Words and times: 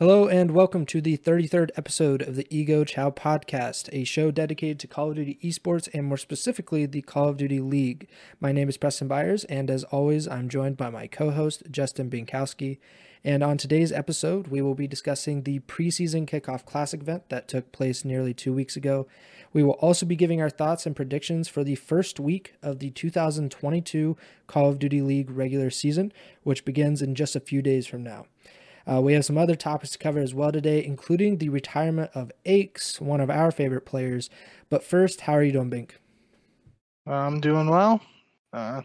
Hello 0.00 0.28
and 0.28 0.52
welcome 0.52 0.86
to 0.86 1.02
the 1.02 1.18
33rd 1.18 1.72
episode 1.76 2.22
of 2.22 2.34
the 2.34 2.46
Ego 2.48 2.84
Chow 2.84 3.10
podcast, 3.10 3.90
a 3.92 4.04
show 4.04 4.30
dedicated 4.30 4.78
to 4.78 4.86
Call 4.86 5.10
of 5.10 5.16
Duty 5.16 5.38
esports 5.44 5.90
and 5.92 6.06
more 6.06 6.16
specifically 6.16 6.86
the 6.86 7.02
Call 7.02 7.28
of 7.28 7.36
Duty 7.36 7.60
League. 7.60 8.08
My 8.40 8.50
name 8.50 8.70
is 8.70 8.78
Preston 8.78 9.08
Byers, 9.08 9.44
and 9.44 9.70
as 9.70 9.84
always, 9.84 10.26
I'm 10.26 10.48
joined 10.48 10.78
by 10.78 10.88
my 10.88 11.06
co 11.06 11.32
host, 11.32 11.64
Justin 11.70 12.08
Binkowski. 12.08 12.78
And 13.22 13.42
on 13.42 13.58
today's 13.58 13.92
episode, 13.92 14.46
we 14.46 14.62
will 14.62 14.74
be 14.74 14.88
discussing 14.88 15.42
the 15.42 15.60
preseason 15.60 16.26
kickoff 16.26 16.64
classic 16.64 17.02
event 17.02 17.28
that 17.28 17.46
took 17.46 17.70
place 17.70 18.02
nearly 18.02 18.32
two 18.32 18.54
weeks 18.54 18.76
ago. 18.76 19.06
We 19.52 19.62
will 19.62 19.72
also 19.72 20.06
be 20.06 20.16
giving 20.16 20.40
our 20.40 20.48
thoughts 20.48 20.86
and 20.86 20.96
predictions 20.96 21.46
for 21.46 21.62
the 21.62 21.74
first 21.74 22.18
week 22.18 22.54
of 22.62 22.78
the 22.78 22.88
2022 22.88 24.16
Call 24.46 24.70
of 24.70 24.78
Duty 24.78 25.02
League 25.02 25.30
regular 25.30 25.68
season, 25.68 26.10
which 26.42 26.64
begins 26.64 27.02
in 27.02 27.14
just 27.14 27.36
a 27.36 27.40
few 27.40 27.60
days 27.60 27.86
from 27.86 28.02
now. 28.02 28.24
Uh, 28.90 29.00
we 29.00 29.12
have 29.12 29.24
some 29.24 29.38
other 29.38 29.54
topics 29.54 29.92
to 29.92 29.98
cover 29.98 30.18
as 30.18 30.34
well 30.34 30.50
today, 30.50 30.84
including 30.84 31.36
the 31.36 31.48
retirement 31.48 32.10
of 32.14 32.32
Aches, 32.44 33.00
one 33.00 33.20
of 33.20 33.30
our 33.30 33.52
favorite 33.52 33.86
players. 33.86 34.28
But 34.68 34.82
first, 34.82 35.22
how 35.22 35.34
are 35.34 35.44
you 35.44 35.52
doing, 35.52 35.70
Bink? 35.70 36.00
I'm 37.06 37.40
doing 37.40 37.68
well. 37.68 38.00
Uh, 38.52 38.82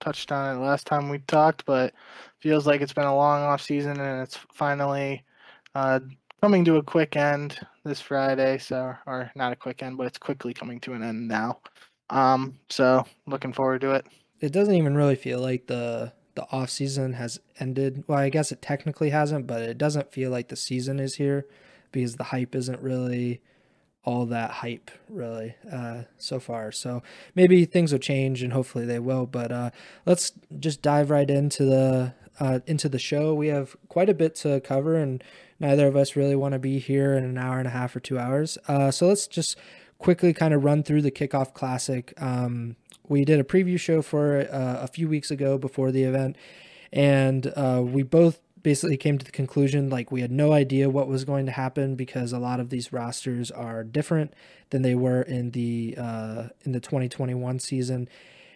touched 0.00 0.32
on 0.32 0.56
it 0.56 0.60
last 0.60 0.86
time 0.86 1.10
we 1.10 1.18
talked, 1.18 1.66
but 1.66 1.92
feels 2.40 2.66
like 2.66 2.80
it's 2.80 2.94
been 2.94 3.04
a 3.04 3.14
long 3.14 3.42
off 3.42 3.60
season 3.60 4.00
and 4.00 4.22
it's 4.22 4.38
finally 4.54 5.22
uh, 5.74 6.00
coming 6.40 6.64
to 6.64 6.76
a 6.76 6.82
quick 6.82 7.16
end 7.16 7.58
this 7.84 8.00
Friday. 8.00 8.56
So, 8.56 8.94
or 9.06 9.30
not 9.34 9.52
a 9.52 9.56
quick 9.56 9.82
end, 9.82 9.98
but 9.98 10.06
it's 10.06 10.18
quickly 10.18 10.54
coming 10.54 10.80
to 10.80 10.94
an 10.94 11.02
end 11.02 11.28
now. 11.28 11.60
Um, 12.08 12.58
so 12.70 13.04
looking 13.26 13.52
forward 13.52 13.82
to 13.82 13.92
it. 13.92 14.06
It 14.40 14.52
doesn't 14.52 14.74
even 14.74 14.96
really 14.96 15.16
feel 15.16 15.40
like 15.40 15.66
the 15.66 16.12
the 16.36 16.46
off 16.52 16.70
season 16.70 17.14
has 17.14 17.40
ended. 17.58 18.04
Well, 18.06 18.18
I 18.18 18.28
guess 18.28 18.52
it 18.52 18.62
technically 18.62 19.10
hasn't, 19.10 19.46
but 19.46 19.62
it 19.62 19.76
doesn't 19.76 20.12
feel 20.12 20.30
like 20.30 20.48
the 20.48 20.56
season 20.56 21.00
is 21.00 21.16
here 21.16 21.46
because 21.90 22.16
the 22.16 22.24
hype 22.24 22.54
isn't 22.54 22.80
really 22.80 23.40
all 24.04 24.24
that 24.26 24.52
hype 24.52 24.90
really 25.08 25.56
uh, 25.70 26.02
so 26.16 26.38
far. 26.38 26.70
So 26.70 27.02
maybe 27.34 27.64
things 27.64 27.90
will 27.90 27.98
change 27.98 28.42
and 28.42 28.52
hopefully 28.52 28.86
they 28.86 29.00
will. 29.00 29.26
But 29.26 29.50
uh, 29.50 29.70
let's 30.06 30.32
just 30.58 30.80
dive 30.80 31.10
right 31.10 31.28
into 31.28 31.64
the 31.64 32.14
uh, 32.38 32.60
into 32.66 32.88
the 32.88 32.98
show. 32.98 33.34
We 33.34 33.48
have 33.48 33.76
quite 33.88 34.08
a 34.08 34.14
bit 34.14 34.34
to 34.36 34.60
cover, 34.60 34.94
and 34.96 35.24
neither 35.58 35.86
of 35.86 35.96
us 35.96 36.16
really 36.16 36.36
want 36.36 36.52
to 36.52 36.58
be 36.58 36.78
here 36.78 37.14
in 37.14 37.24
an 37.24 37.38
hour 37.38 37.58
and 37.58 37.66
a 37.66 37.70
half 37.70 37.96
or 37.96 38.00
two 38.00 38.18
hours. 38.18 38.58
Uh, 38.68 38.90
so 38.90 39.08
let's 39.08 39.26
just 39.26 39.56
quickly 39.98 40.34
kind 40.34 40.52
of 40.52 40.62
run 40.62 40.82
through 40.82 41.02
the 41.02 41.10
kickoff 41.10 41.54
classic. 41.54 42.12
Um, 42.18 42.76
we 43.08 43.24
did 43.24 43.40
a 43.40 43.44
preview 43.44 43.78
show 43.78 44.02
for 44.02 44.40
uh, 44.40 44.82
a 44.82 44.86
few 44.86 45.08
weeks 45.08 45.30
ago 45.30 45.58
before 45.58 45.90
the 45.90 46.04
event, 46.04 46.36
and 46.92 47.52
uh, 47.56 47.82
we 47.84 48.02
both 48.02 48.40
basically 48.62 48.96
came 48.96 49.16
to 49.16 49.24
the 49.24 49.30
conclusion 49.30 49.88
like 49.88 50.10
we 50.10 50.22
had 50.22 50.32
no 50.32 50.52
idea 50.52 50.90
what 50.90 51.06
was 51.06 51.24
going 51.24 51.46
to 51.46 51.52
happen 51.52 51.94
because 51.94 52.32
a 52.32 52.38
lot 52.38 52.58
of 52.58 52.68
these 52.68 52.92
rosters 52.92 53.50
are 53.50 53.84
different 53.84 54.34
than 54.70 54.82
they 54.82 54.94
were 54.94 55.22
in 55.22 55.52
the 55.52 55.94
uh, 55.96 56.48
in 56.62 56.72
the 56.72 56.80
2021 56.80 57.60
season, 57.60 58.08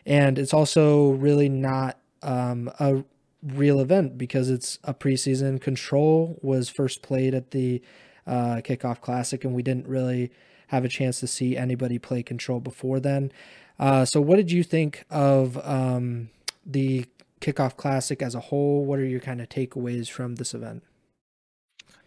and 0.04 0.38
it's 0.38 0.52
also 0.52 1.10
really 1.10 1.48
not 1.48 1.98
um, 2.22 2.70
a 2.80 3.04
real 3.42 3.80
event 3.80 4.18
because 4.18 4.50
it's 4.50 4.78
a 4.84 4.92
preseason. 4.92 5.60
Control 5.60 6.38
was 6.42 6.68
first 6.68 7.02
played 7.02 7.34
at 7.34 7.52
the 7.52 7.82
uh, 8.26 8.60
kickoff 8.64 9.00
classic, 9.00 9.44
and 9.44 9.54
we 9.54 9.62
didn't 9.62 9.86
really 9.86 10.30
have 10.68 10.84
a 10.84 10.88
chance 10.88 11.20
to 11.20 11.26
see 11.26 11.56
anybody 11.56 11.98
play 11.98 12.22
control 12.22 12.60
before 12.60 13.00
then. 13.00 13.32
Uh, 13.80 14.04
so, 14.04 14.20
what 14.20 14.36
did 14.36 14.52
you 14.52 14.62
think 14.62 15.06
of 15.08 15.56
um, 15.66 16.28
the 16.66 17.06
kickoff 17.40 17.76
classic 17.78 18.20
as 18.20 18.34
a 18.34 18.40
whole? 18.40 18.84
What 18.84 18.98
are 18.98 19.06
your 19.06 19.20
kind 19.20 19.40
of 19.40 19.48
takeaways 19.48 20.08
from 20.10 20.34
this 20.34 20.52
event? 20.52 20.82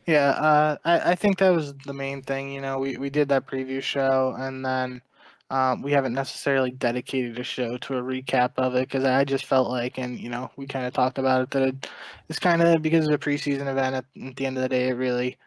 Yeah, 0.05 0.29
uh, 0.29 0.77
I, 0.85 1.11
I 1.11 1.15
think 1.15 1.39
that 1.39 1.49
was 1.49 1.73
the 1.85 1.93
main 1.93 2.21
thing. 2.21 2.51
You 2.51 2.61
know, 2.61 2.77
we, 2.77 2.97
we 2.97 3.09
did 3.09 3.27
that 3.29 3.47
preview 3.47 3.81
show, 3.81 4.35
and 4.37 4.63
then 4.63 5.01
um, 5.49 5.81
we 5.81 5.91
haven't 5.91 6.13
necessarily 6.13 6.69
dedicated 6.69 7.39
a 7.39 7.43
show 7.43 7.77
to 7.77 7.97
a 7.97 8.03
recap 8.03 8.51
of 8.57 8.75
it 8.75 8.87
because 8.87 9.03
I 9.03 9.23
just 9.23 9.45
felt 9.45 9.67
like, 9.67 9.97
and 9.97 10.19
you 10.19 10.29
know, 10.29 10.51
we 10.55 10.67
kind 10.67 10.85
of 10.85 10.93
talked 10.93 11.17
about 11.17 11.41
it 11.41 11.49
that 11.51 11.63
it, 11.63 11.89
it's 12.29 12.39
kind 12.39 12.61
of 12.61 12.83
because 12.83 13.07
it's 13.07 13.15
a 13.15 13.17
preseason 13.17 13.65
event. 13.67 13.95
At, 13.95 14.05
at, 14.23 14.35
the 14.35 14.45
end 14.45 14.57
of 14.57 14.61
the 14.61 14.69
day, 14.69 14.89
it 14.89 14.93
really 14.93 15.37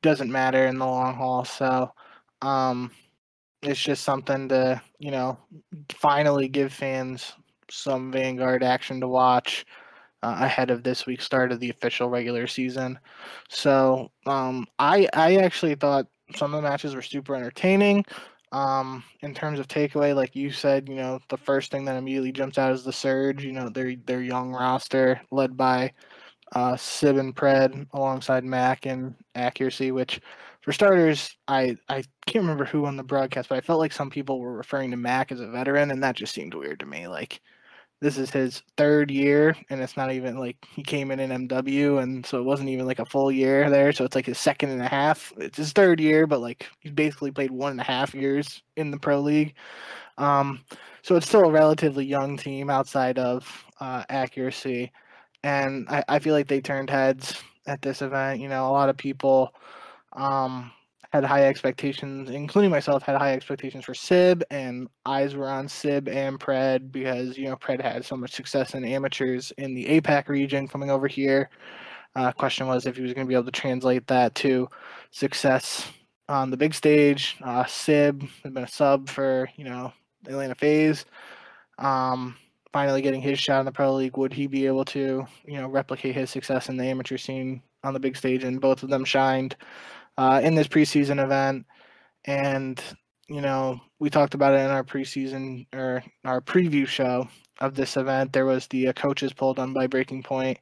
doesn't 0.00 0.32
matter 0.32 0.64
in 0.64 0.78
the 0.78 0.86
long 0.86 1.14
haul. 1.14 1.44
So, 1.44 1.92
um, 2.40 2.90
it's 3.66 3.82
just 3.82 4.04
something 4.04 4.48
to 4.48 4.80
you 4.98 5.10
know 5.10 5.38
finally 5.92 6.48
give 6.48 6.72
fans 6.72 7.32
some 7.70 8.12
Vanguard 8.12 8.62
action 8.62 9.00
to 9.00 9.08
watch 9.08 9.64
uh, 10.22 10.36
ahead 10.40 10.70
of 10.70 10.82
this 10.82 11.06
week's 11.06 11.24
start 11.24 11.52
of 11.52 11.60
the 11.60 11.70
official 11.70 12.08
regular 12.08 12.46
season. 12.46 12.98
So 13.48 14.10
um, 14.26 14.66
I 14.78 15.08
I 15.12 15.36
actually 15.36 15.74
thought 15.74 16.06
some 16.34 16.54
of 16.54 16.62
the 16.62 16.68
matches 16.68 16.94
were 16.94 17.02
super 17.02 17.34
entertaining. 17.34 18.04
Um, 18.52 19.02
in 19.22 19.34
terms 19.34 19.58
of 19.58 19.66
takeaway, 19.66 20.14
like 20.14 20.36
you 20.36 20.50
said, 20.52 20.88
you 20.88 20.94
know, 20.94 21.18
the 21.28 21.36
first 21.36 21.72
thing 21.72 21.84
that 21.86 21.96
immediately 21.96 22.30
jumps 22.30 22.56
out 22.56 22.72
is 22.72 22.84
the 22.84 22.92
surge. 22.92 23.44
You 23.44 23.52
know, 23.52 23.68
their 23.68 23.96
their 24.06 24.22
young 24.22 24.52
roster 24.52 25.20
led 25.30 25.56
by 25.56 25.92
uh, 26.54 26.76
Sib 26.76 27.16
and 27.16 27.34
Pred 27.34 27.86
alongside 27.92 28.44
Mac 28.44 28.86
and 28.86 29.14
Accuracy, 29.34 29.90
which 29.92 30.20
for 30.64 30.72
starters, 30.72 31.36
I 31.46 31.76
I 31.90 32.04
can't 32.26 32.42
remember 32.42 32.64
who 32.64 32.86
on 32.86 32.96
the 32.96 33.02
broadcast, 33.02 33.50
but 33.50 33.58
I 33.58 33.60
felt 33.60 33.80
like 33.80 33.92
some 33.92 34.08
people 34.08 34.40
were 34.40 34.56
referring 34.56 34.90
to 34.92 34.96
Mac 34.96 35.30
as 35.30 35.40
a 35.40 35.46
veteran, 35.46 35.90
and 35.90 36.02
that 36.02 36.16
just 36.16 36.32
seemed 36.34 36.54
weird 36.54 36.80
to 36.80 36.86
me. 36.86 37.06
Like 37.06 37.42
this 38.00 38.16
is 38.16 38.30
his 38.30 38.62
third 38.78 39.10
year, 39.10 39.54
and 39.68 39.82
it's 39.82 39.96
not 39.96 40.10
even 40.10 40.38
like 40.38 40.56
he 40.74 40.82
came 40.82 41.10
in 41.10 41.20
in 41.20 41.48
MW, 41.48 42.02
and 42.02 42.24
so 42.24 42.38
it 42.38 42.44
wasn't 42.44 42.70
even 42.70 42.86
like 42.86 42.98
a 42.98 43.04
full 43.04 43.30
year 43.30 43.68
there. 43.68 43.92
So 43.92 44.06
it's 44.06 44.14
like 44.14 44.24
his 44.24 44.38
second 44.38 44.70
and 44.70 44.80
a 44.80 44.88
half. 44.88 45.34
It's 45.36 45.58
his 45.58 45.72
third 45.72 46.00
year, 46.00 46.26
but 46.26 46.40
like 46.40 46.66
he's 46.80 46.92
basically 46.92 47.30
played 47.30 47.50
one 47.50 47.72
and 47.72 47.80
a 47.80 47.84
half 47.84 48.14
years 48.14 48.62
in 48.76 48.90
the 48.90 48.98
pro 48.98 49.20
league. 49.20 49.54
Um, 50.16 50.64
so 51.02 51.16
it's 51.16 51.28
still 51.28 51.44
a 51.44 51.50
relatively 51.50 52.06
young 52.06 52.38
team 52.38 52.70
outside 52.70 53.18
of 53.18 53.66
uh, 53.80 54.04
accuracy, 54.08 54.92
and 55.42 55.86
I, 55.90 56.04
I 56.08 56.18
feel 56.20 56.32
like 56.34 56.48
they 56.48 56.62
turned 56.62 56.88
heads 56.88 57.34
at 57.66 57.82
this 57.82 58.00
event. 58.00 58.40
You 58.40 58.48
know, 58.48 58.66
a 58.66 58.72
lot 58.72 58.88
of 58.88 58.96
people 58.96 59.52
um, 60.14 60.70
had 61.14 61.24
high 61.24 61.46
expectations, 61.46 62.28
including 62.30 62.72
myself, 62.72 63.04
had 63.04 63.16
high 63.16 63.32
expectations 63.34 63.84
for 63.84 63.94
Sib, 63.94 64.42
and 64.50 64.88
eyes 65.06 65.36
were 65.36 65.48
on 65.48 65.68
Sib 65.68 66.08
and 66.08 66.40
Pred 66.40 66.90
because 66.90 67.38
you 67.38 67.48
know 67.48 67.56
Pred 67.56 67.80
had 67.80 68.04
so 68.04 68.16
much 68.16 68.32
success 68.32 68.74
in 68.74 68.84
amateurs 68.84 69.52
in 69.58 69.74
the 69.74 69.86
APAC 69.86 70.28
region 70.28 70.66
coming 70.66 70.90
over 70.90 71.06
here. 71.06 71.50
Uh, 72.16 72.32
question 72.32 72.66
was 72.66 72.86
if 72.86 72.96
he 72.96 73.02
was 73.02 73.12
going 73.12 73.26
to 73.26 73.28
be 73.28 73.34
able 73.34 73.44
to 73.44 73.52
translate 73.52 74.06
that 74.08 74.34
to 74.36 74.68
success 75.10 75.88
on 76.28 76.50
the 76.50 76.56
big 76.56 76.74
stage. 76.74 77.36
Uh, 77.44 77.64
Sib 77.64 78.24
had 78.42 78.54
been 78.54 78.64
a 78.64 78.68
sub 78.68 79.08
for 79.08 79.48
you 79.56 79.64
know 79.64 79.92
Atlanta 80.26 80.54
FaZe. 80.54 81.04
Um, 81.78 82.36
finally 82.72 83.02
getting 83.02 83.20
his 83.20 83.38
shot 83.38 83.60
in 83.60 83.66
the 83.66 83.72
pro 83.72 83.94
league, 83.94 84.16
would 84.16 84.32
he 84.32 84.48
be 84.48 84.66
able 84.66 84.84
to 84.86 85.24
you 85.46 85.58
know 85.58 85.68
replicate 85.68 86.16
his 86.16 86.30
success 86.30 86.68
in 86.68 86.76
the 86.76 86.84
amateur 86.84 87.18
scene 87.18 87.62
on 87.84 87.94
the 87.94 88.00
big 88.00 88.16
stage? 88.16 88.42
And 88.42 88.60
both 88.60 88.82
of 88.82 88.90
them 88.90 89.04
shined 89.04 89.56
uh, 90.18 90.40
in 90.42 90.54
this 90.54 90.68
preseason 90.68 91.22
event. 91.22 91.66
And, 92.24 92.82
you 93.28 93.40
know, 93.40 93.80
we 93.98 94.10
talked 94.10 94.34
about 94.34 94.54
it 94.54 94.60
in 94.60 94.70
our 94.70 94.84
preseason 94.84 95.66
or 95.74 96.02
our 96.24 96.40
preview 96.40 96.86
show 96.86 97.28
of 97.60 97.74
this 97.74 97.96
event. 97.96 98.32
There 98.32 98.46
was 98.46 98.66
the 98.68 98.88
uh, 98.88 98.92
coaches 98.92 99.32
poll 99.32 99.54
done 99.54 99.72
by 99.72 99.86
Breaking 99.86 100.22
Point, 100.22 100.58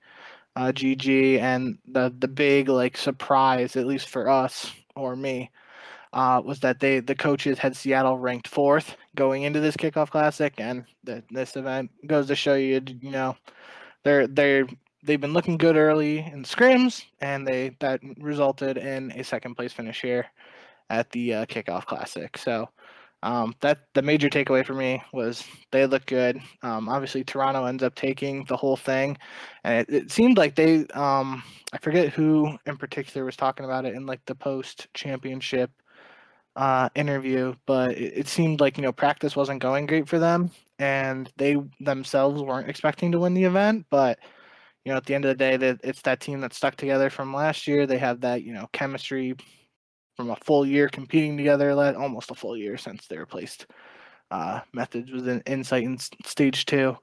uh, 0.57 0.73
GG, 0.73 1.39
and 1.41 1.79
the, 1.87 2.15
the 2.19 2.29
big, 2.29 2.69
like, 2.69 2.97
surprise, 2.97 3.77
at 3.77 3.87
least 3.87 4.09
for 4.09 4.29
us 4.29 4.71
or 4.97 5.17
me, 5.17 5.51
uh, 6.13 6.43
was 6.45 6.61
that 6.61 6.81
they 6.81 7.01
the 7.01 7.15
coaches 7.15 7.59
had 7.59 7.77
Seattle 7.77 8.19
ranked 8.19 8.49
fourth 8.49 8.97
going 9.15 9.45
into 9.45 9.61
this 9.61 9.77
kickoff 9.77 10.11
classic, 10.11 10.55
and 10.59 10.85
the, 11.05 11.23
this 11.31 11.57
event 11.57 11.91
goes 12.07 12.27
to 12.27 12.37
show 12.37 12.55
you, 12.55 12.83
you 13.01 13.11
know, 13.11 13.37
they're 14.05 14.27
they're 14.27 14.67
they've 15.03 15.21
been 15.21 15.33
looking 15.33 15.57
good 15.57 15.77
early 15.77 16.19
in 16.19 16.45
scrims, 16.45 17.05
and 17.21 17.47
they 17.47 17.77
that 17.81 18.01
resulted 18.19 18.77
in 18.77 19.13
a 19.13 19.25
second 19.25 19.55
place 19.55 19.73
finish 19.73 20.01
here 20.01 20.27
at 20.91 21.11
the 21.11 21.35
uh, 21.35 21.47
kickoff 21.47 21.87
classic. 21.87 22.37
So 22.39 22.69
um, 23.23 23.55
that 23.61 23.81
the 23.95 24.03
major 24.03 24.29
takeaway 24.29 24.65
for 24.65 24.75
me 24.75 25.03
was 25.13 25.45
they 25.71 25.87
look 25.87 26.07
good. 26.07 26.41
Um, 26.63 26.89
obviously, 26.89 27.25
Toronto 27.25 27.65
ends 27.67 27.83
up 27.83 27.95
taking 27.95 28.45
the 28.47 28.57
whole 28.57 28.77
thing, 28.77 29.17
and 29.65 29.87
it, 29.89 29.95
it 29.95 30.11
seemed 30.11 30.39
like 30.39 30.55
they 30.55 30.87
um, 30.95 31.43
I 31.73 31.79
forget 31.79 32.13
who 32.13 32.57
in 32.67 32.77
particular 32.77 33.25
was 33.25 33.37
talking 33.37 33.65
about 33.65 33.85
it 33.85 33.95
in 33.95 34.07
like 34.07 34.25
the 34.27 34.35
post 34.35 34.89
championship 34.95 35.71
uh, 36.57 36.89
interview, 36.95 37.55
but 37.67 37.93
it, 37.93 38.13
it 38.19 38.29
seemed 38.29 38.61
like 38.61 38.77
you 38.77 38.83
know 38.83 38.93
practice 38.93 39.37
wasn't 39.37 39.63
going 39.63 39.87
great 39.87 40.09
for 40.09 40.19
them, 40.19 40.51
and 40.79 41.31
they 41.37 41.57
themselves 41.81 42.43
weren't 42.43 42.69
expecting 42.69 43.13
to 43.13 43.21
win 43.21 43.35
the 43.35 43.45
event, 43.45 43.87
but 43.91 44.19
you 44.85 44.93
know, 44.93 44.97
at 44.97 45.07
the 45.07 45.15
end 45.15 45.25
of 45.25 45.31
the 45.31 45.35
day, 45.35 45.57
that 45.57 45.81
it's 45.85 46.03
that 46.03 46.21
team 46.21 46.41
that 46.41 46.55
stuck 46.55 46.77
together 46.77 47.11
from 47.11 47.35
last 47.35 47.67
year. 47.67 47.87
They 47.87 47.99
have 47.99 48.21
that, 48.23 48.43
you 48.43 48.53
know, 48.53 48.69
chemistry 48.73 49.35
from 50.17 50.31
a 50.31 50.37
full 50.37 50.67
year 50.67 50.89
competing 50.89 51.37
together, 51.37 51.71
almost 51.97 52.31
a 52.31 52.35
full 52.35 52.57
year 52.57 52.77
since 52.77 53.07
they 53.07 53.19
replaced 53.19 53.67
uh, 54.31 54.61
Methodz 54.75 55.13
within 55.13 55.43
insight 55.47 55.85
in 55.85 55.99
stage 56.25 56.67
two. 56.67 56.97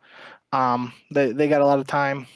Um, 0.52 0.94
they 1.12 1.32
they 1.32 1.48
got 1.48 1.62
a 1.62 1.66
lot 1.66 1.80
of 1.80 1.88
time 1.88 2.28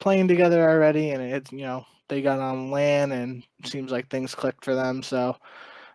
playing 0.00 0.28
together 0.28 0.68
already, 0.68 1.10
and 1.10 1.22
it's 1.22 1.52
you 1.52 1.62
know 1.62 1.84
they 2.08 2.22
got 2.22 2.40
on 2.40 2.70
LAN 2.70 3.12
and 3.12 3.44
seems 3.64 3.92
like 3.92 4.08
things 4.08 4.34
clicked 4.34 4.64
for 4.64 4.74
them. 4.74 5.02
So 5.02 5.36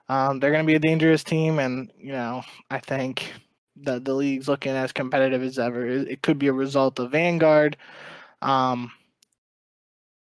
um, 0.09 0.39
they're 0.39 0.51
going 0.51 0.63
to 0.63 0.68
be 0.68 0.75
a 0.75 0.80
dangerous 0.80 1.24
team, 1.24 1.59
and 1.59 1.91
you 1.98 2.12
know 2.12 2.44
I 2.69 2.80
think 2.80 3.33
that 3.83 4.06
the 4.06 4.13
league's 4.13 4.48
looking 4.48 4.74
as 4.74 4.91
competitive 4.94 5.44
as 5.44 5.59
ever. 5.59 5.86
It, 5.86 6.07
it 6.07 6.21
could 6.21 6.39
be 6.39 6.48
a 6.48 6.53
result 6.53 7.00
of 7.00 7.12
Vanguard, 7.12 7.77
um, 8.45 8.92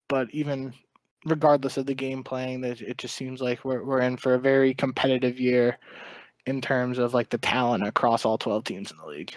but 0.07 0.29
even 0.31 0.73
regardless 1.25 1.77
of 1.77 1.85
the 1.85 1.93
game 1.93 2.23
playing, 2.23 2.63
it, 2.63 2.81
it 2.81 2.97
just 2.97 3.15
seems 3.15 3.41
like 3.41 3.65
we're 3.65 3.83
we're 3.83 4.01
in 4.01 4.15
for 4.17 4.35
a 4.35 4.39
very 4.39 4.73
competitive 4.73 5.39
year 5.39 5.77
in 6.45 6.61
terms 6.61 6.97
of 6.97 7.13
like 7.13 7.29
the 7.29 7.37
talent 7.37 7.85
across 7.85 8.23
all 8.23 8.37
twelve 8.37 8.63
teams 8.63 8.91
in 8.91 8.97
the 8.97 9.07
league. 9.07 9.33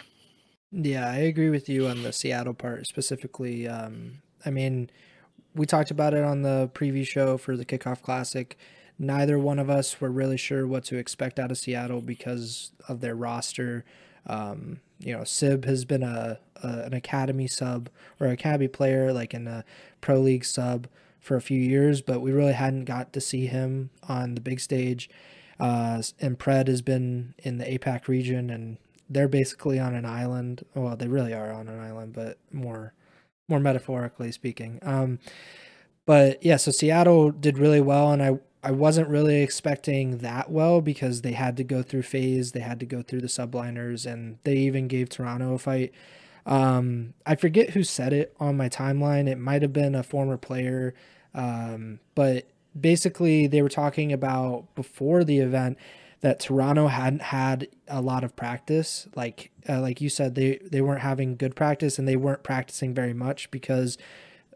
Yeah, 0.70 1.08
I 1.08 1.16
agree 1.16 1.50
with 1.50 1.68
you 1.68 1.86
on 1.86 2.02
the 2.02 2.12
Seattle 2.12 2.54
part 2.54 2.86
specifically. 2.86 3.68
Um, 3.68 4.22
I 4.44 4.50
mean, 4.50 4.90
we 5.54 5.66
talked 5.66 5.90
about 5.90 6.14
it 6.14 6.24
on 6.24 6.42
the 6.42 6.70
preview 6.74 7.06
show 7.06 7.38
for 7.38 7.56
the 7.56 7.64
Kickoff 7.64 8.02
Classic. 8.02 8.58
Neither 8.98 9.38
one 9.38 9.58
of 9.58 9.70
us 9.70 10.00
were 10.00 10.10
really 10.10 10.36
sure 10.36 10.66
what 10.66 10.84
to 10.84 10.96
expect 10.96 11.38
out 11.38 11.50
of 11.50 11.58
Seattle 11.58 12.00
because 12.00 12.72
of 12.88 13.00
their 13.00 13.14
roster. 13.14 13.84
Um, 14.26 14.80
you 14.98 15.16
know, 15.16 15.24
Sib 15.24 15.64
has 15.64 15.84
been 15.84 16.02
a, 16.02 16.38
a, 16.62 16.82
an 16.84 16.94
academy 16.94 17.46
sub 17.46 17.88
or 18.20 18.28
academy 18.28 18.68
player, 18.68 19.12
like 19.12 19.34
in 19.34 19.46
a 19.46 19.64
pro 20.00 20.20
league 20.20 20.44
sub 20.44 20.86
for 21.20 21.36
a 21.36 21.40
few 21.40 21.58
years, 21.58 22.02
but 22.02 22.20
we 22.20 22.32
really 22.32 22.52
hadn't 22.52 22.84
got 22.84 23.12
to 23.14 23.20
see 23.20 23.46
him 23.46 23.90
on 24.08 24.34
the 24.34 24.40
big 24.40 24.60
stage. 24.60 25.08
Uh, 25.58 26.02
and 26.20 26.38
Pred 26.38 26.68
has 26.68 26.82
been 26.82 27.34
in 27.38 27.58
the 27.58 27.64
APAC 27.64 28.08
region, 28.08 28.50
and 28.50 28.76
they're 29.08 29.28
basically 29.28 29.78
on 29.78 29.94
an 29.94 30.04
island. 30.04 30.64
Well, 30.74 30.96
they 30.96 31.08
really 31.08 31.32
are 31.32 31.52
on 31.52 31.68
an 31.68 31.80
island, 31.80 32.12
but 32.12 32.38
more 32.52 32.92
more 33.48 33.60
metaphorically 33.60 34.32
speaking. 34.32 34.78
Um, 34.82 35.18
but 36.06 36.42
yeah, 36.42 36.56
so 36.56 36.70
Seattle 36.70 37.30
did 37.30 37.58
really 37.58 37.80
well, 37.80 38.12
and 38.12 38.22
I 38.22 38.38
I 38.62 38.70
wasn't 38.70 39.08
really 39.08 39.42
expecting 39.42 40.18
that 40.18 40.50
well 40.50 40.80
because 40.80 41.20
they 41.20 41.32
had 41.32 41.56
to 41.58 41.64
go 41.64 41.82
through 41.82 42.02
FaZe, 42.02 42.52
they 42.52 42.60
had 42.60 42.80
to 42.80 42.86
go 42.86 43.02
through 43.02 43.20
the 43.20 43.26
subliners, 43.26 44.10
and 44.10 44.38
they 44.44 44.56
even 44.56 44.88
gave 44.88 45.08
Toronto 45.08 45.54
a 45.54 45.58
fight. 45.58 45.92
Um, 46.46 47.14
I 47.24 47.36
forget 47.36 47.70
who 47.70 47.82
said 47.82 48.12
it 48.12 48.34
on 48.38 48.56
my 48.56 48.68
timeline. 48.68 49.28
It 49.28 49.38
might 49.38 49.62
have 49.62 49.72
been 49.72 49.94
a 49.94 50.02
former 50.02 50.36
player, 50.36 50.94
um, 51.34 52.00
but 52.14 52.48
basically 52.78 53.46
they 53.46 53.62
were 53.62 53.68
talking 53.68 54.12
about 54.12 54.74
before 54.74 55.24
the 55.24 55.38
event 55.38 55.78
that 56.20 56.40
Toronto 56.40 56.86
hadn't 56.88 57.22
had 57.22 57.68
a 57.86 58.00
lot 58.00 58.24
of 58.24 58.34
practice. 58.34 59.06
Like 59.14 59.50
uh, 59.68 59.80
like 59.80 60.00
you 60.00 60.08
said, 60.08 60.34
they 60.34 60.58
they 60.70 60.80
weren't 60.80 61.02
having 61.02 61.36
good 61.36 61.54
practice 61.56 61.98
and 61.98 62.08
they 62.08 62.16
weren't 62.16 62.42
practicing 62.42 62.94
very 62.94 63.12
much 63.12 63.50
because, 63.50 63.98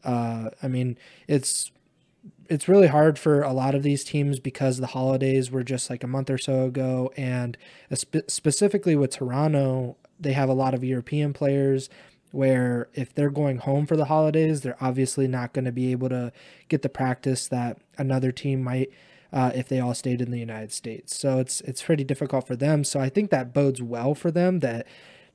uh, 0.05 0.51
I 0.63 0.69
mean, 0.69 0.99
it's 1.27 1.71
it's 2.49 2.69
really 2.69 2.87
hard 2.87 3.19
for 3.19 3.43
a 3.43 3.53
lot 3.53 3.75
of 3.75 3.83
these 3.83 4.05
teams 4.05 4.41
because 4.41 4.79
the 4.79 4.89
holidays 4.89 5.51
were 5.51 5.63
just 5.63 5.91
like 5.91 6.03
a 6.03 6.07
month 6.07 6.31
or 6.31 6.39
so 6.39 6.65
ago, 6.65 7.13
and 7.17 7.57
spe- 7.93 8.29
specifically 8.29 8.97
with 8.97 9.11
Toronto, 9.11 9.97
they 10.19 10.33
have 10.33 10.49
a 10.49 10.55
lot 10.55 10.75
of 10.75 10.85
European 10.85 11.33
players. 11.33 11.89
Where 12.31 12.91
if 12.93 13.15
they're 13.15 13.31
going 13.31 13.57
home 13.57 13.87
for 13.87 13.97
the 13.97 14.05
holidays, 14.05 14.61
they're 14.61 14.77
obviously 14.83 15.27
not 15.27 15.55
going 15.55 15.65
to 15.65 15.73
be 15.73 15.93
able 15.93 16.11
to 16.11 16.31
get 16.69 16.83
the 16.83 16.91
practice 16.91 17.49
that 17.49 17.79
another 17.97 18.33
team 18.33 18.63
might 18.63 18.91
uh, 19.33 19.51
if 19.55 19.69
they 19.69 19.81
all 19.81 19.95
stayed 19.95 20.21
in 20.21 20.31
the 20.31 20.39
United 20.39 20.73
States. 20.73 21.17
So 21.17 21.39
it's 21.39 21.61
it's 21.63 21.83
pretty 21.83 22.05
difficult 22.05 22.47
for 22.47 22.57
them. 22.57 22.85
So 22.85 23.01
I 23.01 23.09
think 23.09 23.31
that 23.31 23.55
bodes 23.55 23.81
well 23.81 24.15
for 24.15 24.31
them 24.31 24.59
that 24.61 24.87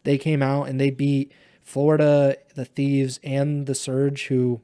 they 0.03 0.17
came 0.17 0.43
out 0.43 0.67
and 0.67 0.79
they 0.79 0.91
beat 0.91 1.31
Florida, 1.63 2.37
the 2.55 2.65
Thieves, 2.65 3.19
and 3.23 3.65
the 3.65 3.75
Surge, 3.75 4.27
who 4.27 4.61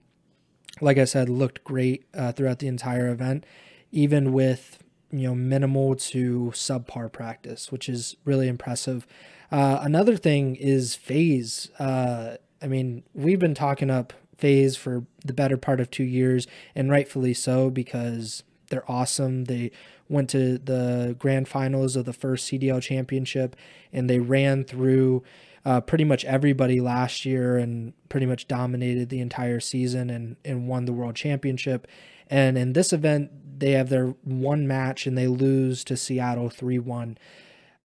like 0.82 0.98
I 0.98 1.06
said, 1.06 1.30
looked 1.30 1.64
great 1.64 2.06
uh, 2.14 2.32
throughout 2.32 2.60
the 2.60 2.68
entire 2.68 3.10
event, 3.10 3.46
even 3.92 4.34
with 4.34 4.84
you 5.12 5.28
know 5.28 5.36
minimal 5.36 5.96
to 5.96 6.52
subpar 6.56 7.12
practice, 7.12 7.72
which 7.72 7.90
is 7.90 8.16
really 8.26 8.48
impressive. 8.48 9.08
Uh, 9.52 9.80
another 9.82 10.16
thing 10.16 10.56
is 10.56 10.96
FaZe. 10.96 11.70
Uh, 11.80 12.38
I 12.62 12.68
mean, 12.68 13.04
we've 13.14 13.40
been 13.40 13.56
talking 13.56 13.90
up 13.90 14.14
FaZe 14.38 14.76
for 14.76 15.06
the 15.26 15.34
better 15.34 15.58
part 15.58 15.80
of 15.80 15.90
two 15.90 16.04
years, 16.04 16.48
and 16.76 16.92
rightfully 16.92 17.34
so 17.34 17.70
because 17.70 18.44
they're 18.70 18.90
awesome. 18.90 19.46
They 19.46 19.72
went 20.08 20.30
to 20.32 20.58
the 20.58 21.16
grand 21.18 21.48
finals 21.48 21.96
of 21.96 22.06
the 22.06 22.14
first 22.14 22.52
CDL 22.52 22.82
championship, 22.82 23.56
and 23.92 24.10
they 24.10 24.20
ran 24.20 24.64
through 24.64 25.24
uh, 25.66 25.82
pretty 25.82 26.04
much 26.04 26.26
everybody 26.26 26.80
last 26.80 27.26
year 27.26 27.58
and 27.58 27.94
pretty 28.08 28.26
much 28.26 28.48
dominated 28.48 29.10
the 29.10 29.20
entire 29.20 29.60
season 29.60 30.10
and, 30.10 30.38
and 30.46 30.68
won 30.68 30.86
the 30.86 30.94
world 30.94 31.16
championship. 31.16 31.88
And 32.30 32.58
in 32.58 32.74
this 32.74 32.94
event, 32.94 33.60
they 33.60 33.72
have 33.72 33.90
their 33.90 34.08
one 34.24 34.68
match 34.68 35.06
and 35.06 35.18
they 35.18 35.28
lose 35.28 35.84
to 35.86 35.98
Seattle 35.98 36.50
3 36.50 36.80
1. 36.80 37.18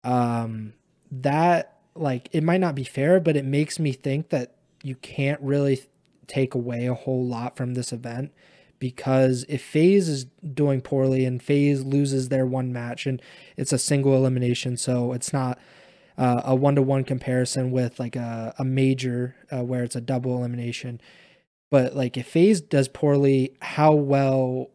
Um, 0.04 0.74
that, 1.10 1.78
like, 1.94 2.28
it 2.32 2.42
might 2.42 2.60
not 2.60 2.74
be 2.74 2.84
fair, 2.84 3.20
but 3.20 3.36
it 3.36 3.44
makes 3.44 3.78
me 3.78 3.92
think 3.92 4.30
that 4.30 4.54
you 4.82 4.94
can't 4.96 5.40
really 5.40 5.80
take 6.26 6.54
away 6.54 6.86
a 6.86 6.94
whole 6.94 7.24
lot 7.24 7.56
from 7.56 7.74
this 7.74 7.92
event 7.92 8.32
because 8.78 9.44
if 9.48 9.62
FaZe 9.62 10.08
is 10.08 10.24
doing 10.54 10.80
poorly 10.80 11.24
and 11.24 11.42
FaZe 11.42 11.84
loses 11.84 12.28
their 12.28 12.46
one 12.46 12.72
match 12.72 13.06
and 13.06 13.22
it's 13.56 13.72
a 13.72 13.78
single 13.78 14.14
elimination, 14.14 14.76
so 14.76 15.12
it's 15.12 15.32
not 15.32 15.58
uh, 16.18 16.42
a 16.44 16.54
one 16.54 16.74
to 16.74 16.82
one 16.82 17.04
comparison 17.04 17.70
with 17.70 17.98
like 17.98 18.16
a, 18.16 18.54
a 18.58 18.64
major 18.64 19.36
uh, 19.50 19.62
where 19.62 19.82
it's 19.82 19.96
a 19.96 20.00
double 20.00 20.36
elimination. 20.36 21.00
But 21.70 21.94
like 21.94 22.16
if 22.16 22.28
FaZe 22.28 22.60
does 22.60 22.88
poorly, 22.88 23.56
how 23.60 23.92
well 23.92 24.70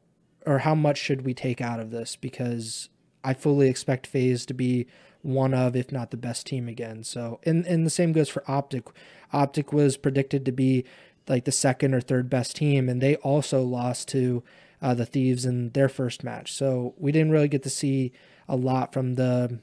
or 0.46 0.60
how 0.60 0.76
much 0.76 0.98
should 0.98 1.24
we 1.24 1.34
take 1.34 1.62
out 1.62 1.80
of 1.80 1.92
this? 1.92 2.16
Because 2.16 2.90
I 3.24 3.34
fully 3.34 3.70
expect 3.70 4.08
FaZe 4.08 4.46
to 4.48 4.54
be 4.54 4.88
one 5.22 5.54
of, 5.54 5.76
if 5.76 5.92
not 5.92 6.12
the 6.12 6.18
best 6.18 6.48
team 6.48 6.68
again. 6.68 7.04
So, 7.04 7.40
and, 7.44 7.66
and 7.66 7.86
the 7.86 7.92
same 7.92 8.12
goes 8.12 8.30
for 8.30 8.44
Optic. 8.50 8.88
Optic 9.34 9.72
was 9.72 9.98
predicted 9.98 10.46
to 10.46 10.52
be 10.52 10.86
like 11.28 11.46
the 11.46 11.52
second 11.52 11.94
or 11.94 12.02
third 12.02 12.30
best 12.30 12.56
team, 12.56 12.90
and 12.90 13.02
they 13.02 13.16
also 13.18 13.62
lost 13.62 14.08
to 14.10 14.44
uh, 14.82 14.94
the 14.94 15.06
Thieves 15.06 15.46
in 15.46 15.70
their 15.72 15.90
first 15.90 16.24
match. 16.24 16.54
So 16.54 16.94
we 16.98 17.12
didn't 17.12 17.32
really 17.32 17.48
get 17.48 17.64
to 17.64 17.70
see 17.70 18.12
a 18.48 18.56
lot 18.56 18.94
from 18.94 19.16
the 19.16 19.60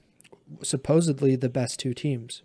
supposedly 0.62 1.36
the 1.36 1.48
best 1.48 1.78
two 1.78 1.94
teams. 1.94 2.42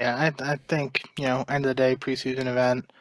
Yeah, 0.00 0.14
I, 0.14 0.52
I 0.52 0.56
think 0.68 1.02
you 1.18 1.24
know, 1.24 1.44
end 1.48 1.64
of 1.64 1.70
the 1.70 1.74
day, 1.74 1.96
preseason 1.96 2.46
event. 2.46 2.92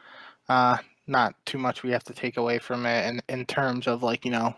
Uh, 0.48 0.78
not 1.08 1.36
too 1.46 1.58
much 1.58 1.84
we 1.84 1.92
have 1.92 2.04
to 2.06 2.14
take 2.14 2.38
away 2.38 2.60
from 2.60 2.86
it, 2.86 3.08
in 3.08 3.22
in 3.28 3.46
terms 3.46 3.88
of 3.88 4.02
like 4.02 4.26
you 4.26 4.32
know, 4.32 4.56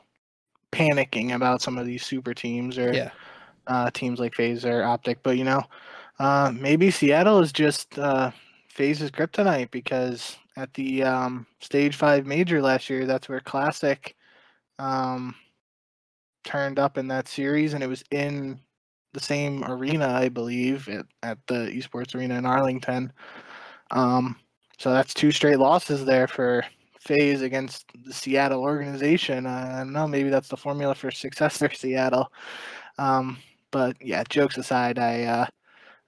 panicking 0.71 1.33
about 1.33 1.61
some 1.61 1.77
of 1.77 1.85
these 1.85 2.05
super 2.05 2.33
teams 2.33 2.77
or 2.77 2.93
yeah. 2.93 3.11
Uh, 3.67 3.91
teams 3.91 4.19
like 4.19 4.33
FaZe 4.33 4.65
or 4.65 4.83
Optic. 4.83 5.19
But 5.23 5.37
you 5.37 5.43
know, 5.43 5.63
uh, 6.19 6.51
maybe 6.55 6.91
Seattle 6.91 7.39
is 7.39 7.51
just 7.51 7.97
uh, 7.99 8.31
FaZe's 8.69 9.11
kryptonite 9.11 9.71
because 9.71 10.37
at 10.55 10.73
the 10.73 11.03
um, 11.03 11.45
Stage 11.61 11.95
Five 11.95 12.25
Major 12.25 12.61
last 12.61 12.89
year, 12.89 13.05
that's 13.05 13.29
where 13.29 13.39
Classic 13.39 14.15
um, 14.79 15.35
turned 16.43 16.79
up 16.79 16.97
in 16.97 17.07
that 17.09 17.27
series, 17.27 17.73
and 17.73 17.83
it 17.83 17.87
was 17.87 18.03
in 18.11 18.59
the 19.13 19.19
same 19.19 19.63
arena, 19.65 20.07
I 20.07 20.29
believe, 20.29 20.87
at, 20.89 21.05
at 21.23 21.37
the 21.47 21.71
esports 21.71 22.15
arena 22.15 22.35
in 22.35 22.45
Arlington. 22.45 23.11
Um, 23.91 24.35
so 24.77 24.91
that's 24.91 25.13
two 25.13 25.31
straight 25.31 25.59
losses 25.59 26.05
there 26.05 26.27
for 26.27 26.63
FaZe 26.99 27.41
against 27.41 27.85
the 28.05 28.13
Seattle 28.13 28.61
organization. 28.61 29.45
Uh, 29.45 29.71
I 29.75 29.77
don't 29.79 29.93
know, 29.93 30.07
maybe 30.07 30.29
that's 30.29 30.49
the 30.49 30.57
formula 30.57 30.93
for 30.93 31.09
success 31.09 31.57
for 31.57 31.71
Seattle. 31.71 32.31
Um, 32.97 33.37
but 33.71 33.95
yeah, 34.01 34.23
jokes 34.29 34.57
aside, 34.57 34.99
I, 34.99 35.23
uh, 35.23 35.45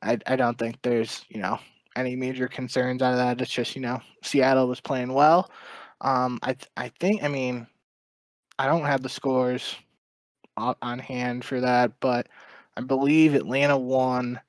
I 0.01 0.17
I 0.27 0.35
don't 0.35 0.57
think 0.57 0.77
there's 0.81 1.25
you 1.29 1.41
know 1.41 1.59
any 1.95 2.15
major 2.15 2.47
concerns 2.47 3.01
out 3.01 3.13
of 3.13 3.17
that. 3.19 3.41
It's 3.41 3.51
just 3.51 3.75
you 3.75 3.81
know 3.81 3.99
Seattle 4.23 4.67
was 4.67 4.81
playing 4.81 5.13
well. 5.13 5.51
Um, 6.01 6.39
I 6.43 6.55
I 6.77 6.89
think 6.99 7.23
I 7.23 7.27
mean 7.27 7.67
I 8.59 8.67
don't 8.67 8.85
have 8.85 9.01
the 9.03 9.09
scores 9.09 9.75
on 10.57 10.99
hand 10.99 11.45
for 11.45 11.61
that, 11.61 11.91
but 11.99 12.27
I 12.77 12.81
believe 12.81 13.33
Atlanta 13.35 13.77
won. 13.77 14.39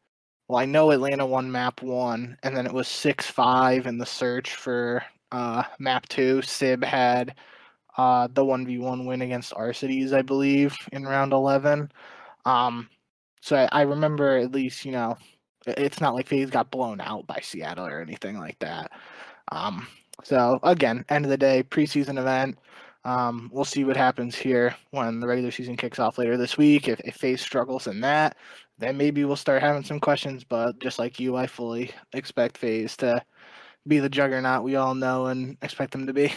Well, 0.48 0.58
I 0.58 0.64
know 0.64 0.90
Atlanta 0.90 1.26
won 1.26 1.50
map 1.50 1.82
one, 1.82 2.36
and 2.42 2.56
then 2.56 2.66
it 2.66 2.72
was 2.72 2.88
six 2.88 3.26
five 3.26 3.86
in 3.86 3.98
the 3.98 4.06
search 4.06 4.54
for 4.56 5.02
uh, 5.32 5.62
map 5.78 6.08
two. 6.08 6.42
Sib 6.42 6.84
had 6.84 7.36
uh, 7.96 8.28
the 8.32 8.44
one 8.44 8.66
v 8.66 8.78
one 8.78 9.06
win 9.06 9.22
against 9.22 9.52
Arcitys, 9.54 10.12
I 10.12 10.22
believe, 10.22 10.76
in 10.92 11.04
round 11.04 11.32
eleven. 11.32 11.90
Um, 12.44 12.88
so 13.40 13.56
I, 13.56 13.68
I 13.72 13.82
remember 13.82 14.36
at 14.36 14.52
least, 14.52 14.84
you 14.84 14.92
know, 14.92 15.16
it's 15.66 16.00
not 16.00 16.14
like 16.14 16.26
FaZe 16.26 16.50
got 16.50 16.70
blown 16.70 17.00
out 17.00 17.26
by 17.26 17.40
Seattle 17.42 17.86
or 17.86 18.00
anything 18.00 18.38
like 18.38 18.58
that. 18.60 18.90
Um, 19.52 19.86
so 20.24 20.58
again, 20.62 21.04
end 21.08 21.24
of 21.24 21.30
the 21.30 21.36
day, 21.36 21.62
preseason 21.62 22.18
event. 22.18 22.58
Um, 23.04 23.50
we'll 23.52 23.64
see 23.64 23.84
what 23.84 23.96
happens 23.96 24.36
here 24.36 24.74
when 24.90 25.20
the 25.20 25.26
regular 25.26 25.50
season 25.50 25.76
kicks 25.76 25.98
off 25.98 26.18
later 26.18 26.36
this 26.36 26.58
week. 26.58 26.88
If, 26.88 27.00
if 27.00 27.40
struggles 27.40 27.86
in 27.86 28.00
that, 28.00 28.36
then 28.78 28.96
maybe 28.96 29.24
we'll 29.24 29.36
start 29.36 29.62
having 29.62 29.84
some 29.84 30.00
questions. 30.00 30.44
But 30.44 30.78
just 30.80 30.98
like 30.98 31.18
you, 31.18 31.36
I 31.36 31.46
fully 31.46 31.92
expect 32.12 32.58
FaZe 32.58 32.96
to 32.98 33.22
be 33.86 33.98
the 33.98 34.10
juggernaut 34.10 34.62
we 34.62 34.76
all 34.76 34.94
know 34.94 35.26
and 35.26 35.56
expect 35.62 35.92
them 35.92 36.06
to 36.06 36.12
be. 36.12 36.32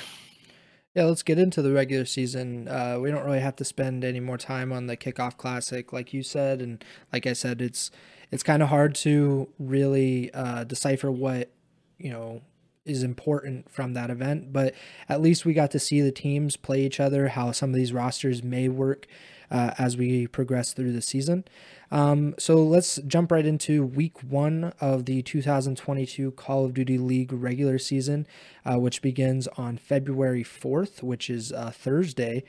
Yeah, 0.96 1.06
let's 1.06 1.24
get 1.24 1.40
into 1.40 1.64
the 1.64 1.72
regular 1.72 2.06
season. 2.06 2.68
Uh, 2.68 3.00
we 3.00 3.10
don't 3.10 3.26
really 3.26 3.40
have 3.40 3.56
to 3.56 3.66
spend 3.66 4.04
any 4.04 4.20
more 4.20 4.38
time 4.38 4.72
on 4.72 4.86
the 4.86 4.96
kickoff 4.96 5.38
classic, 5.38 5.92
like 5.92 6.14
you 6.14 6.22
said, 6.22 6.62
and 6.62 6.84
like 7.12 7.26
I 7.26 7.34
said, 7.34 7.62
it's 7.62 7.90
it's 8.32 8.44
kind 8.44 8.62
of 8.62 8.70
hard 8.70 8.94
to 8.96 9.50
really 9.58 10.32
uh, 10.34 10.64
decipher 10.66 11.12
what 11.12 11.52
you 11.98 12.12
know 12.12 12.42
is 12.86 13.02
important 13.02 13.72
from 13.72 13.94
that 13.94 14.12
event. 14.12 14.54
But 14.54 14.76
at 15.10 15.22
least 15.22 15.46
we 15.46 15.54
got 15.54 15.72
to 15.72 15.80
see 15.80 16.02
the 16.02 16.12
teams 16.12 16.58
play 16.58 16.86
each 16.86 17.00
other, 17.00 17.30
how 17.30 17.52
some 17.54 17.72
of 17.72 17.76
these 17.76 17.94
rosters 17.94 18.44
may 18.44 18.68
work 18.68 19.08
uh, 19.50 19.72
as 19.80 19.98
we 19.98 20.28
progress 20.28 20.74
through 20.74 20.92
the 20.92 21.02
season. 21.02 21.46
Um, 21.94 22.34
so 22.40 22.56
let's 22.56 23.00
jump 23.06 23.32
right 23.32 23.46
into 23.46 23.86
week 23.86 24.18
one 24.24 24.74
of 24.82 25.06
the 25.06 25.22
2022 25.22 26.32
Call 26.32 26.66
of 26.66 26.74
Duty 26.74 26.98
League 26.98 27.32
regular 27.32 27.78
season, 27.78 28.26
uh, 28.66 28.80
which 28.80 29.04
begins 29.04 29.48
on 29.60 29.78
February 29.78 30.44
4th, 30.44 31.04
which 31.04 31.30
is 31.30 31.52
uh, 31.52 31.70
Thursday. 31.70 32.46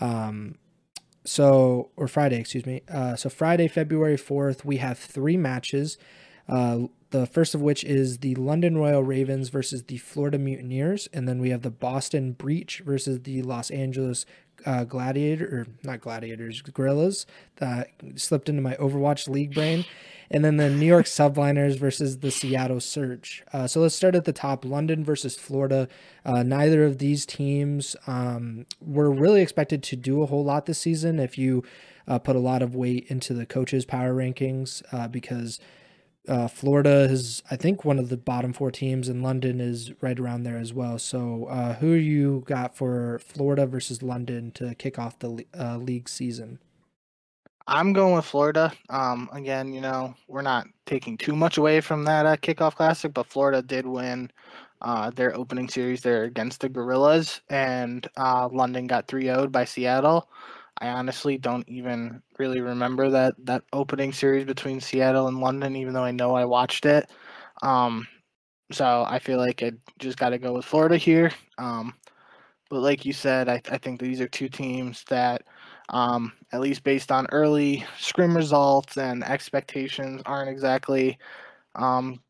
Um, 0.00 0.54
so, 1.22 1.90
or 1.96 2.08
Friday, 2.08 2.40
excuse 2.40 2.64
me. 2.64 2.80
Uh, 2.90 3.14
so, 3.14 3.28
Friday, 3.28 3.68
February 3.68 4.16
4th, 4.16 4.64
we 4.64 4.78
have 4.78 4.98
three 4.98 5.36
matches. 5.36 5.98
Uh, 6.48 6.86
the 7.10 7.26
first 7.26 7.54
of 7.54 7.60
which 7.60 7.84
is 7.84 8.18
the 8.18 8.34
London 8.36 8.78
Royal 8.78 9.04
Ravens 9.04 9.50
versus 9.50 9.82
the 9.82 9.98
Florida 9.98 10.38
Mutineers, 10.38 11.08
and 11.12 11.28
then 11.28 11.40
we 11.40 11.50
have 11.50 11.60
the 11.60 11.70
Boston 11.70 12.32
Breach 12.32 12.80
versus 12.86 13.20
the 13.20 13.42
Los 13.42 13.70
Angeles 13.70 14.24
uh, 14.66 14.84
Gladiator 14.84 15.44
or 15.46 15.66
not 15.82 16.00
Gladiators, 16.00 16.62
Guerrillas 16.62 17.26
that 17.56 17.90
slipped 18.16 18.48
into 18.48 18.62
my 18.62 18.74
Overwatch 18.74 19.28
League 19.28 19.54
brain, 19.54 19.84
and 20.30 20.44
then 20.44 20.56
the 20.56 20.70
New 20.70 20.86
York 20.86 21.06
Subliners 21.06 21.78
versus 21.78 22.18
the 22.18 22.30
Seattle 22.30 22.80
Surge. 22.80 23.42
Uh, 23.52 23.66
so 23.66 23.80
let's 23.80 23.94
start 23.94 24.14
at 24.14 24.24
the 24.24 24.32
top: 24.32 24.64
London 24.64 25.04
versus 25.04 25.36
Florida. 25.36 25.88
Uh, 26.24 26.42
neither 26.42 26.84
of 26.84 26.98
these 26.98 27.24
teams 27.24 27.96
um, 28.06 28.66
were 28.80 29.10
really 29.10 29.42
expected 29.42 29.82
to 29.84 29.96
do 29.96 30.22
a 30.22 30.26
whole 30.26 30.44
lot 30.44 30.66
this 30.66 30.78
season. 30.80 31.18
If 31.18 31.38
you 31.38 31.64
uh, 32.06 32.18
put 32.18 32.36
a 32.36 32.40
lot 32.40 32.62
of 32.62 32.74
weight 32.74 33.06
into 33.08 33.34
the 33.34 33.46
coaches' 33.46 33.84
power 33.84 34.14
rankings, 34.14 34.82
uh, 34.92 35.08
because 35.08 35.60
uh, 36.28 36.48
Florida 36.48 37.00
is, 37.10 37.42
I 37.50 37.56
think, 37.56 37.84
one 37.84 37.98
of 37.98 38.08
the 38.08 38.16
bottom 38.16 38.52
four 38.52 38.70
teams, 38.70 39.08
and 39.08 39.22
London 39.22 39.60
is 39.60 39.92
right 40.00 40.18
around 40.18 40.42
there 40.42 40.58
as 40.58 40.72
well. 40.72 40.98
So, 40.98 41.46
uh, 41.46 41.74
who 41.74 41.92
you 41.92 42.44
got 42.46 42.76
for 42.76 43.18
Florida 43.20 43.66
versus 43.66 44.02
London 44.02 44.50
to 44.52 44.74
kick 44.74 44.98
off 44.98 45.18
the 45.18 45.46
uh, 45.58 45.78
league 45.78 46.08
season? 46.08 46.58
I'm 47.66 47.92
going 47.92 48.14
with 48.14 48.24
Florida. 48.24 48.72
Um, 48.88 49.28
again, 49.32 49.74
you 49.74 49.82
know, 49.82 50.14
we're 50.26 50.42
not 50.42 50.66
taking 50.86 51.18
too 51.18 51.36
much 51.36 51.58
away 51.58 51.80
from 51.80 52.04
that 52.04 52.24
uh, 52.24 52.36
kickoff 52.36 52.76
classic, 52.76 53.12
but 53.12 53.26
Florida 53.26 53.60
did 53.60 53.86
win 53.86 54.30
uh, 54.80 55.10
their 55.10 55.36
opening 55.36 55.68
series 55.68 56.02
there 56.02 56.24
against 56.24 56.60
the 56.60 56.68
Guerrillas, 56.68 57.42
and 57.50 58.08
uh, 58.16 58.48
London 58.50 58.86
got 58.86 59.06
3 59.06 59.24
0'd 59.24 59.52
by 59.52 59.64
Seattle. 59.64 60.28
I 60.80 60.88
honestly 60.88 61.38
don't 61.38 61.68
even 61.68 62.22
really 62.38 62.60
remember 62.60 63.10
that 63.10 63.34
that 63.44 63.64
opening 63.72 64.12
series 64.12 64.44
between 64.44 64.80
Seattle 64.80 65.28
and 65.28 65.40
London, 65.40 65.76
even 65.76 65.92
though 65.92 66.04
I 66.04 66.12
know 66.12 66.34
I 66.34 66.44
watched 66.44 66.86
it. 66.86 67.10
Um, 67.62 68.06
so 68.70 69.04
I 69.08 69.18
feel 69.18 69.38
like 69.38 69.62
I 69.62 69.72
just 69.98 70.18
got 70.18 70.30
to 70.30 70.38
go 70.38 70.52
with 70.52 70.64
Florida 70.64 70.96
here. 70.96 71.32
Um, 71.58 71.94
but 72.70 72.80
like 72.80 73.04
you 73.04 73.12
said, 73.12 73.48
I, 73.48 73.62
I 73.70 73.78
think 73.78 74.00
these 74.00 74.20
are 74.20 74.28
two 74.28 74.48
teams 74.48 75.04
that, 75.08 75.42
um, 75.88 76.32
at 76.52 76.60
least 76.60 76.84
based 76.84 77.10
on 77.10 77.26
early 77.32 77.84
scrim 77.98 78.36
results 78.36 78.98
and 78.98 79.24
expectations, 79.24 80.22
aren't 80.26 80.50
exactly 80.50 81.18
um, 81.76 82.20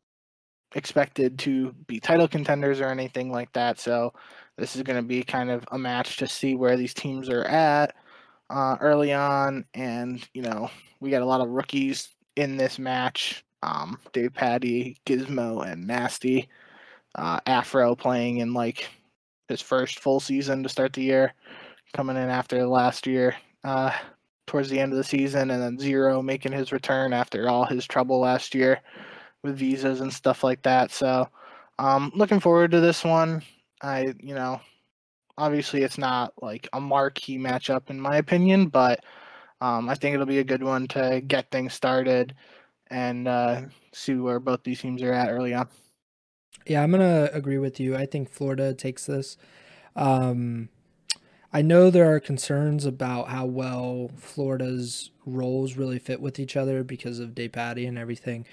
expected 0.75 1.37
to 1.39 1.73
be 1.87 1.99
title 1.99 2.27
contenders 2.27 2.79
or 2.79 2.87
anything 2.87 3.31
like 3.31 3.51
that. 3.53 3.79
So 3.79 4.13
this 4.57 4.75
is 4.75 4.83
going 4.83 4.97
to 4.97 5.07
be 5.07 5.23
kind 5.23 5.49
of 5.51 5.65
a 5.71 5.77
match 5.77 6.17
to 6.17 6.27
see 6.27 6.55
where 6.55 6.77
these 6.77 6.93
teams 6.93 7.29
are 7.29 7.45
at 7.45 7.93
uh, 8.49 8.77
early 8.81 9.13
on, 9.13 9.65
and 9.73 10.27
you 10.33 10.41
know 10.41 10.69
we 10.99 11.09
got 11.09 11.21
a 11.21 11.25
lot 11.25 11.41
of 11.41 11.49
rookies 11.49 12.09
in 12.35 12.57
this 12.57 12.79
match. 12.79 13.43
Um, 13.61 13.99
Dave 14.13 14.33
Patty, 14.33 14.97
Gismo, 15.05 15.65
and 15.69 15.85
Nastie. 15.85 16.49
Uh, 17.15 17.39
Afro 17.47 17.95
playing 17.95 18.37
in 18.37 18.53
like 18.53 18.87
his 19.47 19.61
first 19.61 19.99
full 19.99 20.19
season 20.19 20.63
to 20.63 20.69
start 20.69 20.93
the 20.93 21.01
year, 21.01 21.33
coming 21.93 22.15
in 22.15 22.29
after 22.29 22.65
last 22.65 23.07
year 23.07 23.35
uh, 23.63 23.91
towards 24.45 24.69
the 24.69 24.79
end 24.79 24.91
of 24.91 24.97
the 24.97 25.03
season, 25.03 25.51
and 25.51 25.61
then 25.61 25.79
Zero 25.79 26.21
making 26.21 26.51
his 26.51 26.71
return 26.71 27.13
after 27.13 27.49
all 27.49 27.65
his 27.65 27.85
trouble 27.85 28.19
last 28.19 28.53
year 28.53 28.79
with 29.43 29.57
visas 29.57 30.01
and 30.01 30.13
stuff 30.13 30.43
like 30.43 30.61
that. 30.63 30.91
So, 30.91 31.27
um, 31.79 32.11
looking 32.15 32.39
forward 32.39 32.71
to 32.71 32.79
this 32.79 33.03
one. 33.03 33.41
I, 33.81 34.13
you 34.19 34.35
know, 34.35 34.59
Obviously, 35.39 35.83
it's 35.83 35.97
not 35.97 36.33
like 36.41 36.67
a 36.73 36.81
marquee 36.81 37.37
matchup 37.37 37.89
in 37.89 37.99
my 37.99 38.17
opinion, 38.17 38.67
but 38.67 39.03
um, 39.61 39.89
I 39.89 39.95
think 39.95 40.13
it'll 40.13 40.25
be 40.25 40.39
a 40.39 40.43
good 40.43 40.63
one 40.63 40.87
to 40.89 41.21
get 41.25 41.49
things 41.49 41.73
started 41.73 42.35
and 42.87 43.27
uh, 43.27 43.61
see 43.93 44.15
where 44.15 44.39
both 44.39 44.63
these 44.63 44.81
teams 44.81 45.01
are 45.01 45.13
at 45.13 45.29
early 45.29 45.53
on. 45.53 45.67
Yeah, 46.65 46.83
I'm 46.83 46.91
gonna 46.91 47.29
agree 47.31 47.57
with 47.57 47.79
you. 47.79 47.95
I 47.95 48.05
think 48.05 48.29
Florida 48.29 48.73
takes 48.73 49.05
this. 49.05 49.37
Um, 49.95 50.69
I 51.51 51.61
know 51.61 51.89
there 51.89 52.13
are 52.13 52.19
concerns 52.19 52.85
about 52.85 53.29
how 53.29 53.45
well 53.45 54.11
Florida's 54.17 55.09
roles 55.25 55.77
really 55.77 55.99
fit 55.99 56.21
with 56.21 56.37
each 56.37 56.55
other 56.55 56.83
because 56.83 57.19
of 57.19 57.29
Davpadie 57.29 57.87
and 57.87 57.97
everything, 57.97 58.45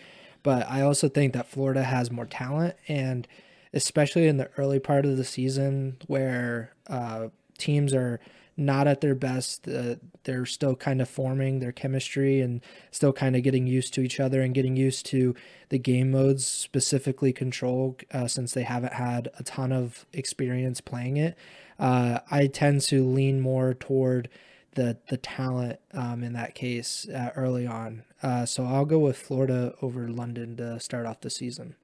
but 0.43 0.71
I 0.71 0.83
also 0.83 1.09
think 1.09 1.33
that 1.35 1.49
Florida 1.49 1.83
has 1.83 2.11
more 2.11 2.27
talent 2.27 2.77
and 2.89 3.27
especially 3.73 4.27
in 4.27 4.37
the 4.37 4.51
early 4.57 4.79
part 4.79 5.05
of 5.05 5.17
the 5.17 5.25
season 5.25 5.97
where 6.07 6.73
uh, 6.89 7.29
teams 7.59 7.95
are 7.95 8.21
not 8.57 8.87
at 8.87 9.01
their 9.01 9.15
best. 9.15 9.69
Uh, 9.69 9.97
they're 10.25 10.47
still 10.47 10.75
kind 10.75 11.01
of 11.03 11.09
forming 11.09 11.61
their 11.61 11.73
chemistry 11.73 12.41
and 12.41 12.63
still 12.91 13.13
kind 13.13 13.37
of 13.37 13.43
getting 13.43 13.67
used 13.67 13.93
to 13.95 14.01
each 14.01 14.19
other 14.19 14.41
and 14.41 14.55
getting 14.55 14.77
used 14.77 15.05
to 15.07 15.35
the 15.69 15.79
game 15.79 16.11
modes, 16.11 16.47
specifically 16.47 17.33
control, 17.33 17.97
uh, 18.13 18.27
since 18.27 18.53
they 18.53 18.63
haven't 18.63 18.95
had 18.95 19.29
a 19.39 19.43
ton 19.43 19.73
of 19.73 20.07
experience 20.13 20.81
playing 20.81 21.17
it. 21.17 21.37
Uh, 21.79 22.21
I 22.31 22.47
tend 22.47 22.81
to 22.83 23.05
lean 23.05 23.41
more 23.41 23.75
toward 23.75 24.29
the 24.75 24.99
the 25.09 25.17
talent 25.17 25.81
um, 25.93 26.23
in 26.23 26.33
that 26.35 26.55
case 26.55 27.09
uh, 27.09 27.31
early 27.35 27.67
on. 27.67 28.05
Uh, 28.23 28.47
so 28.47 28.65
I'll 28.65 28.85
go 28.85 28.99
with 28.99 29.19
Florida 29.19 29.75
over 29.83 30.09
London 30.09 30.57
to 30.57 30.81
start 30.81 31.07
off 31.07 31.21
the 31.21 31.31
season. 31.31 31.77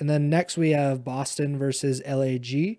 And 0.00 0.08
then 0.08 0.30
next 0.30 0.56
we 0.56 0.70
have 0.70 1.04
Boston 1.04 1.58
versus 1.58 2.02
LAG. 2.06 2.78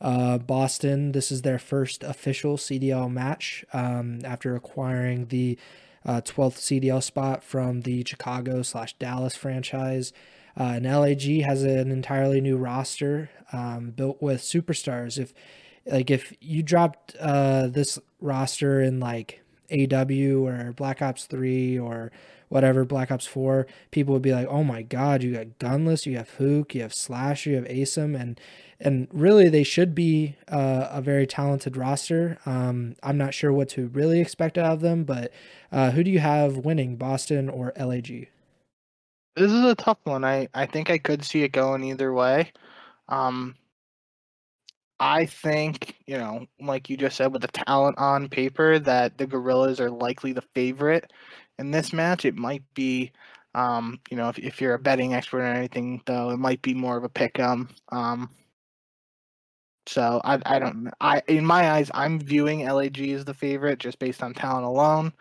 Uh, 0.00 0.38
Boston, 0.38 1.12
this 1.12 1.32
is 1.32 1.42
their 1.42 1.58
first 1.58 2.04
official 2.04 2.56
CDL 2.56 3.10
match 3.10 3.64
um, 3.72 4.20
after 4.24 4.54
acquiring 4.54 5.26
the 5.26 5.58
uh, 6.06 6.20
12th 6.20 6.58
CDL 6.58 7.02
spot 7.02 7.42
from 7.42 7.80
the 7.80 8.04
Chicago 8.06 8.62
slash 8.62 8.94
Dallas 8.98 9.34
franchise. 9.34 10.12
Uh, 10.58 10.74
and 10.76 10.84
LAG 10.84 11.42
has 11.42 11.62
an 11.64 11.90
entirely 11.90 12.40
new 12.40 12.56
roster 12.56 13.30
um, 13.52 13.90
built 13.90 14.20
with 14.22 14.40
superstars. 14.40 15.18
If 15.18 15.32
like 15.86 16.10
if 16.10 16.34
you 16.40 16.62
dropped 16.62 17.16
uh, 17.18 17.68
this 17.68 17.98
roster 18.20 18.80
in 18.80 19.00
like 19.00 19.42
AW 19.72 20.46
or 20.46 20.72
Black 20.76 21.00
Ops 21.00 21.24
3 21.24 21.78
or 21.78 22.12
whatever 22.48 22.84
Black 22.84 23.10
Ops 23.10 23.26
4, 23.26 23.66
people 23.90 24.12
would 24.14 24.22
be 24.22 24.32
like, 24.32 24.46
"Oh 24.48 24.64
my 24.64 24.82
god, 24.82 25.22
you 25.22 25.34
got 25.34 25.58
Gunless, 25.58 26.06
you 26.06 26.16
have 26.16 26.30
Huke, 26.38 26.74
you 26.74 26.82
have 26.82 26.94
Slash, 26.94 27.46
you 27.46 27.56
have 27.56 27.64
ASIM 27.64 28.18
and 28.20 28.40
and 28.80 29.08
really 29.12 29.48
they 29.48 29.64
should 29.64 29.94
be 29.94 30.36
uh, 30.48 30.88
a 30.90 31.02
very 31.02 31.26
talented 31.26 31.76
roster. 31.76 32.38
Um, 32.46 32.94
I'm 33.02 33.18
not 33.18 33.34
sure 33.34 33.52
what 33.52 33.68
to 33.70 33.88
really 33.88 34.20
expect 34.20 34.56
out 34.56 34.72
of 34.72 34.80
them, 34.80 35.04
but 35.04 35.32
uh, 35.72 35.90
who 35.90 36.04
do 36.04 36.10
you 36.10 36.20
have 36.20 36.58
winning, 36.58 36.96
Boston 36.96 37.48
or 37.48 37.72
LAG? 37.76 38.28
This 39.36 39.52
is 39.52 39.64
a 39.64 39.74
tough 39.74 39.98
one. 40.04 40.24
I, 40.24 40.48
I 40.54 40.66
think 40.66 40.90
I 40.90 40.98
could 40.98 41.24
see 41.24 41.42
it 41.42 41.52
going 41.52 41.82
either 41.84 42.12
way. 42.12 42.52
Um, 43.08 43.56
I 45.00 45.26
think, 45.26 45.96
you 46.06 46.18
know, 46.18 46.46
like 46.60 46.90
you 46.90 46.96
just 46.96 47.16
said, 47.16 47.32
with 47.32 47.42
the 47.42 47.48
talent 47.48 47.98
on 47.98 48.28
paper, 48.28 48.78
that 48.80 49.16
the 49.16 49.26
Guerrillas 49.26 49.80
are 49.80 49.90
likely 49.90 50.32
the 50.32 50.42
favorite 50.54 51.12
in 51.58 51.70
this 51.70 51.92
match. 51.92 52.24
It 52.24 52.36
might 52.36 52.62
be, 52.74 53.12
um, 53.54 54.00
you 54.10 54.16
know, 54.16 54.28
if, 54.28 54.38
if 54.38 54.60
you're 54.60 54.74
a 54.74 54.78
betting 54.78 55.14
expert 55.14 55.40
or 55.40 55.44
anything, 55.46 56.02
though, 56.06 56.30
it 56.30 56.38
might 56.38 56.62
be 56.62 56.74
more 56.74 56.96
of 56.96 57.04
a 57.04 57.08
pick 57.08 57.38
'em. 57.38 57.68
Um, 57.90 58.30
so 59.86 60.20
I 60.24 60.38
I 60.44 60.58
don't 60.58 60.90
I 61.00 61.22
in 61.28 61.44
my 61.44 61.70
eyes 61.72 61.90
I'm 61.94 62.20
viewing 62.20 62.60
LAG 62.66 63.00
as 63.12 63.24
the 63.24 63.34
favorite 63.34 63.78
just 63.78 63.98
based 63.98 64.22
on 64.22 64.34
talent 64.34 64.66
alone, 64.66 65.12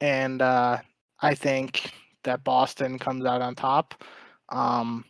and 0.00 0.42
uh, 0.42 0.78
I 1.20 1.34
think 1.34 1.92
that 2.24 2.44
Boston 2.44 2.98
comes 2.98 3.24
out 3.26 3.42
on 3.42 3.54
top. 3.54 4.04
Um, 4.50 5.04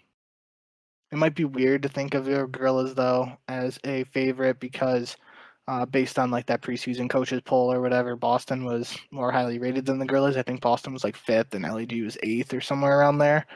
it 1.12 1.16
might 1.16 1.34
be 1.34 1.44
weird 1.44 1.82
to 1.82 1.88
think 1.88 2.14
of 2.14 2.28
your 2.28 2.46
Guerrillas 2.46 2.94
though 2.94 3.36
as 3.48 3.78
a 3.84 4.04
favorite 4.04 4.60
because 4.60 5.16
uh, 5.66 5.86
based 5.86 6.18
on 6.18 6.30
like 6.30 6.46
that 6.46 6.62
preseason 6.62 7.08
coaches 7.08 7.40
poll 7.44 7.72
or 7.72 7.80
whatever, 7.80 8.16
Boston 8.16 8.64
was 8.64 8.96
more 9.10 9.32
highly 9.32 9.58
rated 9.58 9.86
than 9.86 9.98
the 9.98 10.06
Guerrillas. 10.06 10.36
I 10.36 10.42
think 10.42 10.60
Boston 10.60 10.92
was 10.92 11.04
like 11.04 11.16
fifth 11.16 11.54
and 11.54 11.64
LAG 11.64 11.92
was 12.02 12.18
eighth 12.22 12.52
or 12.52 12.60
somewhere 12.60 12.98
around 12.98 13.18
there. 13.18 13.46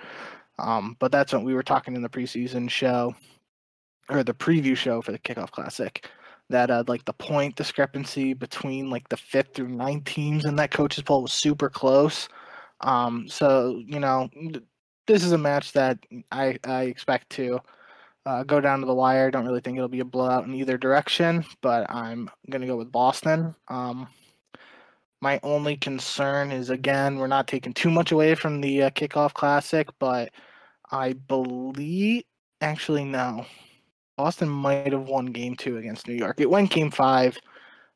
Um, 0.58 0.96
but 0.98 1.12
that's 1.12 1.32
what 1.32 1.44
we 1.44 1.54
were 1.54 1.62
talking 1.62 1.94
in 1.94 2.02
the 2.02 2.08
preseason 2.08 2.68
show 2.68 3.14
or 4.08 4.24
the 4.24 4.34
preview 4.34 4.76
show 4.76 5.02
for 5.02 5.12
the 5.12 5.18
Kickoff 5.18 5.50
Classic 5.50 6.08
that 6.50 6.70
uh, 6.70 6.84
like 6.86 7.04
the 7.04 7.12
point 7.12 7.56
discrepancy 7.56 8.32
between 8.32 8.90
like 8.90 9.08
the 9.08 9.16
fifth 9.16 9.54
through 9.54 9.68
ninth 9.68 10.04
teams 10.04 10.44
in 10.46 10.56
that 10.56 10.70
coaches 10.70 11.04
poll 11.04 11.22
was 11.22 11.32
super 11.32 11.68
close. 11.68 12.28
Um, 12.80 13.28
so 13.28 13.82
you 13.86 14.00
know, 14.00 14.30
this 15.06 15.22
is 15.22 15.32
a 15.32 15.38
match 15.38 15.72
that 15.72 15.98
I 16.32 16.58
I 16.64 16.84
expect 16.84 17.30
to 17.30 17.60
uh, 18.28 18.42
go 18.42 18.60
down 18.60 18.80
to 18.80 18.86
the 18.86 18.94
wire. 18.94 19.30
Don't 19.30 19.46
really 19.46 19.62
think 19.62 19.78
it'll 19.78 19.88
be 19.88 20.00
a 20.00 20.04
blowout 20.04 20.44
in 20.44 20.54
either 20.54 20.76
direction, 20.76 21.42
but 21.62 21.90
I'm 21.90 22.30
gonna 22.50 22.66
go 22.66 22.76
with 22.76 22.92
Boston. 22.92 23.54
Um, 23.68 24.06
my 25.22 25.40
only 25.42 25.78
concern 25.78 26.52
is 26.52 26.68
again 26.68 27.16
we're 27.16 27.26
not 27.26 27.48
taking 27.48 27.72
too 27.72 27.90
much 27.90 28.12
away 28.12 28.34
from 28.34 28.60
the 28.60 28.82
uh, 28.82 28.90
kickoff 28.90 29.32
classic, 29.32 29.88
but 29.98 30.30
I 30.90 31.14
believe 31.14 32.24
actually 32.60 33.04
no, 33.04 33.46
Boston 34.18 34.50
might 34.50 34.92
have 34.92 35.08
won 35.08 35.26
game 35.26 35.56
two 35.56 35.78
against 35.78 36.06
New 36.06 36.14
York. 36.14 36.38
It 36.38 36.50
went 36.50 36.70
game 36.70 36.90
five 36.90 37.38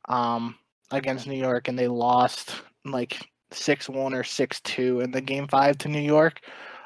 um, 0.09 0.57
against 0.91 1.27
New 1.27 1.39
York, 1.39 1.69
and 1.69 1.79
they 1.79 1.89
lost 1.89 2.55
like 2.87 3.21
six 3.51 3.87
one 3.87 4.15
or 4.15 4.25
six 4.25 4.63
two 4.63 5.01
in 5.01 5.11
the 5.11 5.21
game 5.21 5.47
five 5.47 5.77
to 5.79 5.89
New 5.89 6.01
York. 6.01 6.41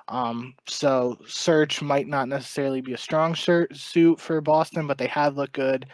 Um, 0.09 0.55
so 0.67 1.19
search 1.27 1.83
might 1.83 2.07
not 2.07 2.29
necessarily 2.29 2.81
be 2.81 2.93
a 2.93 2.99
strong 2.99 3.35
shirt, 3.35 3.77
suit 3.77 4.21
for 4.21 4.41
Boston, 4.41 4.87
but 4.87 4.99
they 4.99 5.09
have 5.09 5.37
looked 5.37 5.55
good 5.55 5.87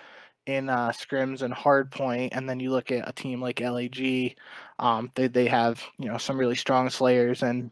in 0.47 0.69
uh, 0.69 0.91
scrims 0.91 1.43
and 1.43 1.55
hard 1.55 1.91
point. 1.91 2.33
And 2.35 2.49
then 2.49 2.61
you 2.61 2.71
look 2.71 2.91
at 2.91 3.09
a 3.09 3.13
team 3.13 3.41
like 3.41 3.61
LAG, 3.61 4.37
um, 4.79 5.11
they 5.15 5.29
they 5.29 5.47
have 5.47 5.83
you 5.99 6.09
know 6.09 6.19
some 6.19 6.39
really 6.39 6.57
strong 6.57 6.91
slayers 6.91 7.43
and 7.43 7.71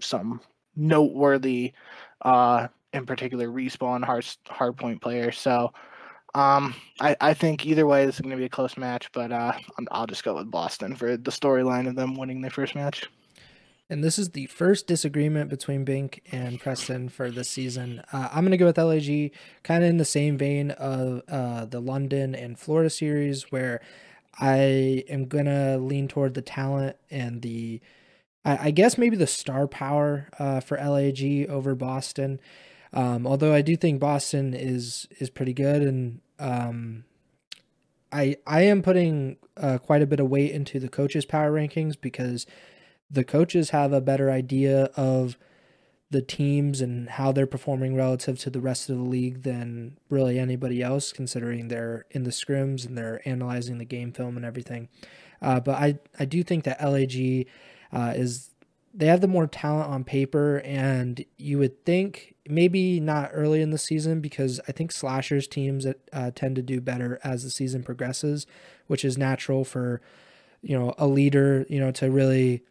some 0.00 0.40
noteworthy 0.76 1.72
uh, 2.22 2.68
in 2.92 3.06
particular 3.06 3.48
respawn 3.48 4.04
hard 4.04 4.26
hard 4.48 4.76
point 4.76 5.00
players. 5.02 5.38
So 5.38 5.72
um, 6.34 6.74
I, 7.00 7.16
I 7.20 7.34
think 7.34 7.64
either 7.66 7.86
way 7.86 8.06
this 8.06 8.16
is 8.16 8.20
going 8.20 8.30
to 8.32 8.36
be 8.36 8.44
a 8.44 8.48
close 8.48 8.76
match, 8.76 9.10
but 9.12 9.30
uh, 9.32 9.52
I'll 9.90 10.06
just 10.06 10.24
go 10.24 10.34
with 10.34 10.50
Boston 10.50 10.96
for 10.96 11.16
the 11.16 11.30
storyline 11.30 11.88
of 11.88 11.94
them 11.94 12.16
winning 12.16 12.40
their 12.40 12.50
first 12.50 12.74
match. 12.74 13.08
And 13.90 14.02
this 14.02 14.18
is 14.18 14.30
the 14.30 14.46
first 14.46 14.86
disagreement 14.86 15.50
between 15.50 15.84
Bink 15.84 16.22
and 16.32 16.58
Preston 16.58 17.10
for 17.10 17.30
this 17.30 17.50
season. 17.50 18.02
Uh, 18.12 18.28
I'm 18.32 18.44
going 18.44 18.52
to 18.52 18.56
go 18.56 18.66
with 18.66 18.78
LAG, 18.78 19.32
kind 19.62 19.84
of 19.84 19.90
in 19.90 19.98
the 19.98 20.06
same 20.06 20.38
vein 20.38 20.70
of 20.70 21.22
uh, 21.28 21.66
the 21.66 21.80
London 21.80 22.34
and 22.34 22.58
Florida 22.58 22.88
series, 22.88 23.52
where 23.52 23.82
I 24.38 25.04
am 25.08 25.26
going 25.26 25.44
to 25.44 25.76
lean 25.76 26.08
toward 26.08 26.32
the 26.32 26.42
talent 26.42 26.96
and 27.10 27.42
the, 27.42 27.82
I, 28.42 28.68
I 28.68 28.70
guess 28.70 28.96
maybe 28.96 29.16
the 29.16 29.26
star 29.26 29.68
power 29.68 30.28
uh, 30.38 30.60
for 30.60 30.78
LAG 30.78 31.46
over 31.50 31.74
Boston. 31.74 32.40
Um, 32.94 33.26
although 33.26 33.52
I 33.52 33.60
do 33.60 33.76
think 33.76 34.00
Boston 34.00 34.54
is 34.54 35.08
is 35.18 35.28
pretty 35.28 35.52
good, 35.52 35.82
and 35.82 36.20
um, 36.38 37.04
I 38.12 38.36
I 38.46 38.62
am 38.62 38.82
putting 38.82 39.36
uh, 39.56 39.78
quite 39.78 40.00
a 40.00 40.06
bit 40.06 40.20
of 40.20 40.30
weight 40.30 40.52
into 40.52 40.78
the 40.78 40.88
coaches' 40.88 41.24
power 41.24 41.50
rankings 41.50 42.00
because 42.00 42.46
the 43.14 43.24
coaches 43.24 43.70
have 43.70 43.92
a 43.92 44.00
better 44.00 44.30
idea 44.30 44.84
of 44.96 45.38
the 46.10 46.22
teams 46.22 46.80
and 46.80 47.08
how 47.10 47.32
they're 47.32 47.46
performing 47.46 47.94
relative 47.94 48.38
to 48.40 48.50
the 48.50 48.60
rest 48.60 48.90
of 48.90 48.96
the 48.96 49.02
league 49.02 49.42
than 49.42 49.96
really 50.10 50.38
anybody 50.38 50.82
else, 50.82 51.12
considering 51.12 51.68
they're 51.68 52.04
in 52.10 52.24
the 52.24 52.30
scrims 52.30 52.86
and 52.86 52.98
they're 52.98 53.20
analyzing 53.24 53.78
the 53.78 53.84
game 53.84 54.12
film 54.12 54.36
and 54.36 54.44
everything. 54.44 54.88
Uh, 55.40 55.60
but 55.60 55.76
I 55.76 55.98
I 56.18 56.24
do 56.24 56.42
think 56.42 56.64
that 56.64 56.82
LAG 56.82 57.46
uh, 57.92 58.12
is 58.16 58.50
they 58.92 59.06
have 59.06 59.20
the 59.20 59.28
more 59.28 59.46
talent 59.46 59.90
on 59.90 60.04
paper, 60.04 60.58
and 60.64 61.24
you 61.36 61.58
would 61.58 61.84
think 61.84 62.34
maybe 62.48 63.00
not 63.00 63.30
early 63.32 63.60
in 63.60 63.70
the 63.70 63.78
season 63.78 64.20
because 64.20 64.60
I 64.68 64.72
think 64.72 64.92
slashers 64.92 65.48
teams 65.48 65.86
uh, 66.12 66.30
tend 66.34 66.56
to 66.56 66.62
do 66.62 66.80
better 66.80 67.18
as 67.24 67.42
the 67.42 67.50
season 67.50 67.82
progresses, 67.82 68.46
which 68.86 69.04
is 69.04 69.18
natural 69.18 69.64
for 69.64 70.00
you 70.62 70.78
know 70.78 70.94
a 70.96 71.06
leader 71.06 71.66
you 71.68 71.78
know 71.80 71.90
to 71.92 72.10
really 72.10 72.62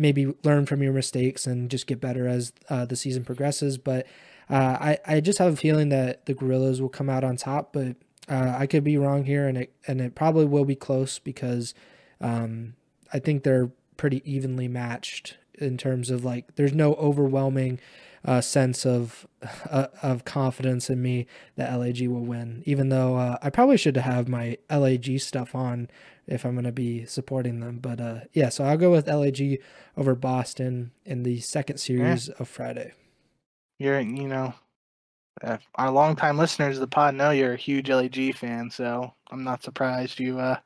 maybe 0.00 0.34
learn 0.42 0.64
from 0.64 0.82
your 0.82 0.92
mistakes 0.92 1.46
and 1.46 1.70
just 1.70 1.86
get 1.86 2.00
better 2.00 2.26
as 2.26 2.52
uh, 2.70 2.86
the 2.86 2.96
season 2.96 3.22
progresses. 3.22 3.76
But 3.78 4.06
uh, 4.48 4.76
I 4.80 4.98
I 5.06 5.20
just 5.20 5.38
have 5.38 5.52
a 5.52 5.56
feeling 5.56 5.90
that 5.90 6.26
the 6.26 6.34
Guerrillas 6.34 6.80
will 6.80 6.88
come 6.88 7.10
out 7.10 7.22
on 7.22 7.36
top, 7.36 7.72
but 7.72 7.96
uh, 8.28 8.56
I 8.58 8.66
could 8.66 8.82
be 8.82 8.96
wrong 8.96 9.24
here, 9.24 9.46
and 9.46 9.58
it 9.58 9.72
and 9.86 10.00
it 10.00 10.14
probably 10.14 10.46
will 10.46 10.64
be 10.64 10.74
close 10.74 11.18
because 11.18 11.74
um, 12.20 12.74
I 13.12 13.18
think 13.18 13.42
they're 13.42 13.70
pretty 13.96 14.22
evenly 14.24 14.66
matched 14.66 15.36
in 15.54 15.76
terms 15.76 16.10
of 16.10 16.24
like 16.24 16.56
there's 16.56 16.72
no 16.72 16.94
overwhelming 16.94 17.78
uh, 18.24 18.40
sense 18.40 18.86
of 18.86 19.26
uh, 19.70 19.88
of 20.02 20.24
confidence 20.24 20.90
in 20.90 21.02
me 21.02 21.26
that 21.56 21.74
LAG 21.78 22.06
will 22.08 22.24
win. 22.24 22.62
Even 22.66 22.88
though 22.88 23.16
uh, 23.16 23.38
I 23.42 23.50
probably 23.50 23.76
should 23.76 23.96
have 23.96 24.28
my 24.28 24.56
LAG 24.70 25.20
stuff 25.20 25.54
on 25.54 25.88
if 26.30 26.44
I'm 26.44 26.52
going 26.52 26.64
to 26.64 26.72
be 26.72 27.04
supporting 27.04 27.60
them. 27.60 27.78
But 27.78 28.00
uh, 28.00 28.20
yeah, 28.32 28.48
so 28.48 28.64
I'll 28.64 28.78
go 28.78 28.90
with 28.90 29.08
LAG 29.08 29.60
over 29.96 30.14
Boston 30.14 30.92
in 31.04 31.24
the 31.24 31.40
second 31.40 31.78
series 31.78 32.28
yeah. 32.28 32.34
of 32.38 32.48
Friday. 32.48 32.92
You're 33.78 34.00
you 34.00 34.28
know. 34.28 34.54
our 35.74 35.90
longtime 35.90 36.38
listeners 36.38 36.76
of 36.76 36.82
the 36.82 36.86
pod 36.86 37.14
know 37.14 37.30
you're 37.30 37.54
a 37.54 37.56
huge 37.56 37.90
LAG 37.90 38.34
fan, 38.34 38.70
so 38.70 39.12
I'm 39.30 39.44
not 39.44 39.62
surprised 39.62 40.20
you 40.20 40.38
uh, 40.38 40.56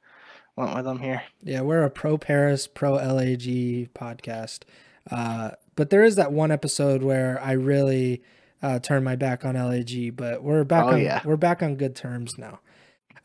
went 0.56 0.74
with 0.74 0.84
them 0.84 0.98
here. 0.98 1.22
Yeah, 1.42 1.62
we're 1.62 1.82
a 1.82 1.90
pro 1.90 2.18
Paris, 2.18 2.66
pro 2.66 2.94
LAG 2.94 3.92
podcast. 3.94 4.60
Uh, 5.10 5.52
but 5.76 5.90
there 5.90 6.04
is 6.04 6.16
that 6.16 6.32
one 6.32 6.50
episode 6.50 7.02
where 7.02 7.40
I 7.42 7.52
really 7.52 8.22
uh, 8.62 8.78
turned 8.78 9.04
my 9.04 9.16
back 9.16 9.44
on 9.44 9.54
LAG, 9.54 10.16
but 10.16 10.42
we're 10.42 10.64
back. 10.64 10.84
Oh, 10.84 10.88
on, 10.88 11.00
yeah. 11.00 11.20
We're 11.24 11.36
back 11.36 11.62
on 11.62 11.76
good 11.76 11.94
terms 11.94 12.38
now. 12.38 12.60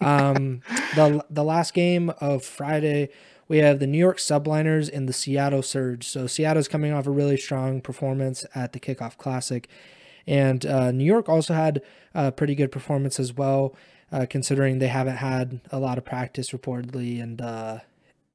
Um, 0.01 0.61
the 0.95 1.23
the 1.29 1.43
last 1.43 1.73
game 1.73 2.09
of 2.21 2.43
Friday, 2.43 3.09
we 3.47 3.57
have 3.57 3.79
the 3.79 3.87
New 3.87 3.97
York 3.97 4.17
Subliners 4.17 4.89
and 4.91 5.09
the 5.09 5.13
Seattle 5.13 5.61
Surge. 5.61 6.07
So 6.07 6.27
Seattle's 6.27 6.67
coming 6.67 6.93
off 6.93 7.07
a 7.07 7.11
really 7.11 7.37
strong 7.37 7.81
performance 7.81 8.45
at 8.55 8.73
the 8.73 8.79
Kickoff 8.79 9.17
Classic, 9.17 9.67
and 10.25 10.65
uh, 10.65 10.91
New 10.91 11.03
York 11.05 11.27
also 11.27 11.53
had 11.53 11.81
a 12.13 12.31
pretty 12.31 12.55
good 12.55 12.71
performance 12.71 13.19
as 13.19 13.33
well, 13.33 13.75
uh, 14.11 14.25
considering 14.29 14.79
they 14.79 14.87
haven't 14.87 15.17
had 15.17 15.61
a 15.71 15.79
lot 15.79 15.97
of 15.97 16.05
practice 16.05 16.51
reportedly, 16.51 17.21
and 17.21 17.41
uh, 17.41 17.79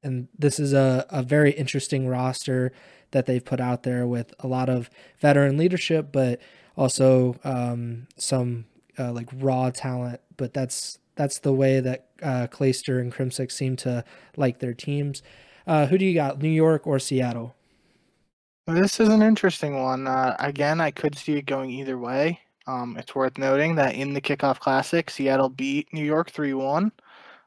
and 0.03 0.27
this 0.37 0.59
is 0.59 0.73
a, 0.73 1.05
a 1.09 1.23
very 1.23 1.51
interesting 1.51 2.07
roster 2.07 2.71
that 3.11 3.25
they've 3.25 3.45
put 3.45 3.59
out 3.59 3.83
there 3.83 4.05
with 4.05 4.33
a 4.39 4.47
lot 4.47 4.69
of 4.69 4.89
veteran 5.19 5.57
leadership, 5.57 6.09
but 6.11 6.39
also 6.75 7.39
um, 7.43 8.07
some 8.17 8.65
uh, 8.99 9.11
like 9.11 9.29
raw 9.33 9.69
talent. 9.69 10.19
But 10.37 10.53
that's 10.53 10.99
that's 11.15 11.39
the 11.39 11.53
way 11.53 11.79
that 11.79 12.07
uh, 12.21 12.47
Clayster 12.51 12.99
and 12.99 13.13
Crimsix 13.13 13.51
seem 13.51 13.75
to 13.77 14.03
like 14.37 14.59
their 14.59 14.73
teams. 14.73 15.23
Uh, 15.67 15.87
who 15.87 15.97
do 15.97 16.05
you 16.05 16.13
got, 16.13 16.41
New 16.41 16.49
York 16.49 16.85
or 16.85 16.99
Seattle? 16.99 17.55
This 18.67 18.99
is 18.99 19.09
an 19.09 19.21
interesting 19.21 19.81
one. 19.81 20.07
Uh, 20.07 20.35
again, 20.39 20.81
I 20.81 20.91
could 20.91 21.15
see 21.15 21.33
it 21.33 21.45
going 21.45 21.69
either 21.69 21.97
way. 21.97 22.39
Um, 22.67 22.97
it's 22.97 23.13
worth 23.13 23.37
noting 23.37 23.75
that 23.75 23.95
in 23.95 24.13
the 24.13 24.21
kickoff 24.21 24.59
classic, 24.59 25.09
Seattle 25.09 25.49
beat 25.49 25.87
New 25.93 26.03
York 26.03 26.31
3 26.31 26.53
1. 26.53 26.91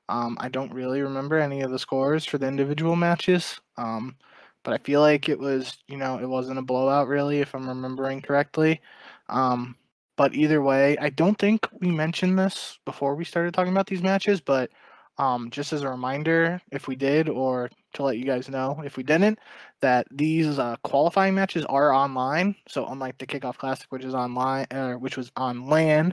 Um, 0.08 0.36
I 0.40 0.48
don't 0.48 0.72
really 0.72 1.02
remember 1.02 1.38
any 1.38 1.60
of 1.60 1.70
the 1.70 1.78
scores 1.78 2.24
for 2.24 2.38
the 2.38 2.46
individual 2.46 2.96
matches. 2.96 3.60
Um, 3.76 4.16
but 4.62 4.74
I 4.74 4.78
feel 4.78 5.00
like 5.00 5.28
it 5.28 5.38
was, 5.38 5.78
you 5.88 5.96
know, 5.96 6.18
it 6.18 6.28
wasn't 6.28 6.58
a 6.58 6.62
blowout 6.62 7.08
really, 7.08 7.40
if 7.40 7.54
I'm 7.54 7.68
remembering 7.68 8.22
correctly. 8.22 8.80
Um, 9.28 9.76
but 10.18 10.34
either 10.34 10.60
way, 10.60 10.98
I 10.98 11.10
don't 11.10 11.38
think 11.38 11.68
we 11.80 11.92
mentioned 11.92 12.36
this 12.36 12.80
before 12.84 13.14
we 13.14 13.24
started 13.24 13.54
talking 13.54 13.72
about 13.72 13.86
these 13.86 14.02
matches, 14.02 14.40
but 14.40 14.68
um, 15.16 15.48
just 15.48 15.72
as 15.72 15.82
a 15.82 15.88
reminder, 15.88 16.60
if 16.72 16.88
we 16.88 16.96
did, 16.96 17.28
or 17.28 17.70
to 17.94 18.02
let 18.02 18.18
you 18.18 18.24
guys 18.24 18.48
know 18.48 18.82
if 18.84 18.96
we 18.96 19.04
didn't, 19.04 19.38
that 19.80 20.08
these 20.10 20.58
uh, 20.58 20.74
qualifying 20.82 21.36
matches 21.36 21.64
are 21.66 21.92
online. 21.92 22.56
So 22.66 22.84
unlike 22.88 23.18
the 23.18 23.28
Kickoff 23.28 23.58
Classic, 23.58 23.86
which 23.90 24.04
is 24.04 24.12
online, 24.12 24.66
uh, 24.72 24.94
which 24.94 25.16
was 25.16 25.30
on 25.36 25.66
LAN, 25.66 26.12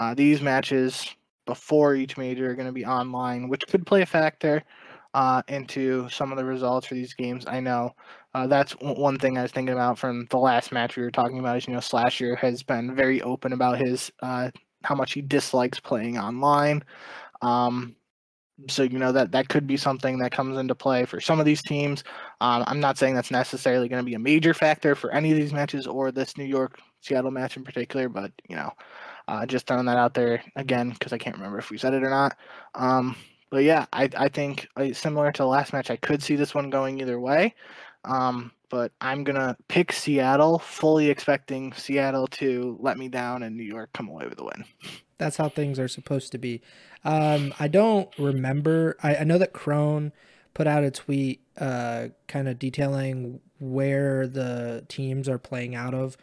uh, 0.00 0.14
these 0.14 0.42
matches 0.42 1.14
before 1.46 1.94
each 1.94 2.16
major 2.16 2.50
are 2.50 2.54
going 2.56 2.66
to 2.66 2.72
be 2.72 2.84
online, 2.84 3.48
which 3.48 3.68
could 3.68 3.86
play 3.86 4.02
a 4.02 4.06
factor 4.06 4.64
uh, 5.14 5.42
into 5.48 6.08
some 6.10 6.32
of 6.32 6.38
the 6.38 6.44
results 6.44 6.86
for 6.86 6.94
these 6.94 7.14
games. 7.14 7.46
I 7.46 7.60
know 7.60 7.92
uh, 8.34 8.46
that's 8.46 8.72
one 8.80 9.18
thing 9.18 9.38
I 9.38 9.42
was 9.42 9.52
thinking 9.52 9.72
about 9.72 9.98
from 9.98 10.26
the 10.30 10.38
last 10.38 10.72
match 10.72 10.96
we 10.96 11.04
were 11.04 11.10
talking 11.10 11.38
about. 11.38 11.56
Is 11.56 11.66
you 11.66 11.72
know 11.72 11.80
Slasher 11.80 12.34
has 12.36 12.62
been 12.62 12.94
very 12.94 13.22
open 13.22 13.52
about 13.52 13.78
his 13.78 14.10
uh, 14.22 14.50
how 14.82 14.94
much 14.94 15.12
he 15.12 15.22
dislikes 15.22 15.80
playing 15.80 16.18
online. 16.18 16.84
Um, 17.42 17.96
so 18.68 18.82
you 18.82 18.98
know 18.98 19.12
that 19.12 19.32
that 19.32 19.48
could 19.48 19.66
be 19.66 19.76
something 19.76 20.18
that 20.18 20.32
comes 20.32 20.58
into 20.58 20.74
play 20.74 21.04
for 21.04 21.20
some 21.20 21.38
of 21.38 21.46
these 21.46 21.62
teams. 21.62 22.04
Um, 22.40 22.64
I'm 22.66 22.80
not 22.80 22.98
saying 22.98 23.14
that's 23.14 23.30
necessarily 23.30 23.88
going 23.88 24.02
to 24.02 24.06
be 24.06 24.14
a 24.14 24.18
major 24.18 24.54
factor 24.54 24.94
for 24.94 25.12
any 25.12 25.30
of 25.30 25.36
these 25.36 25.52
matches 25.52 25.86
or 25.86 26.12
this 26.12 26.36
New 26.36 26.44
York 26.44 26.78
Seattle 27.00 27.30
match 27.30 27.56
in 27.56 27.64
particular, 27.64 28.08
but 28.08 28.32
you 28.48 28.56
know, 28.56 28.72
uh, 29.28 29.46
just 29.46 29.66
throwing 29.66 29.86
that 29.86 29.96
out 29.96 30.14
there 30.14 30.42
again 30.56 30.90
because 30.90 31.12
I 31.12 31.18
can't 31.18 31.36
remember 31.36 31.58
if 31.58 31.70
we 31.70 31.78
said 31.78 31.94
it 31.94 32.02
or 32.02 32.10
not. 32.10 32.36
Um, 32.74 33.16
but 33.54 33.62
yeah, 33.62 33.86
I 33.92 34.10
I 34.16 34.28
think 34.28 34.66
uh, 34.76 34.92
similar 34.92 35.30
to 35.30 35.42
the 35.42 35.46
last 35.46 35.72
match, 35.72 35.88
I 35.88 35.94
could 35.94 36.20
see 36.20 36.34
this 36.34 36.56
one 36.56 36.70
going 36.70 37.00
either 37.00 37.20
way. 37.20 37.54
Um, 38.04 38.50
but 38.68 38.90
I'm 39.00 39.22
gonna 39.22 39.56
pick 39.68 39.92
Seattle, 39.92 40.58
fully 40.58 41.08
expecting 41.08 41.72
Seattle 41.72 42.26
to 42.26 42.76
let 42.80 42.98
me 42.98 43.08
down 43.08 43.44
and 43.44 43.56
New 43.56 43.62
York 43.62 43.90
come 43.92 44.08
away 44.08 44.26
with 44.26 44.40
a 44.40 44.44
win. 44.44 44.64
that's 45.18 45.36
how 45.36 45.48
things 45.48 45.78
are 45.78 45.86
supposed 45.86 46.32
to 46.32 46.38
be. 46.38 46.62
Um, 47.04 47.54
I 47.60 47.68
don't 47.68 48.08
remember. 48.18 48.96
I, 49.04 49.18
I 49.18 49.24
know 49.24 49.38
that 49.38 49.52
Crone 49.52 50.10
put 50.52 50.66
out 50.66 50.82
a 50.82 50.90
tweet, 50.90 51.40
uh, 51.56 52.08
kind 52.26 52.48
of 52.48 52.58
detailing 52.58 53.40
where 53.60 54.26
the 54.26 54.84
teams 54.88 55.28
are 55.28 55.38
playing 55.38 55.76
out 55.76 55.94
of, 55.94 56.16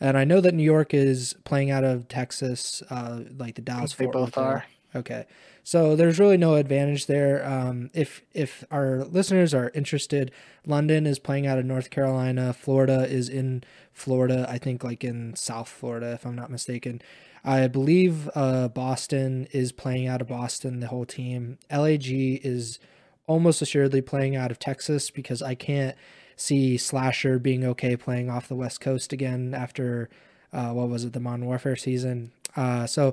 and 0.00 0.16
I 0.16 0.24
know 0.24 0.40
that 0.40 0.54
New 0.54 0.62
York 0.62 0.94
is 0.94 1.36
playing 1.44 1.70
out 1.70 1.84
of 1.84 2.08
Texas, 2.08 2.82
uh, 2.88 3.24
like 3.36 3.56
the 3.56 3.62
Dallas. 3.62 3.92
They 3.92 4.06
both 4.06 4.38
are. 4.38 4.64
Okay, 4.94 5.26
so 5.68 5.94
there's 5.94 6.18
really 6.18 6.38
no 6.38 6.54
advantage 6.54 7.04
there. 7.04 7.46
Um, 7.46 7.90
if 7.92 8.22
if 8.32 8.64
our 8.70 9.04
listeners 9.04 9.52
are 9.52 9.70
interested, 9.74 10.32
London 10.64 11.06
is 11.06 11.18
playing 11.18 11.46
out 11.46 11.58
of 11.58 11.66
North 11.66 11.90
Carolina. 11.90 12.54
Florida 12.54 13.06
is 13.06 13.28
in 13.28 13.62
Florida. 13.92 14.46
I 14.48 14.56
think 14.56 14.82
like 14.82 15.04
in 15.04 15.36
South 15.36 15.68
Florida, 15.68 16.12
if 16.12 16.24
I'm 16.24 16.34
not 16.34 16.50
mistaken. 16.50 17.02
I 17.44 17.68
believe 17.68 18.30
uh, 18.34 18.68
Boston 18.68 19.46
is 19.52 19.70
playing 19.72 20.06
out 20.06 20.22
of 20.22 20.28
Boston. 20.28 20.80
The 20.80 20.86
whole 20.86 21.04
team. 21.04 21.58
LAG 21.70 22.06
is 22.06 22.78
almost 23.26 23.60
assuredly 23.60 24.00
playing 24.00 24.36
out 24.36 24.50
of 24.50 24.58
Texas 24.58 25.10
because 25.10 25.42
I 25.42 25.54
can't 25.54 25.94
see 26.34 26.78
Slasher 26.78 27.38
being 27.38 27.62
okay 27.66 27.94
playing 27.94 28.30
off 28.30 28.48
the 28.48 28.54
West 28.54 28.80
Coast 28.80 29.12
again 29.12 29.52
after 29.52 30.08
uh, 30.50 30.70
what 30.70 30.88
was 30.88 31.04
it 31.04 31.12
the 31.12 31.20
Modern 31.20 31.44
Warfare 31.44 31.76
season. 31.76 32.32
Uh, 32.56 32.86
so 32.86 33.12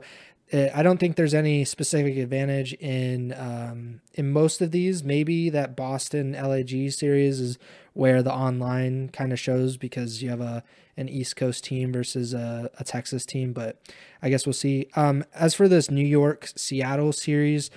I 0.53 0.83
don't 0.83 0.99
think 0.99 1.15
there's 1.15 1.33
any 1.33 1.65
specific 1.65 2.17
advantage 2.17 2.73
in 2.73 3.33
um, 3.33 4.01
in 4.13 4.31
most 4.31 4.61
of 4.61 4.71
these. 4.71 5.03
Maybe 5.03 5.49
that 5.49 5.75
Boston 5.75 6.33
LAG 6.33 6.91
series 6.91 7.39
is 7.39 7.57
where 7.93 8.21
the 8.21 8.33
online 8.33 9.09
kind 9.09 9.33
of 9.33 9.39
shows 9.39 9.75
because 9.77 10.21
you 10.21 10.29
have 10.29 10.41
a 10.41 10.63
an 10.97 11.09
East 11.09 11.35
Coast 11.35 11.63
team 11.63 11.91
versus 11.91 12.33
a, 12.33 12.69
a 12.79 12.83
Texas 12.83 13.25
team. 13.25 13.53
But 13.53 13.81
I 14.21 14.29
guess 14.29 14.45
we'll 14.45 14.53
see. 14.53 14.87
Um, 14.95 15.25
as 15.33 15.55
for 15.55 15.67
this 15.67 15.89
New 15.89 16.05
York 16.05 16.49
Seattle 16.55 17.11
series, 17.11 17.71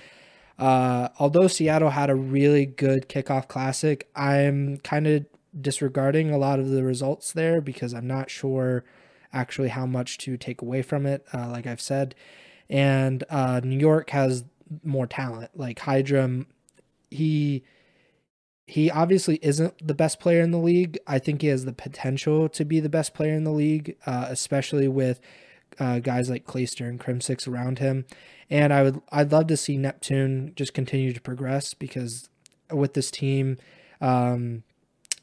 uh, 0.59 1.09
although 1.17 1.47
Seattle 1.47 1.89
had 1.89 2.11
a 2.11 2.15
really 2.15 2.67
good 2.67 3.09
kickoff 3.09 3.47
classic, 3.47 4.07
I'm 4.15 4.77
kind 4.77 5.07
of 5.07 5.25
disregarding 5.59 6.29
a 6.31 6.37
lot 6.37 6.59
of 6.59 6.69
the 6.69 6.83
results 6.83 7.33
there 7.33 7.61
because 7.61 7.95
I'm 7.95 8.07
not 8.07 8.29
sure 8.29 8.83
actually 9.33 9.69
how 9.69 9.87
much 9.87 10.19
to 10.19 10.37
take 10.37 10.61
away 10.61 10.83
from 10.83 11.07
it. 11.07 11.25
Uh, 11.33 11.49
like 11.49 11.65
I've 11.65 11.81
said 11.81 12.13
and 12.69 13.23
uh, 13.29 13.61
New 13.63 13.79
York 13.79 14.09
has 14.11 14.43
more 14.83 15.07
talent. 15.07 15.51
Like 15.55 15.79
Hydra, 15.79 16.45
he 17.09 17.63
he 18.65 18.91
obviously 18.91 19.39
isn't 19.41 19.87
the 19.87 19.95
best 19.95 20.19
player 20.19 20.41
in 20.41 20.51
the 20.51 20.59
league. 20.59 20.99
I 21.07 21.17
think 21.17 21.41
he 21.41 21.47
has 21.47 21.65
the 21.65 21.73
potential 21.73 22.47
to 22.49 22.63
be 22.63 22.79
the 22.79 22.89
best 22.89 23.15
player 23.15 23.33
in 23.33 23.43
the 23.43 23.51
league, 23.51 23.95
uh, 24.05 24.27
especially 24.29 24.87
with 24.87 25.19
uh, 25.79 25.97
guys 25.99 26.29
like 26.29 26.45
Clayster 26.45 26.87
and 26.87 26.99
Crimsix 26.99 27.47
around 27.47 27.79
him. 27.79 28.05
And 28.49 28.71
I 28.71 28.83
would 28.83 29.01
I'd 29.11 29.31
love 29.31 29.47
to 29.47 29.57
see 29.57 29.77
Neptune 29.77 30.53
just 30.55 30.73
continue 30.73 31.13
to 31.13 31.21
progress 31.21 31.73
because 31.73 32.29
with 32.71 32.93
this 32.93 33.09
team, 33.09 33.57
um, 34.01 34.63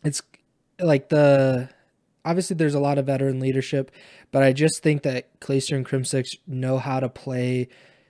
it's 0.02 0.22
like 0.80 1.08
the 1.08 1.68
obviously 2.26 2.56
there's 2.56 2.74
a 2.74 2.80
lot 2.80 2.98
of 2.98 3.06
veteran 3.06 3.40
leadership, 3.40 3.90
but 4.32 4.42
I 4.42 4.52
just 4.52 4.82
think 4.82 5.02
that 5.02 5.40
Clayster 5.40 5.76
and 5.76 5.86
Crimsix 5.86 6.36
know 6.46 6.78
how 6.78 7.00
to 7.00 7.08
play 7.08 7.68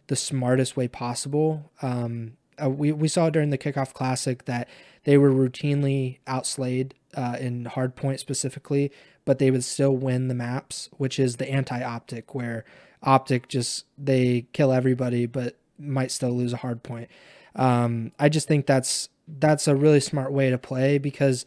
the 0.09 0.17
smartest 0.17 0.77
way 0.77 0.89
possible. 0.89 1.71
Um, 1.83 2.33
uh, 2.61 2.71
we 2.71 2.91
we 2.91 3.07
saw 3.07 3.29
during 3.29 3.51
the 3.51 3.59
kickoff 3.59 3.93
classic 3.93 4.47
that 4.47 4.69
they 5.05 5.19
were 5.19 5.31
routinely 5.31 6.19
outslayed 6.27 6.93
uh, 7.15 7.37
in 7.39 7.65
hardpoint 7.65 8.19
specifically, 8.19 8.91
but 9.25 9.39
they 9.39 9.51
would 9.51 9.65
still 9.65 9.95
win 9.95 10.29
the 10.29 10.35
maps, 10.35 10.89
which 10.97 11.19
is 11.19 11.37
the 11.37 11.49
anti-optic 11.49 12.35
where 12.35 12.65
optic 13.03 13.49
just 13.49 13.85
they 13.99 14.47
kill 14.53 14.73
everybody 14.73 15.27
but 15.27 15.57
might 15.79 16.11
still 16.11 16.33
lose 16.33 16.55
a 16.55 16.59
hardpoint. 16.59 17.09
Um, 17.55 18.13
I 18.19 18.31
just 18.31 18.49
think 18.49 18.67
that's 18.67 19.11
that's 19.29 19.69
a 19.69 19.77
really 19.77 20.01
smart 20.01 20.33
way 20.33 20.51
to 20.51 20.59
play 20.59 20.99
because 20.99 21.45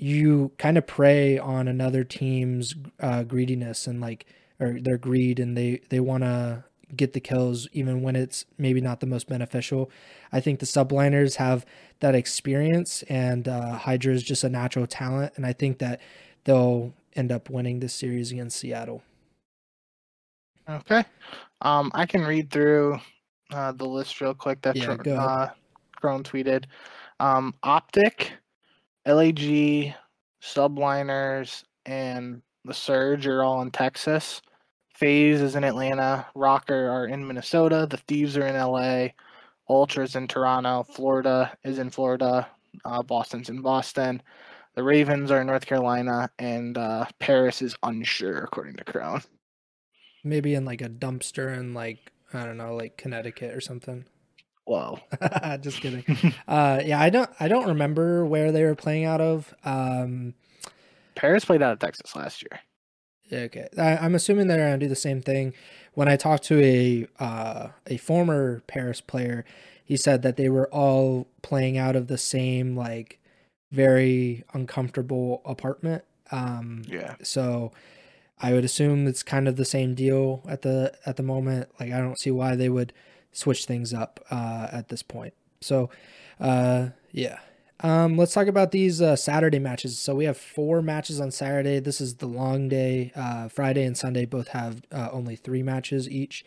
you 0.00 0.52
kind 0.58 0.78
of 0.78 0.86
prey 0.86 1.38
on 1.38 1.66
another 1.66 2.04
team's 2.04 2.74
uh, 3.00 3.24
greediness 3.24 3.88
and 3.88 4.00
like 4.00 4.26
or 4.60 4.78
their 4.80 4.96
greed 4.96 5.40
and 5.40 5.56
they 5.56 5.80
they 5.88 5.98
want 5.98 6.22
to 6.22 6.62
get 6.94 7.12
the 7.12 7.20
kills 7.20 7.68
even 7.72 8.00
when 8.00 8.14
it's 8.16 8.44
maybe 8.56 8.80
not 8.80 9.00
the 9.00 9.06
most 9.06 9.28
beneficial. 9.28 9.90
I 10.32 10.40
think 10.40 10.60
the 10.60 10.66
subliners 10.66 11.36
have 11.36 11.66
that 12.00 12.14
experience 12.14 13.02
and 13.04 13.48
uh, 13.48 13.72
hydra 13.72 14.14
is 14.14 14.22
just 14.22 14.44
a 14.44 14.48
natural 14.48 14.86
talent 14.86 15.32
and 15.36 15.44
i 15.44 15.52
think 15.52 15.78
that 15.78 16.00
they'll 16.44 16.94
end 17.14 17.32
up 17.32 17.50
winning 17.50 17.80
this 17.80 17.92
series 17.92 18.30
against 18.30 18.58
seattle. 18.58 19.02
Okay. 20.68 21.04
Um 21.60 21.90
i 21.92 22.06
can 22.06 22.22
read 22.22 22.50
through 22.50 23.00
uh, 23.50 23.72
the 23.72 23.86
list 23.86 24.20
real 24.20 24.34
quick 24.34 24.62
that 24.62 24.76
yeah, 24.76 24.94
tr- 24.94 25.10
uh, 25.10 25.48
Crone 25.96 26.22
tweeted. 26.22 26.66
Um 27.18 27.54
optic 27.64 28.32
LAG, 29.08 29.94
Subliners, 30.42 31.64
and 31.86 32.42
the 32.64 32.74
Surge 32.74 33.26
are 33.26 33.42
all 33.42 33.62
in 33.62 33.70
Texas. 33.70 34.42
FaZe 34.94 35.40
is 35.40 35.56
in 35.56 35.64
Atlanta. 35.64 36.26
Rokkr 36.36 36.92
are 36.92 37.06
in 37.06 37.26
Minnesota. 37.26 37.86
The 37.88 37.96
Thieves 37.96 38.36
are 38.36 38.46
in 38.46 38.54
LA. 38.54 39.08
Ultras 39.70 40.14
in 40.14 40.28
Toronto. 40.28 40.82
Florida 40.82 41.56
is 41.64 41.78
in 41.78 41.88
Florida. 41.88 42.48
Uh, 42.84 43.02
Boston's 43.02 43.48
in 43.48 43.62
Boston. 43.62 44.22
The 44.74 44.82
Ravens 44.82 45.30
are 45.30 45.40
in 45.40 45.46
North 45.46 45.64
Carolina, 45.64 46.30
and 46.38 46.76
uh, 46.76 47.06
Paris 47.18 47.62
is 47.62 47.76
unsure, 47.82 48.38
according 48.38 48.76
to 48.76 48.84
Crone. 48.84 49.22
Maybe 50.22 50.54
in 50.54 50.64
like 50.64 50.82
a 50.82 50.88
dumpster 50.88 51.56
in 51.56 51.72
like 51.72 52.12
I 52.34 52.44
don't 52.44 52.58
know, 52.58 52.74
like 52.74 52.98
Connecticut 52.98 53.54
or 53.54 53.60
something. 53.60 54.04
Whoa. 54.68 55.00
Just 55.62 55.80
kidding. 55.80 56.04
uh, 56.46 56.82
yeah, 56.84 57.00
I 57.00 57.08
don't 57.08 57.30
I 57.40 57.48
don't 57.48 57.68
remember 57.68 58.26
where 58.26 58.52
they 58.52 58.62
were 58.64 58.74
playing 58.74 59.06
out 59.06 59.22
of. 59.22 59.54
Um, 59.64 60.34
Paris 61.14 61.46
played 61.46 61.62
out 61.62 61.72
of 61.72 61.78
Texas 61.78 62.14
last 62.14 62.42
year. 62.42 62.60
Okay, 63.46 63.66
I, 63.78 64.04
am 64.04 64.14
assuming 64.14 64.46
they're 64.46 64.58
gonna 64.58 64.76
do 64.76 64.86
the 64.86 64.94
same 64.94 65.22
thing. 65.22 65.54
When 65.94 66.06
I 66.06 66.16
talked 66.16 66.44
to 66.44 66.60
a 66.62 67.06
uh, 67.18 67.68
a 67.86 67.96
former 67.96 68.62
Paris 68.66 69.00
player, 69.00 69.46
he 69.82 69.96
said 69.96 70.20
that 70.20 70.36
they 70.36 70.50
were 70.50 70.68
all 70.68 71.28
playing 71.40 71.78
out 71.78 71.96
of 71.96 72.08
the 72.08 72.18
same 72.18 72.76
like 72.76 73.18
very 73.72 74.44
uncomfortable 74.52 75.40
apartment. 75.46 76.04
Um, 76.30 76.82
yeah. 76.86 77.14
So 77.22 77.72
I 78.38 78.52
would 78.52 78.66
assume 78.66 79.06
it's 79.06 79.22
kind 79.22 79.48
of 79.48 79.56
the 79.56 79.64
same 79.64 79.94
deal 79.94 80.42
at 80.46 80.60
the 80.60 80.92
at 81.06 81.16
the 81.16 81.22
moment. 81.22 81.70
Like 81.80 81.90
I 81.90 82.00
don't 82.00 82.18
see 82.18 82.30
why 82.30 82.54
they 82.54 82.68
would 82.68 82.92
switch 83.32 83.64
things 83.64 83.92
up 83.92 84.24
uh, 84.30 84.68
at 84.72 84.88
this 84.88 85.02
point. 85.02 85.34
So, 85.60 85.90
uh, 86.40 86.88
yeah. 87.12 87.38
Um, 87.80 88.16
let's 88.16 88.34
talk 88.34 88.48
about 88.48 88.72
these 88.72 89.00
uh, 89.00 89.14
Saturday 89.14 89.60
matches. 89.60 89.98
So 89.98 90.14
we 90.14 90.24
have 90.24 90.36
four 90.36 90.82
matches 90.82 91.20
on 91.20 91.30
Saturday. 91.30 91.78
This 91.78 92.00
is 92.00 92.16
the 92.16 92.26
long 92.26 92.68
day. 92.68 93.12
Uh, 93.14 93.48
Friday 93.48 93.84
and 93.84 93.96
Sunday 93.96 94.24
both 94.24 94.48
have 94.48 94.82
uh, 94.90 95.08
only 95.12 95.36
three 95.36 95.62
matches 95.62 96.08
each. 96.08 96.44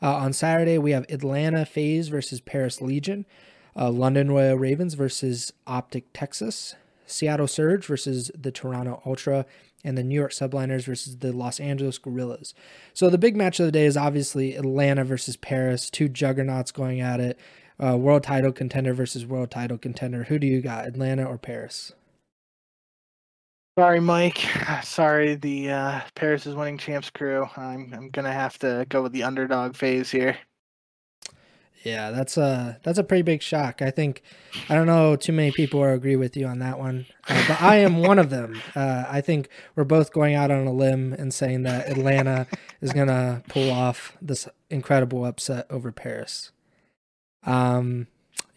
Uh, 0.00 0.14
on 0.14 0.32
Saturday, 0.32 0.78
we 0.78 0.92
have 0.92 1.04
Atlanta 1.08 1.66
FaZe 1.66 2.08
versus 2.08 2.40
Paris 2.40 2.80
Legion, 2.80 3.26
uh, 3.76 3.90
London 3.90 4.30
Royal 4.30 4.56
Ravens 4.56 4.94
versus 4.94 5.52
Optic 5.66 6.04
Texas, 6.12 6.76
Seattle 7.06 7.48
Surge 7.48 7.84
versus 7.86 8.30
the 8.38 8.52
Toronto 8.52 9.02
Ultra, 9.04 9.44
and 9.84 9.96
the 9.96 10.02
New 10.02 10.14
York 10.14 10.32
Subliners 10.32 10.84
versus 10.84 11.18
the 11.18 11.32
Los 11.32 11.60
Angeles 11.60 11.98
Guerrillas. 11.98 12.54
So 12.94 13.08
the 13.08 13.18
big 13.18 13.36
match 13.36 13.60
of 13.60 13.66
the 13.66 13.72
day 13.72 13.86
is 13.86 13.96
obviously 13.96 14.54
Atlanta 14.54 15.04
versus 15.04 15.36
Paris, 15.36 15.90
two 15.90 16.08
juggernauts 16.08 16.72
going 16.72 17.00
at 17.00 17.20
it. 17.20 17.38
Uh, 17.80 17.96
world 17.96 18.24
title 18.24 18.50
contender 18.50 18.92
versus 18.92 19.24
world 19.24 19.50
title 19.52 19.78
contender. 19.78 20.24
Who 20.24 20.38
do 20.38 20.48
you 20.48 20.60
got, 20.60 20.86
Atlanta 20.86 21.24
or 21.24 21.38
Paris? 21.38 21.92
Sorry, 23.78 24.00
Mike. 24.00 24.38
Sorry, 24.82 25.36
the 25.36 25.70
uh, 25.70 26.00
Paris 26.16 26.46
is 26.46 26.56
winning 26.56 26.78
champs 26.78 27.10
crew. 27.10 27.46
I'm 27.56 27.94
I'm 27.94 28.10
gonna 28.10 28.32
have 28.32 28.58
to 28.58 28.84
go 28.88 29.02
with 29.02 29.12
the 29.12 29.22
underdog 29.22 29.76
FaZe 29.76 30.10
here. 30.10 30.36
Yeah, 31.84 32.10
that's 32.10 32.36
a 32.36 32.78
that's 32.82 32.98
a 32.98 33.04
pretty 33.04 33.22
big 33.22 33.40
shock. 33.40 33.82
I 33.82 33.90
think 33.90 34.22
I 34.68 34.74
don't 34.74 34.86
know 34.86 35.16
too 35.16 35.32
many 35.32 35.52
people 35.52 35.82
agree 35.84 36.16
with 36.16 36.36
you 36.36 36.46
on 36.46 36.58
that 36.58 36.78
one, 36.78 37.06
uh, 37.28 37.44
but 37.46 37.62
I 37.62 37.76
am 37.76 37.98
one 37.98 38.18
of 38.18 38.30
them. 38.30 38.60
Uh, 38.74 39.04
I 39.08 39.22
think 39.22 39.48
we're 39.74 39.82
both 39.84 40.12
going 40.12 40.34
out 40.34 40.52
on 40.52 40.66
a 40.66 40.72
limb 40.72 41.12
and 41.12 41.34
saying 41.34 41.64
that 41.64 41.88
Atlanta 41.88 42.46
is 42.80 42.92
gonna 42.92 43.42
pull 43.48 43.70
off 43.72 44.16
this 44.22 44.48
incredible 44.70 45.24
upset 45.24 45.66
over 45.68 45.90
Paris. 45.90 46.52
Um, 47.44 48.06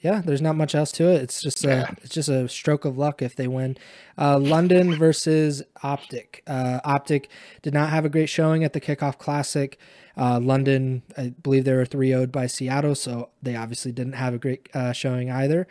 yeah, 0.01 0.21
there's 0.25 0.41
not 0.41 0.55
much 0.55 0.73
else 0.73 0.91
to 0.93 1.09
it. 1.09 1.21
It's 1.21 1.41
just 1.41 1.63
a 1.63 1.95
it's 2.01 2.13
just 2.13 2.27
a 2.27 2.49
stroke 2.49 2.85
of 2.85 2.97
luck 2.97 3.21
if 3.21 3.35
they 3.35 3.47
win. 3.47 3.77
Uh, 4.17 4.39
London 4.39 4.95
versus 4.95 5.61
Optic. 5.83 6.41
Uh, 6.47 6.79
Optic 6.83 7.29
did 7.61 7.73
not 7.73 7.89
have 7.89 8.03
a 8.03 8.09
great 8.09 8.27
showing 8.27 8.63
at 8.63 8.73
the 8.73 8.81
kickoff 8.81 9.19
classic. 9.19 9.79
Uh, 10.17 10.39
London, 10.39 11.03
I 11.17 11.29
believe 11.41 11.65
they 11.65 11.73
were 11.73 11.85
3 11.85 12.09
0 12.09 12.27
by 12.27 12.47
Seattle, 12.47 12.95
so 12.95 13.29
they 13.43 13.55
obviously 13.55 13.91
didn't 13.91 14.13
have 14.13 14.33
a 14.33 14.39
great 14.39 14.69
uh, 14.73 14.91
showing 14.91 15.29
either. 15.29 15.67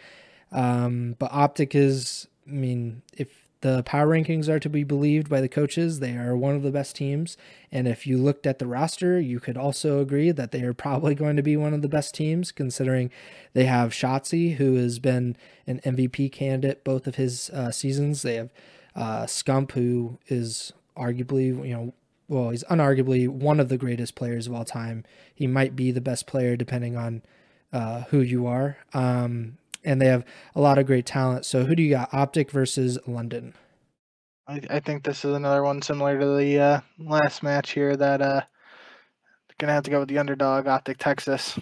Um, 0.52 1.16
but 1.18 1.32
Optic 1.32 1.74
is, 1.74 2.28
I 2.46 2.52
mean, 2.52 3.02
if 3.12 3.39
the 3.62 3.82
power 3.82 4.06
rankings 4.06 4.48
are 4.48 4.58
to 4.58 4.70
be 4.70 4.84
believed 4.84 5.28
by 5.28 5.40
the 5.40 5.48
coaches, 5.48 6.00
they 6.00 6.16
are 6.16 6.36
one 6.36 6.54
of 6.54 6.62
the 6.62 6.70
best 6.70 6.96
teams. 6.96 7.36
And 7.70 7.86
if 7.86 8.06
you 8.06 8.16
looked 8.16 8.46
at 8.46 8.58
the 8.58 8.66
roster, 8.66 9.20
you 9.20 9.38
could 9.38 9.56
also 9.56 10.00
agree 10.00 10.30
that 10.30 10.50
they 10.50 10.62
are 10.62 10.72
probably 10.74 11.14
going 11.14 11.36
to 11.36 11.42
be 11.42 11.56
one 11.56 11.74
of 11.74 11.82
the 11.82 11.88
best 11.88 12.14
teams, 12.14 12.52
considering 12.52 13.10
they 13.52 13.64
have 13.64 13.92
Shotzzy, 13.92 14.56
who 14.56 14.76
has 14.76 14.98
been 14.98 15.36
an 15.66 15.80
MVP 15.84 16.32
candidate 16.32 16.84
both 16.84 17.06
of 17.06 17.16
his 17.16 17.50
uh, 17.50 17.70
seasons. 17.70 18.22
They 18.22 18.36
have 18.36 18.50
uh, 18.96 19.24
Scump, 19.24 19.72
who 19.72 20.18
is 20.28 20.72
arguably, 20.96 21.48
you 21.66 21.74
know, 21.74 21.94
well, 22.28 22.50
he's 22.50 22.64
unarguably 22.64 23.28
one 23.28 23.58
of 23.58 23.68
the 23.68 23.76
greatest 23.76 24.14
players 24.14 24.46
of 24.46 24.54
all 24.54 24.64
time. 24.64 25.04
He 25.34 25.46
might 25.46 25.74
be 25.74 25.90
the 25.90 26.00
best 26.00 26.26
player 26.26 26.56
depending 26.56 26.96
on 26.96 27.22
uh, 27.72 28.02
who 28.10 28.20
you 28.20 28.46
are. 28.46 28.78
Um, 28.94 29.58
and 29.84 30.00
they 30.00 30.06
have 30.06 30.24
a 30.54 30.60
lot 30.60 30.78
of 30.78 30.86
great 30.86 31.06
talent. 31.06 31.44
So 31.44 31.64
who 31.64 31.74
do 31.74 31.82
you 31.82 31.90
got? 31.90 32.12
Optic 32.12 32.50
versus 32.50 32.98
London. 33.06 33.54
I, 34.46 34.60
I 34.68 34.80
think 34.80 35.04
this 35.04 35.24
is 35.24 35.34
another 35.34 35.62
one 35.62 35.80
similar 35.82 36.18
to 36.18 36.36
the 36.36 36.58
uh, 36.58 36.80
last 36.98 37.42
match 37.42 37.70
here 37.70 37.96
that 37.96 38.20
uh 38.20 38.42
gonna 39.60 39.72
have 39.74 39.84
to 39.84 39.90
go 39.90 40.00
with 40.00 40.08
the 40.08 40.18
underdog 40.18 40.66
Optic 40.66 40.98
Texas. 40.98 41.58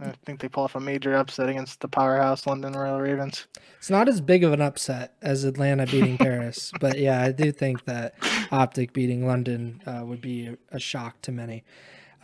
I 0.00 0.14
think 0.24 0.40
they 0.40 0.48
pull 0.48 0.64
off 0.64 0.74
a 0.74 0.80
major 0.80 1.14
upset 1.14 1.50
against 1.50 1.80
the 1.80 1.88
powerhouse 1.88 2.46
London 2.46 2.72
Royal 2.72 2.98
Ravens. 2.98 3.46
It's 3.76 3.90
not 3.90 4.08
as 4.08 4.22
big 4.22 4.42
of 4.42 4.54
an 4.54 4.62
upset 4.62 5.14
as 5.20 5.44
Atlanta 5.44 5.84
beating 5.84 6.16
Paris, 6.18 6.72
but 6.80 6.98
yeah, 6.98 7.20
I 7.20 7.32
do 7.32 7.52
think 7.52 7.84
that 7.84 8.14
Optic 8.50 8.94
beating 8.94 9.26
London 9.26 9.82
uh, 9.86 10.02
would 10.06 10.22
be 10.22 10.46
a, 10.46 10.56
a, 10.72 10.80
shock 10.80 11.20
to 11.22 11.32
many. 11.32 11.64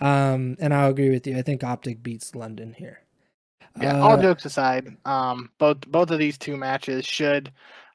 Um, 0.00 0.56
and 0.58 0.72
I'll 0.72 0.90
agree 0.90 1.10
with 1.10 1.26
you. 1.26 1.36
I 1.36 1.42
think 1.42 1.62
Optic 1.62 2.02
beats 2.02 2.34
London 2.34 2.72
here. 2.72 3.00
Yeah, 3.80 4.00
uh, 4.00 4.08
all 4.08 4.20
jokes 4.20 4.44
aside, 4.44 4.96
um, 5.04 5.50
both 5.58 5.80
both 5.88 6.10
of 6.10 6.18
these 6.18 6.38
two 6.38 6.56
matches 6.56 7.04
should, 7.04 7.52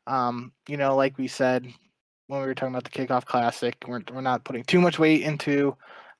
um, 0.07 0.51
you 0.67 0.77
know, 0.77 0.95
like 0.95 1.17
we 1.17 1.27
said 1.27 1.65
when 2.27 2.41
we 2.41 2.47
were 2.47 2.55
talking 2.55 2.73
about 2.73 2.83
the 2.83 2.89
kickoff 2.89 3.25
classic, 3.25 3.75
we're 3.87 4.01
we're 4.13 4.21
not 4.21 4.43
putting 4.43 4.63
too 4.63 4.79
much 4.79 4.99
weight 4.99 5.21
into 5.21 5.75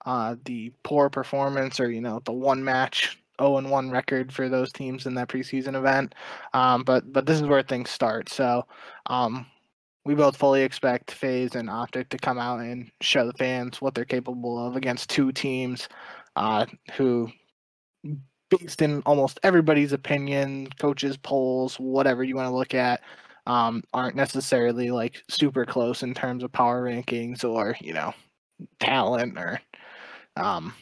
uh, 0.06 0.36
the 0.46 0.72
poor 0.84 1.10
performance 1.10 1.80
or 1.80 1.92
you 1.92 2.02
know 2.02 2.22
the 2.26 2.32
one 2.34 2.64
match 2.64 3.22
0 3.42 3.58
and 3.58 3.72
1 3.72 3.92
record 3.92 4.32
for 4.32 4.50
those 4.50 4.72
teams 4.72 5.06
in 5.06 5.16
that 5.16 5.28
preseason 5.28 5.76
event. 5.76 6.16
Um, 6.54 6.84
but 6.84 7.12
but 7.12 7.26
this 7.26 7.40
is 7.40 7.48
where 7.48 7.64
things 7.64 7.90
start. 7.90 8.30
So 8.30 8.66
um, 9.08 9.46
we 10.06 10.16
both 10.16 10.38
fully 10.38 10.64
expect 10.64 11.12
FaZe 11.12 11.56
and 11.56 11.70
Optic 11.70 12.10
to 12.10 12.18
come 12.18 12.40
out 12.40 12.60
and 12.60 12.92
show 13.02 13.26
the 13.26 13.34
fans 13.34 13.82
what 13.82 13.94
they're 13.94 14.06
capable 14.06 14.66
of 14.66 14.76
against 14.76 15.10
two 15.10 15.32
teams 15.32 15.88
uh, 16.36 16.66
who 16.94 17.30
based 18.52 18.82
in 18.82 19.02
almost 19.06 19.40
everybody's 19.44 19.94
opinion, 19.94 20.68
coaches, 20.80 21.18
polls, 21.18 21.76
whatever 21.80 22.24
you 22.24 22.36
want 22.36 22.48
to 22.48 22.56
look 22.56 22.76
at, 22.76 23.02
um, 23.48 23.84
aren't 23.94 24.16
necessarily 24.16 24.92
like 24.92 25.24
super 25.30 25.66
close 25.66 26.04
in 26.04 26.14
terms 26.14 26.44
of 26.44 26.52
power 26.52 26.84
rankings 26.86 27.44
or 27.44 27.76
you 27.82 27.94
know 27.94 28.14
talent 28.80 29.38
or 29.38 29.60
um, 30.36 30.74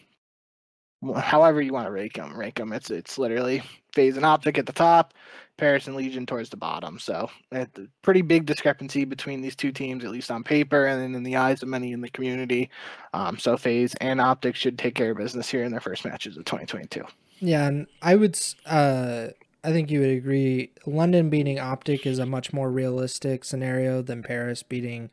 however 1.15 1.62
you 1.62 1.71
want 1.71 1.88
to 1.88 1.91
rank 1.91 2.13
them. 2.13 2.38
Rank 2.38 2.55
them. 2.55 2.73
It's 2.73 2.91
it's 2.91 3.17
literally 3.17 3.63
FaZe 3.93 4.17
and 4.17 4.25
optic 4.25 4.58
at 4.58 4.65
the 4.65 4.73
top, 4.73 5.13
Paris 5.58 5.88
and 5.88 5.95
Legion 5.95 6.25
towards 6.25 6.49
the 6.49 6.58
bottom. 6.58 6.99
So 6.99 7.29
a 7.51 7.67
pretty 8.01 8.21
big 8.21 8.45
discrepancy 8.45 9.05
between 9.05 9.41
these 9.41 9.55
two 9.55 9.71
teams, 9.71 10.03
at 10.03 10.12
least 10.12 10.32
on 10.32 10.43
paper, 10.43 10.88
and 10.88 11.15
in 11.15 11.23
the 11.23 11.38
eyes 11.38 11.63
of 11.63 11.69
many 11.69 11.93
in 11.93 12.01
the 12.01 12.10
community. 12.10 12.69
Um, 13.13 13.38
so 13.38 13.58
FaZe 13.58 13.95
and 13.95 14.19
optic 14.19 14.55
should 14.55 14.77
take 14.77 14.95
care 14.95 15.12
of 15.12 15.17
business 15.17 15.49
here 15.49 15.63
in 15.63 15.71
their 15.71 15.82
first 15.82 16.03
matches 16.05 16.38
of 16.38 16.45
2022. 16.45 17.03
Yeah, 17.39 17.67
and 17.67 17.88
I 18.02 18.15
would, 18.15 18.38
uh, 18.65 19.28
I 19.63 19.71
think 19.71 19.89
you 19.89 19.99
would 20.02 20.10
agree. 20.10 20.71
London 20.86 21.30
beating 21.30 21.60
Optic 21.60 22.06
is 22.06 22.19
a 22.19 22.25
much 22.25 22.52
more 22.52 22.69
realistic 22.69 23.43
scenario 23.45 24.02
than 24.02 24.23
Paris 24.23 24.63
beating 24.63 25.10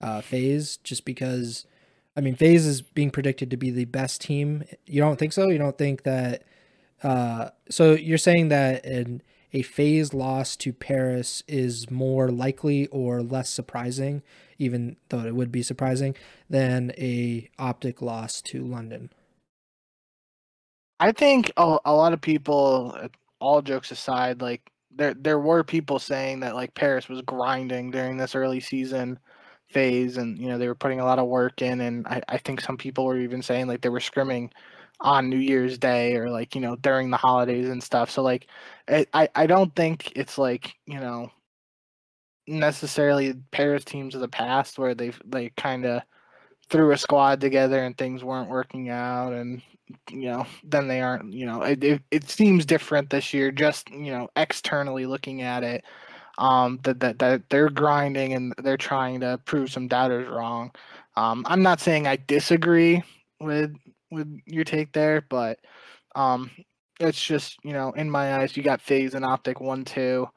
uh, 0.00 0.20
FaZe, 0.20 0.78
just 0.78 1.04
because. 1.04 1.66
I 2.18 2.22
mean, 2.22 2.34
FaZe 2.34 2.64
is 2.66 2.80
being 2.80 3.10
predicted 3.10 3.50
to 3.50 3.58
be 3.58 3.70
the 3.70 3.84
best 3.84 4.22
team. 4.22 4.64
You 4.86 5.02
don't 5.02 5.18
think 5.18 5.34
so? 5.34 5.50
You 5.50 5.58
don't 5.58 5.76
think 5.76 6.04
that? 6.04 6.44
Uh, 7.02 7.50
so 7.68 7.92
you're 7.92 8.16
saying 8.16 8.48
that 8.48 8.86
an, 8.86 9.20
a 9.52 9.60
FaZe 9.60 10.14
loss 10.14 10.56
to 10.56 10.72
Paris 10.72 11.42
is 11.46 11.90
more 11.90 12.30
likely 12.30 12.86
or 12.86 13.22
less 13.22 13.50
surprising, 13.50 14.22
even 14.58 14.96
though 15.10 15.26
it 15.26 15.34
would 15.34 15.52
be 15.52 15.62
surprising, 15.62 16.16
than 16.48 16.90
a 16.96 17.50
Optic 17.58 18.00
loss 18.00 18.40
to 18.42 18.64
London. 18.64 19.10
I 21.00 21.12
think 21.12 21.52
a, 21.56 21.78
a 21.84 21.94
lot 21.94 22.12
of 22.12 22.20
people, 22.20 22.96
all 23.40 23.62
jokes 23.62 23.90
aside, 23.90 24.40
like 24.40 24.62
there 24.90 25.14
there 25.14 25.38
were 25.38 25.62
people 25.64 25.98
saying 25.98 26.40
that 26.40 26.54
like 26.54 26.74
Paris 26.74 27.08
was 27.08 27.20
grinding 27.22 27.90
during 27.90 28.16
this 28.16 28.34
early 28.34 28.60
season 28.60 29.18
phase, 29.68 30.16
and 30.16 30.38
you 30.38 30.48
know 30.48 30.58
they 30.58 30.68
were 30.68 30.74
putting 30.74 31.00
a 31.00 31.04
lot 31.04 31.18
of 31.18 31.26
work 31.28 31.60
in, 31.62 31.80
and 31.82 32.06
I, 32.06 32.22
I 32.28 32.38
think 32.38 32.60
some 32.60 32.78
people 32.78 33.04
were 33.04 33.18
even 33.18 33.42
saying 33.42 33.66
like 33.68 33.82
they 33.82 33.90
were 33.90 34.00
scrimming 34.00 34.50
on 35.00 35.28
New 35.28 35.36
Year's 35.38 35.78
Day 35.78 36.16
or 36.16 36.30
like 36.30 36.54
you 36.54 36.60
know 36.62 36.76
during 36.76 37.10
the 37.10 37.16
holidays 37.18 37.68
and 37.68 37.82
stuff. 37.82 38.10
So 38.10 38.22
like 38.22 38.48
I 38.88 39.28
I 39.34 39.46
don't 39.46 39.74
think 39.76 40.12
it's 40.16 40.38
like 40.38 40.74
you 40.86 41.00
know 41.00 41.30
necessarily 42.46 43.34
Paris 43.50 43.84
teams 43.84 44.14
of 44.14 44.20
the 44.20 44.28
past 44.28 44.78
where 44.78 44.94
they 44.94 45.12
they 45.24 45.50
kind 45.50 45.84
of 45.84 46.02
threw 46.70 46.92
a 46.92 46.98
squad 46.98 47.40
together 47.40 47.84
and 47.84 47.96
things 47.98 48.24
weren't 48.24 48.50
working 48.50 48.90
out 48.90 49.32
and 49.32 49.62
you 50.10 50.28
know 50.30 50.46
then 50.64 50.88
they 50.88 51.00
aren't 51.00 51.32
you 51.32 51.46
know 51.46 51.62
it, 51.62 51.82
it, 51.82 52.02
it 52.10 52.28
seems 52.28 52.66
different 52.66 53.10
this 53.10 53.32
year 53.32 53.50
just 53.52 53.88
you 53.90 54.10
know 54.10 54.28
externally 54.36 55.06
looking 55.06 55.42
at 55.42 55.62
it 55.62 55.84
um 56.38 56.78
that, 56.82 57.00
that 57.00 57.18
that 57.18 57.42
they're 57.50 57.70
grinding 57.70 58.32
and 58.32 58.52
they're 58.62 58.76
trying 58.76 59.20
to 59.20 59.40
prove 59.44 59.70
some 59.70 59.88
doubters 59.88 60.28
wrong. 60.28 60.70
Um 61.16 61.44
i'm 61.48 61.62
not 61.62 61.80
saying 61.80 62.06
i 62.06 62.16
disagree 62.26 63.02
with 63.40 63.74
with 64.10 64.40
your 64.46 64.64
take 64.64 64.92
there 64.92 65.22
but 65.28 65.58
um 66.14 66.50
it's 67.00 67.24
just 67.24 67.58
you 67.62 67.72
know 67.72 67.92
in 67.92 68.10
my 68.10 68.36
eyes 68.38 68.56
you 68.56 68.62
got 68.62 68.80
FaZe 68.80 69.14
and 69.14 69.24
optic 69.24 69.60
one 69.60 69.84
two 69.84 70.28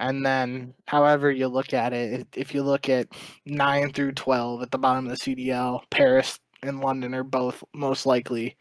and 0.00 0.24
then 0.24 0.74
however 0.86 1.30
you 1.30 1.46
look 1.48 1.72
at 1.72 1.92
it 1.92 2.26
if 2.34 2.54
you 2.54 2.62
look 2.62 2.88
at 2.88 3.08
9 3.46 3.92
through 3.92 4.12
12 4.12 4.62
at 4.62 4.70
the 4.70 4.78
bottom 4.78 5.06
of 5.06 5.18
the 5.18 5.36
cdl 5.36 5.80
paris 5.90 6.40
and 6.62 6.80
london 6.80 7.14
are 7.14 7.24
both 7.24 7.62
most 7.74 8.06
likely 8.06 8.56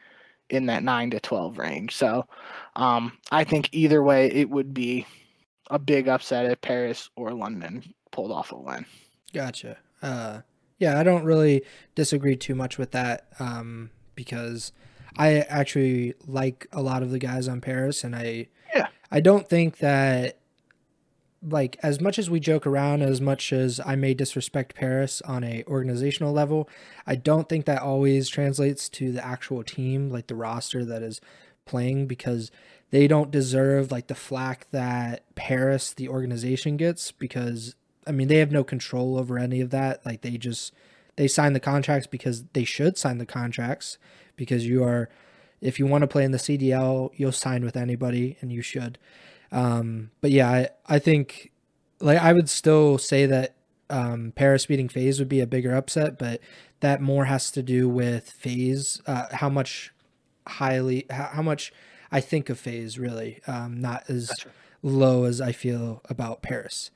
in 0.49 0.65
that 0.67 0.83
9 0.83 1.11
to 1.11 1.19
12 1.19 1.57
range. 1.57 1.95
So 1.95 2.25
um, 2.75 3.17
I 3.31 3.43
think 3.43 3.69
either 3.71 4.01
way, 4.01 4.27
it 4.27 4.49
would 4.49 4.73
be 4.73 5.05
a 5.69 5.79
big 5.79 6.07
upset 6.07 6.45
if 6.45 6.61
Paris 6.61 7.09
or 7.15 7.31
London 7.31 7.83
pulled 8.11 8.31
off 8.31 8.51
a 8.51 8.57
win. 8.57 8.85
Gotcha. 9.33 9.77
Uh, 10.01 10.41
yeah, 10.79 10.99
I 10.99 11.03
don't 11.03 11.25
really 11.25 11.63
disagree 11.93 12.35
too 12.35 12.55
much 12.55 12.77
with 12.77 12.91
that 12.91 13.27
um, 13.39 13.91
because 14.15 14.71
I 15.17 15.39
actually 15.41 16.13
like 16.25 16.67
a 16.71 16.81
lot 16.81 17.03
of 17.03 17.11
the 17.11 17.19
guys 17.19 17.47
on 17.47 17.61
Paris, 17.61 18.03
and 18.03 18.15
I 18.15 18.47
yeah. 18.73 18.87
I 19.11 19.19
don't 19.19 19.47
think 19.47 19.77
that 19.79 20.38
like 21.41 21.77
as 21.81 22.01
much 22.01 22.19
as 22.19 22.29
we 22.29 22.39
joke 22.39 22.67
around 22.67 23.01
as 23.01 23.21
much 23.21 23.53
as 23.53 23.79
i 23.85 23.95
may 23.95 24.13
disrespect 24.13 24.75
paris 24.75 25.21
on 25.21 25.43
a 25.43 25.63
organizational 25.67 26.33
level 26.33 26.67
i 27.07 27.15
don't 27.15 27.47
think 27.47 27.65
that 27.65 27.81
always 27.81 28.27
translates 28.27 28.89
to 28.89 29.11
the 29.11 29.25
actual 29.25 29.63
team 29.63 30.09
like 30.09 30.27
the 30.27 30.35
roster 30.35 30.83
that 30.83 31.01
is 31.01 31.21
playing 31.65 32.07
because 32.07 32.51
they 32.91 33.07
don't 33.07 33.31
deserve 33.31 33.91
like 33.91 34.07
the 34.07 34.15
flack 34.15 34.67
that 34.71 35.23
paris 35.35 35.93
the 35.93 36.09
organization 36.09 36.75
gets 36.75 37.11
because 37.11 37.75
i 38.05 38.11
mean 38.11 38.27
they 38.27 38.39
have 38.39 38.51
no 38.51 38.63
control 38.63 39.17
over 39.17 39.37
any 39.37 39.61
of 39.61 39.69
that. 39.69 40.05
Like 40.05 40.21
they 40.21 40.37
just 40.37 40.73
they 41.15 41.27
sign 41.27 41.53
the 41.53 41.59
contracts 41.59 42.07
because 42.07 42.43
they 42.53 42.63
should 42.63 42.97
sign 42.97 43.17
the 43.17 43.25
contracts 43.25 43.97
because 44.35 44.65
you 44.65 44.83
are 44.83 45.09
if 45.61 45.77
you 45.77 45.85
want 45.85 46.01
to 46.01 46.07
play 46.07 46.23
in 46.23 46.31
the 46.31 46.37
cdl 46.37 47.11
you'll 47.15 47.31
sign 47.33 47.63
with 47.63 47.75
anybody 47.75 48.37
and 48.39 48.51
you 48.53 48.61
should 48.61 48.97
um, 49.51 50.11
but 50.21 50.31
yeah, 50.31 50.49
I, 50.49 50.69
I 50.87 50.99
think 50.99 51.51
like 51.99 52.19
I 52.19 52.33
would 52.33 52.49
still 52.49 52.97
say 52.97 53.25
that 53.25 53.55
um, 53.89 54.33
Paris 54.35 54.65
beating 54.65 54.89
FaZe 54.89 55.19
would 55.19 55.29
be 55.29 55.41
a 55.41 55.47
bigger 55.47 55.73
upset, 55.73 56.19
but 56.19 56.39
that 56.79 57.01
more 57.01 57.25
has 57.25 57.51
to 57.51 57.63
do 57.63 57.89
with 57.89 58.29
FaZe, 58.29 59.01
uh, 59.05 59.25
how 59.31 59.49
much 59.49 59.91
highly, 60.47 61.05
how, 61.09 61.29
how, 61.33 61.41
much 61.41 61.73
I 62.11 62.21
think 62.21 62.49
of 62.49 62.59
FaZe 62.59 62.97
really, 62.97 63.41
um, 63.47 63.81
not 63.81 64.03
as 64.09 64.31
low 64.81 65.25
as 65.25 65.41
I 65.41 65.51
feel 65.51 66.01
about 66.09 66.41
Paris. 66.41 66.91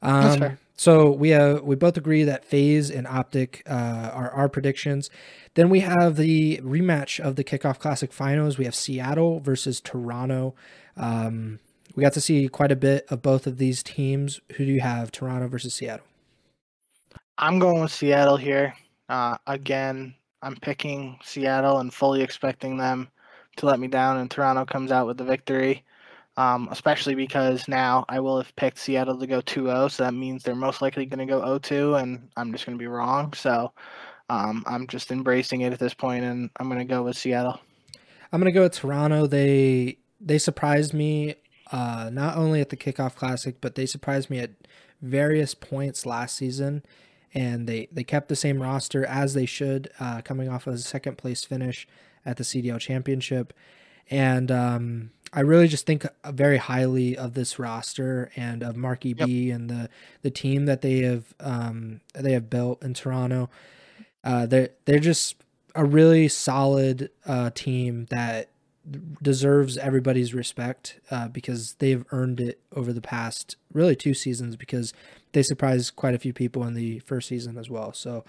Um, 0.00 0.58
so 0.76 1.10
we 1.10 1.30
have 1.30 1.62
we 1.62 1.74
both 1.74 1.96
agree 1.96 2.22
that 2.22 2.44
FaZe 2.44 2.90
and 2.90 3.06
Optic 3.06 3.62
uh, 3.68 4.10
are 4.12 4.30
our 4.30 4.48
predictions. 4.48 5.10
Then 5.54 5.70
we 5.70 5.80
have 5.80 6.16
the 6.16 6.60
rematch 6.62 7.18
of 7.18 7.34
the 7.34 7.42
Kickoff 7.42 7.80
Classic 7.80 8.12
Finals. 8.12 8.58
We 8.58 8.64
have 8.64 8.76
Seattle 8.76 9.40
versus 9.40 9.80
Toronto. 9.80 10.54
Um, 10.96 11.58
we 11.98 12.02
got 12.02 12.12
to 12.12 12.20
see 12.20 12.46
quite 12.46 12.70
a 12.70 12.76
bit 12.76 13.06
of 13.10 13.22
both 13.22 13.48
of 13.48 13.58
these 13.58 13.82
teams. 13.82 14.40
Who 14.52 14.64
do 14.64 14.70
you 14.70 14.80
have, 14.82 15.10
Toronto 15.10 15.48
versus 15.48 15.74
Seattle? 15.74 16.06
I'm 17.36 17.58
going 17.58 17.82
with 17.82 17.90
Seattle 17.90 18.36
here. 18.36 18.72
Uh, 19.08 19.36
again, 19.48 20.14
I'm 20.40 20.54
picking 20.54 21.18
Seattle 21.24 21.80
and 21.80 21.92
fully 21.92 22.22
expecting 22.22 22.76
them 22.76 23.08
to 23.56 23.66
let 23.66 23.80
me 23.80 23.88
down, 23.88 24.18
and 24.18 24.30
Toronto 24.30 24.64
comes 24.64 24.92
out 24.92 25.08
with 25.08 25.16
the 25.16 25.24
victory. 25.24 25.82
um, 26.38 26.68
especially 26.70 27.16
because 27.16 27.66
now 27.66 28.04
I 28.08 28.20
will 28.20 28.36
have 28.40 28.54
picked 28.54 28.78
Seattle 28.78 29.18
to 29.18 29.26
go 29.26 29.40
2-0, 29.40 29.90
so 29.90 30.04
that 30.04 30.14
means 30.14 30.44
they're 30.44 30.54
most 30.54 30.80
likely 30.80 31.04
going 31.04 31.26
to 31.26 31.26
go 31.26 31.40
0-2, 31.40 32.00
and 32.00 32.28
I'm 32.36 32.52
just 32.52 32.64
going 32.64 32.78
to 32.78 32.80
be 32.80 32.86
wrong. 32.86 33.32
So 33.32 33.72
um, 34.30 34.62
I'm 34.66 34.86
just 34.86 35.10
embracing 35.10 35.62
it 35.62 35.72
at 35.72 35.80
this 35.80 35.94
point, 35.94 36.24
and 36.24 36.48
I'm 36.60 36.68
going 36.68 36.78
to 36.78 36.84
go 36.84 37.02
with 37.02 37.16
Seattle. 37.16 37.58
I'm 38.32 38.40
going 38.40 38.52
to 38.52 38.56
go 38.56 38.62
with 38.62 38.74
Toronto. 38.74 39.26
They 39.26 39.98
they 40.20 40.38
surprised 40.38 40.94
me 40.94 41.34
uh, 41.72 42.10
not 42.12 42.36
only 42.36 42.60
at 42.60 42.70
the 42.70 42.76
kickoff 42.76 43.14
classic, 43.14 43.56
but 43.60 43.74
they 43.74 43.86
surprised 43.86 44.30
me 44.30 44.38
at 44.38 44.50
various 45.02 45.54
points 45.54 46.06
last 46.06 46.36
season. 46.36 46.82
And 47.34 47.66
they, 47.66 47.88
they 47.92 48.04
kept 48.04 48.28
the 48.28 48.36
same 48.36 48.62
roster 48.62 49.04
as 49.04 49.34
they 49.34 49.44
should, 49.44 49.90
uh, 50.00 50.22
coming 50.22 50.48
off 50.48 50.66
of 50.66 50.74
a 50.74 50.78
second 50.78 51.18
place 51.18 51.44
finish 51.44 51.86
at 52.24 52.38
the 52.38 52.42
CDL 52.42 52.80
championship. 52.80 53.52
And 54.10 54.50
um, 54.50 55.10
I 55.32 55.40
really 55.40 55.68
just 55.68 55.86
think 55.86 56.06
very 56.24 56.56
highly 56.56 57.16
of 57.16 57.34
this 57.34 57.58
roster 57.58 58.30
and 58.36 58.62
of 58.62 58.76
Marky 58.76 59.10
yep. 59.10 59.26
B 59.26 59.50
and 59.50 59.68
the 59.68 59.90
the 60.22 60.30
team 60.30 60.66
that 60.66 60.80
they 60.80 61.00
have 61.00 61.34
um, 61.40 62.00
they 62.14 62.32
have 62.32 62.48
built 62.48 62.82
in 62.82 62.94
Toronto. 62.94 63.50
Uh, 64.24 64.46
they're 64.46 64.70
they're 64.84 64.98
just 64.98 65.36
a 65.74 65.84
really 65.84 66.28
solid 66.28 67.10
uh, 67.26 67.50
team 67.54 68.06
that 68.10 68.48
deserves 69.22 69.76
everybody's 69.78 70.34
respect 70.34 71.00
uh, 71.10 71.28
because 71.28 71.74
they've 71.74 72.04
earned 72.10 72.40
it 72.40 72.60
over 72.74 72.92
the 72.92 73.00
past 73.00 73.56
really 73.72 73.96
two 73.96 74.14
seasons 74.14 74.56
because 74.56 74.92
they 75.32 75.42
surprised 75.42 75.96
quite 75.96 76.14
a 76.14 76.18
few 76.18 76.32
people 76.32 76.64
in 76.64 76.74
the 76.74 76.98
first 77.00 77.28
season 77.28 77.58
as 77.58 77.68
well. 77.68 77.92
So 77.92 78.24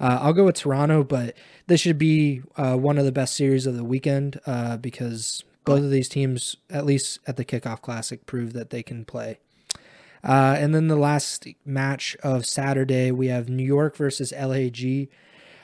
uh, 0.00 0.18
I'll 0.20 0.32
go 0.32 0.44
with 0.44 0.56
Toronto, 0.56 1.04
but 1.04 1.34
this 1.66 1.80
should 1.80 1.98
be 1.98 2.42
uh, 2.56 2.76
one 2.76 2.98
of 2.98 3.04
the 3.04 3.12
best 3.12 3.36
series 3.36 3.66
of 3.66 3.76
the 3.76 3.84
weekend 3.84 4.40
uh, 4.46 4.76
because 4.76 5.44
both 5.64 5.82
of 5.82 5.90
these 5.90 6.08
teams, 6.08 6.56
at 6.70 6.84
least 6.84 7.18
at 7.26 7.36
the 7.36 7.44
kickoff 7.44 7.80
classic, 7.80 8.26
prove 8.26 8.52
that 8.52 8.70
they 8.70 8.82
can 8.82 9.04
play. 9.04 9.38
Uh, 10.24 10.56
and 10.58 10.74
then 10.74 10.88
the 10.88 10.96
last 10.96 11.46
match 11.64 12.16
of 12.22 12.46
Saturday, 12.46 13.10
we 13.10 13.28
have 13.28 13.48
New 13.48 13.64
York 13.64 13.96
versus 13.96 14.32
LAG. 14.32 15.08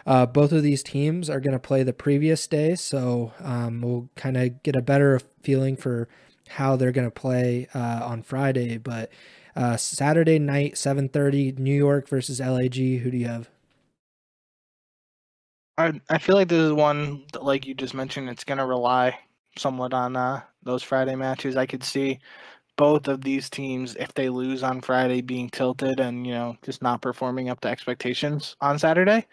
Uh, 0.08 0.24
both 0.24 0.52
of 0.52 0.62
these 0.62 0.82
teams 0.82 1.28
are 1.28 1.38
going 1.38 1.52
to 1.52 1.58
play 1.58 1.82
the 1.82 1.92
previous 1.92 2.46
day, 2.46 2.74
so 2.74 3.30
um, 3.40 3.82
we'll 3.82 4.08
kind 4.16 4.38
of 4.38 4.62
get 4.62 4.74
a 4.74 4.80
better 4.80 5.20
feeling 5.42 5.76
for 5.76 6.08
how 6.48 6.76
they're 6.76 6.92
going 6.92 7.06
to 7.06 7.10
play 7.10 7.68
uh, 7.74 8.00
on 8.02 8.22
Friday. 8.22 8.78
But 8.78 9.12
uh, 9.54 9.76
Saturday 9.76 10.38
night, 10.38 10.76
7:30, 10.76 11.58
New 11.58 11.74
York 11.74 12.08
versus 12.08 12.40
LAG. 12.40 12.74
Who 12.76 13.10
do 13.10 13.18
you 13.18 13.26
have? 13.26 13.50
I 15.76 16.00
I 16.08 16.16
feel 16.16 16.36
like 16.36 16.48
this 16.48 16.62
is 16.62 16.72
one 16.72 17.24
that, 17.34 17.44
like 17.44 17.66
you 17.66 17.74
just 17.74 17.92
mentioned, 17.92 18.30
it's 18.30 18.44
going 18.44 18.58
to 18.58 18.64
rely 18.64 19.18
somewhat 19.58 19.92
on 19.92 20.16
uh, 20.16 20.40
those 20.62 20.82
Friday 20.82 21.16
matches. 21.16 21.54
I 21.54 21.66
could 21.66 21.84
see 21.84 22.18
both 22.78 23.08
of 23.08 23.20
these 23.20 23.50
teams, 23.50 23.96
if 23.96 24.14
they 24.14 24.30
lose 24.30 24.62
on 24.62 24.80
Friday, 24.80 25.20
being 25.20 25.50
tilted 25.50 26.00
and 26.00 26.26
you 26.26 26.32
know 26.32 26.56
just 26.62 26.80
not 26.80 27.02
performing 27.02 27.50
up 27.50 27.60
to 27.60 27.68
expectations 27.68 28.56
on 28.62 28.78
Saturday. 28.78 29.26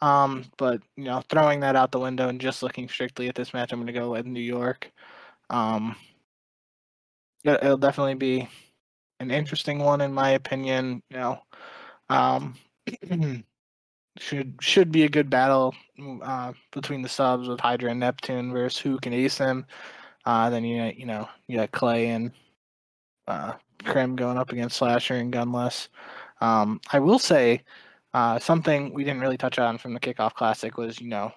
Um, 0.00 0.44
but 0.56 0.80
you 0.96 1.04
know, 1.04 1.22
throwing 1.28 1.60
that 1.60 1.76
out 1.76 1.92
the 1.92 1.98
window 1.98 2.28
and 2.28 2.40
just 2.40 2.62
looking 2.62 2.88
strictly 2.88 3.28
at 3.28 3.34
this 3.34 3.52
match, 3.52 3.72
I'm 3.72 3.80
going 3.80 3.88
to 3.88 3.92
go 3.92 4.12
with 4.12 4.26
New 4.26 4.40
York. 4.40 4.90
Um, 5.50 5.96
it'll 7.44 7.78
definitely 7.78 8.14
be 8.14 8.48
an 9.20 9.30
interesting 9.30 9.78
one 9.80 10.00
in 10.00 10.12
my 10.12 10.30
opinion. 10.30 11.02
You 11.10 11.16
know, 11.16 11.38
um, 12.08 12.54
should 14.18 14.54
should 14.60 14.92
be 14.92 15.04
a 15.04 15.08
good 15.08 15.30
battle 15.30 15.74
uh, 16.22 16.52
between 16.72 17.02
the 17.02 17.08
subs 17.08 17.48
with 17.48 17.60
Hydra 17.60 17.90
and 17.90 18.00
Neptune 18.00 18.52
versus 18.52 18.80
Huke 18.80 19.06
and 19.06 19.14
Asim. 19.14 19.64
Uh, 20.24 20.50
then 20.50 20.64
you 20.64 20.82
you 20.96 21.06
know 21.06 21.28
you 21.46 21.56
got 21.58 21.72
Clay 21.72 22.08
and 22.08 22.32
uh, 23.26 23.54
Krim 23.84 24.16
going 24.16 24.38
up 24.38 24.52
against 24.52 24.76
Slasher 24.76 25.14
and 25.14 25.32
Gunless. 25.32 25.88
Um, 26.40 26.80
I 26.92 26.98
will 27.00 27.18
say 27.18 27.62
uh, 28.14 28.38
something 28.38 28.92
we 28.92 29.04
didn't 29.04 29.20
really 29.20 29.36
touch 29.36 29.58
on 29.58 29.78
from 29.78 29.94
the 29.94 30.00
kickoff 30.00 30.34
classic 30.34 30.76
was 30.76 31.00
you 31.00 31.08
know 31.08 31.32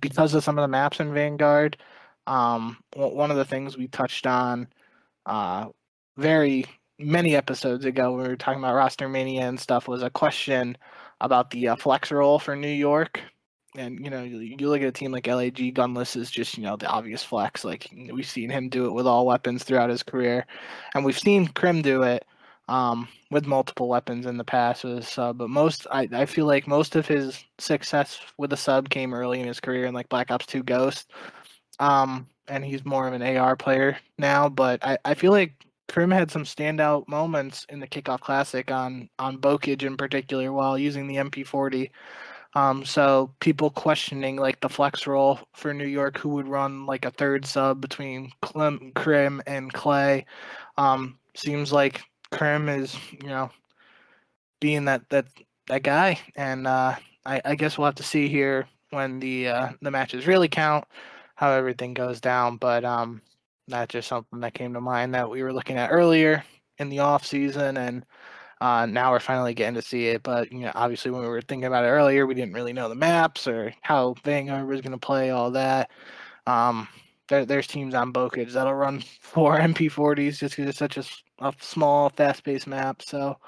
because 0.00 0.34
of 0.34 0.44
some 0.44 0.58
of 0.58 0.62
the 0.62 0.68
maps 0.68 1.00
in 1.00 1.12
Vanguard. 1.12 1.76
Um, 2.26 2.78
one 2.94 3.30
of 3.30 3.36
the 3.36 3.44
things 3.44 3.76
we 3.76 3.88
touched 3.88 4.26
on 4.26 4.66
uh, 5.26 5.66
very 6.16 6.64
many 6.98 7.36
episodes 7.36 7.84
ago 7.84 8.12
when 8.12 8.22
we 8.22 8.28
were 8.28 8.36
talking 8.36 8.60
about 8.60 8.74
roster 8.74 9.08
mania 9.08 9.42
and 9.42 9.58
stuff 9.58 9.88
was 9.88 10.02
a 10.02 10.10
question 10.10 10.76
about 11.20 11.50
the 11.50 11.68
uh, 11.68 11.76
flex 11.76 12.10
role 12.10 12.38
for 12.38 12.56
New 12.56 12.68
York. 12.68 13.20
And 13.76 14.02
you 14.02 14.08
know, 14.08 14.22
you, 14.22 14.38
you, 14.38 14.68
look 14.68 14.82
at 14.82 14.88
a 14.88 14.92
team 14.92 15.10
like 15.10 15.26
LAG, 15.26 15.56
Gunless 15.56 16.16
is 16.16 16.30
just 16.30 16.56
you 16.56 16.62
know 16.62 16.76
the 16.76 16.86
obvious 16.86 17.24
flex. 17.24 17.64
Like 17.64 17.90
we've 18.12 18.26
seen 18.26 18.48
him 18.48 18.68
do 18.68 18.86
it 18.86 18.92
with 18.92 19.06
all 19.06 19.26
weapons 19.26 19.64
throughout 19.64 19.90
his 19.90 20.04
career, 20.04 20.46
and 20.94 21.04
we've 21.04 21.18
seen 21.18 21.48
Krim 21.48 21.82
do 21.82 22.02
it 22.02 22.24
um, 22.68 23.08
with 23.30 23.46
multiple 23.46 23.88
weapons 23.88 24.26
in 24.26 24.36
the 24.36 24.44
past 24.44 24.84
with 24.84 24.98
a 24.98 25.02
sub. 25.02 25.38
But 25.38 25.50
most, 25.50 25.86
I, 25.90 26.08
I 26.12 26.26
feel 26.26 26.46
like 26.46 26.66
most 26.66 26.96
of 26.96 27.06
his 27.06 27.44
success 27.58 28.20
with 28.38 28.52
a 28.52 28.56
sub 28.56 28.88
came 28.88 29.14
early 29.14 29.40
in 29.40 29.46
his 29.46 29.60
career 29.60 29.86
in 29.86 29.94
like 29.94 30.08
Black 30.08 30.30
Ops 30.30 30.46
2 30.46 30.62
Ghost. 30.62 31.10
Um, 31.78 32.26
and 32.48 32.64
he's 32.64 32.84
more 32.84 33.06
of 33.08 33.14
an 33.14 33.36
AR 33.36 33.56
player 33.56 33.98
now. 34.18 34.48
But 34.48 34.84
I, 34.84 34.98
I 35.04 35.14
feel 35.14 35.32
like 35.32 35.52
Krim 35.88 36.10
had 36.10 36.30
some 36.30 36.44
standout 36.44 37.08
moments 37.08 37.66
in 37.68 37.80
the 37.80 37.86
kickoff 37.86 38.20
classic 38.20 38.70
on 38.70 39.08
on 39.18 39.38
Bocage 39.38 39.82
in 39.82 39.96
particular 39.96 40.52
while 40.52 40.78
using 40.78 41.06
the 41.06 41.16
MP40. 41.16 41.90
Um, 42.54 42.84
so 42.84 43.32
people 43.40 43.70
questioning 43.70 44.36
like 44.36 44.60
the 44.60 44.68
flex 44.68 45.06
role 45.06 45.40
for 45.54 45.74
New 45.74 45.86
York, 45.86 46.18
who 46.18 46.28
would 46.30 46.48
run 46.48 46.86
like 46.86 47.04
a 47.04 47.10
third 47.10 47.44
sub 47.44 47.80
between 47.80 48.30
Clem, 48.42 48.92
Krim 48.94 49.42
and 49.46 49.72
Clay. 49.72 50.24
Um, 50.78 51.18
seems 51.34 51.72
like 51.72 52.02
Krim 52.34 52.68
is, 52.68 52.96
you 53.12 53.28
know, 53.28 53.50
being 54.60 54.84
that 54.86 55.08
that 55.10 55.26
that 55.68 55.82
guy, 55.82 56.18
and 56.36 56.66
uh, 56.66 56.94
I, 57.24 57.40
I 57.44 57.54
guess 57.54 57.78
we'll 57.78 57.86
have 57.86 57.94
to 57.96 58.02
see 58.02 58.28
here 58.28 58.66
when 58.90 59.20
the 59.20 59.48
uh, 59.48 59.68
the 59.82 59.90
matches 59.90 60.26
really 60.26 60.48
count 60.48 60.84
how 61.36 61.50
everything 61.50 61.94
goes 61.94 62.20
down. 62.20 62.56
But 62.56 62.84
um, 62.84 63.20
that's 63.68 63.92
just 63.92 64.08
something 64.08 64.40
that 64.40 64.54
came 64.54 64.74
to 64.74 64.80
mind 64.80 65.14
that 65.14 65.30
we 65.30 65.42
were 65.42 65.52
looking 65.52 65.76
at 65.76 65.90
earlier 65.90 66.44
in 66.78 66.88
the 66.88 67.00
off 67.00 67.24
season, 67.24 67.76
and 67.76 68.04
uh, 68.60 68.86
now 68.86 69.10
we're 69.12 69.20
finally 69.20 69.54
getting 69.54 69.74
to 69.74 69.82
see 69.82 70.08
it. 70.08 70.22
But 70.22 70.52
you 70.52 70.60
know, 70.60 70.72
obviously, 70.74 71.10
when 71.10 71.22
we 71.22 71.28
were 71.28 71.42
thinking 71.42 71.66
about 71.66 71.84
it 71.84 71.88
earlier, 71.88 72.26
we 72.26 72.34
didn't 72.34 72.54
really 72.54 72.72
know 72.72 72.88
the 72.88 72.94
maps 72.94 73.46
or 73.46 73.72
how 73.82 74.14
Vanguard 74.24 74.66
was 74.66 74.80
going 74.80 74.92
to 74.92 74.98
play 74.98 75.30
all 75.30 75.50
that. 75.52 75.90
Um, 76.46 76.88
there, 77.28 77.44
there's 77.44 77.66
teams 77.66 77.94
on 77.94 78.12
Bocage 78.12 78.52
that'll 78.52 78.74
run 78.74 79.00
four 79.20 79.58
MP40s 79.58 80.38
just 80.38 80.56
because 80.56 80.68
it's 80.68 80.78
such 80.78 80.96
a, 80.96 81.04
a 81.40 81.52
small, 81.60 82.10
fast-paced 82.10 82.66
map. 82.66 83.02
So 83.02 83.38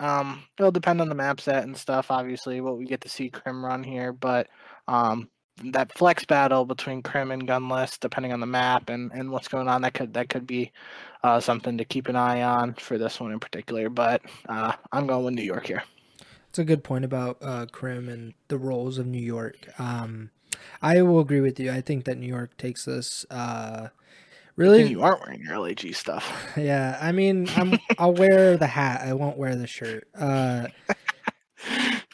um, 0.00 0.42
it'll 0.58 0.70
depend 0.70 1.00
on 1.00 1.08
the 1.08 1.14
map 1.14 1.40
set 1.40 1.64
and 1.64 1.76
stuff. 1.76 2.10
Obviously, 2.10 2.60
what 2.60 2.78
we 2.78 2.86
get 2.86 3.00
to 3.02 3.08
see 3.08 3.30
Krim 3.30 3.64
run 3.64 3.82
here, 3.82 4.12
but 4.12 4.48
um, 4.86 5.28
that 5.64 5.96
flex 5.96 6.24
battle 6.24 6.64
between 6.64 7.02
Krim 7.02 7.30
and 7.30 7.48
Gunless, 7.48 7.98
depending 7.98 8.32
on 8.32 8.40
the 8.40 8.46
map 8.46 8.90
and, 8.90 9.10
and 9.12 9.30
what's 9.30 9.48
going 9.48 9.68
on, 9.68 9.82
that 9.82 9.94
could 9.94 10.14
that 10.14 10.28
could 10.28 10.46
be 10.46 10.72
uh, 11.24 11.40
something 11.40 11.78
to 11.78 11.84
keep 11.84 12.08
an 12.08 12.16
eye 12.16 12.42
on 12.42 12.74
for 12.74 12.96
this 12.98 13.18
one 13.18 13.32
in 13.32 13.40
particular. 13.40 13.88
But 13.88 14.22
uh, 14.48 14.72
I'm 14.92 15.06
going 15.06 15.24
with 15.24 15.34
New 15.34 15.42
York 15.42 15.66
here. 15.66 15.82
It's 16.48 16.58
a 16.58 16.64
good 16.64 16.84
point 16.84 17.04
about 17.04 17.38
uh, 17.42 17.66
Krim 17.70 18.08
and 18.08 18.34
the 18.48 18.58
roles 18.58 18.98
of 18.98 19.06
New 19.06 19.18
York. 19.20 19.56
Um, 19.78 20.30
I 20.82 21.02
will 21.02 21.20
agree 21.20 21.40
with 21.40 21.58
you. 21.60 21.70
I 21.72 21.80
think 21.80 22.04
that 22.04 22.18
New 22.18 22.26
York 22.26 22.56
takes 22.56 22.84
this. 22.84 23.26
Uh, 23.30 23.88
really, 24.56 24.84
you 24.84 25.02
aren't 25.02 25.22
wearing 25.22 25.42
your 25.42 25.58
LAG 25.58 25.94
stuff. 25.94 26.30
Yeah, 26.56 26.98
I 27.00 27.12
mean, 27.12 27.48
I'm. 27.56 27.78
I'll 27.98 28.14
wear 28.14 28.56
the 28.56 28.66
hat. 28.66 29.02
I 29.02 29.12
won't 29.14 29.36
wear 29.38 29.56
the 29.56 29.66
shirt. 29.66 30.08
Uh, 30.18 30.68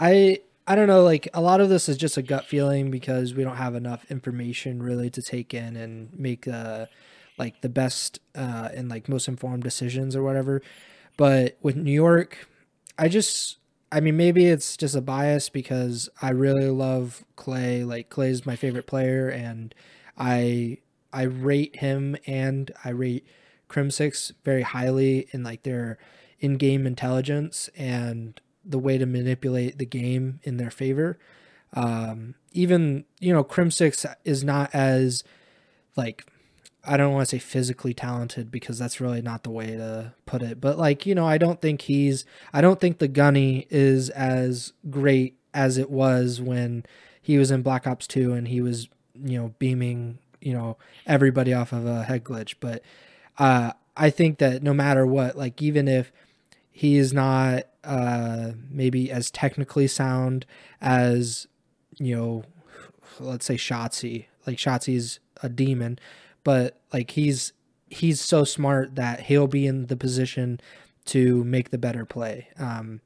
I 0.00 0.40
I 0.66 0.74
don't 0.74 0.86
know, 0.88 1.02
like 1.02 1.28
a 1.34 1.40
lot 1.40 1.60
of 1.60 1.68
this 1.68 1.88
is 1.88 1.96
just 1.96 2.16
a 2.16 2.22
gut 2.22 2.46
feeling 2.46 2.90
because 2.90 3.34
we 3.34 3.44
don't 3.44 3.56
have 3.56 3.74
enough 3.74 4.04
information 4.10 4.82
really 4.82 5.10
to 5.10 5.22
take 5.22 5.52
in 5.52 5.76
and 5.76 6.08
make 6.18 6.48
uh 6.48 6.86
like 7.38 7.60
the 7.60 7.68
best 7.68 8.20
uh 8.34 8.70
and 8.74 8.88
like 8.88 9.08
most 9.08 9.28
informed 9.28 9.62
decisions 9.62 10.16
or 10.16 10.22
whatever. 10.22 10.62
But 11.16 11.58
with 11.62 11.76
New 11.76 11.92
York, 11.92 12.48
I 12.98 13.08
just 13.08 13.58
I 13.94 14.00
mean 14.00 14.16
maybe 14.16 14.46
it's 14.46 14.76
just 14.76 14.96
a 14.96 15.00
bias 15.00 15.48
because 15.48 16.08
I 16.20 16.30
really 16.30 16.68
love 16.68 17.24
Clay. 17.36 17.84
Like 17.84 18.10
Clay's 18.10 18.44
my 18.44 18.56
favorite 18.56 18.88
player 18.88 19.28
and 19.28 19.72
I 20.18 20.78
I 21.12 21.22
rate 21.22 21.76
him 21.76 22.16
and 22.26 22.72
I 22.84 22.90
rate 22.90 23.24
Crimsix 23.68 24.32
very 24.44 24.62
highly 24.62 25.28
in 25.30 25.44
like 25.44 25.62
their 25.62 25.98
in-game 26.40 26.88
intelligence 26.88 27.70
and 27.76 28.40
the 28.64 28.80
way 28.80 28.98
to 28.98 29.06
manipulate 29.06 29.78
the 29.78 29.86
game 29.86 30.40
in 30.42 30.56
their 30.56 30.72
favor. 30.72 31.16
Um, 31.72 32.34
even 32.50 33.04
you 33.20 33.32
know, 33.32 33.44
Crimsix 33.44 34.04
is 34.24 34.42
not 34.42 34.74
as 34.74 35.22
like 35.96 36.26
I 36.86 36.96
don't 36.96 37.12
want 37.12 37.28
to 37.28 37.36
say 37.36 37.38
physically 37.38 37.94
talented 37.94 38.50
because 38.50 38.78
that's 38.78 39.00
really 39.00 39.22
not 39.22 39.42
the 39.42 39.50
way 39.50 39.76
to 39.76 40.14
put 40.26 40.42
it. 40.42 40.60
But 40.60 40.78
like 40.78 41.06
you 41.06 41.14
know, 41.14 41.26
I 41.26 41.38
don't 41.38 41.60
think 41.60 41.82
he's 41.82 42.24
I 42.52 42.60
don't 42.60 42.80
think 42.80 42.98
the 42.98 43.08
Gunny 43.08 43.66
is 43.70 44.10
as 44.10 44.72
great 44.90 45.36
as 45.52 45.78
it 45.78 45.90
was 45.90 46.40
when 46.40 46.84
he 47.20 47.38
was 47.38 47.50
in 47.50 47.62
Black 47.62 47.86
Ops 47.86 48.06
Two 48.06 48.32
and 48.32 48.48
he 48.48 48.60
was 48.60 48.88
you 49.14 49.38
know 49.38 49.54
beaming 49.58 50.18
you 50.40 50.52
know 50.52 50.76
everybody 51.06 51.54
off 51.54 51.72
of 51.72 51.86
a 51.86 52.04
head 52.04 52.24
glitch. 52.24 52.54
But 52.60 52.82
uh, 53.38 53.72
I 53.96 54.10
think 54.10 54.38
that 54.38 54.62
no 54.62 54.74
matter 54.74 55.06
what, 55.06 55.36
like 55.36 55.60
even 55.62 55.88
if 55.88 56.12
he 56.70 56.96
is 56.96 57.12
not 57.12 57.64
uh, 57.84 58.52
maybe 58.70 59.10
as 59.10 59.30
technically 59.30 59.86
sound 59.86 60.44
as 60.80 61.46
you 61.98 62.16
know, 62.16 62.44
let's 63.20 63.46
say 63.46 63.54
Shotzzy. 63.54 64.26
Like 64.46 64.58
Shotzzy's 64.58 65.20
a 65.42 65.48
demon, 65.48 65.98
but 66.44 66.80
like 66.92 67.10
he's 67.12 67.52
he's 67.88 68.20
so 68.20 68.44
smart 68.44 68.94
that 68.96 69.20
he'll 69.20 69.46
be 69.46 69.66
in 69.66 69.86
the 69.86 69.96
position 69.96 70.60
to 71.06 71.44
make 71.44 71.70
the 71.70 71.78
better 71.78 72.04
play. 72.04 72.48
Um, 72.58 73.00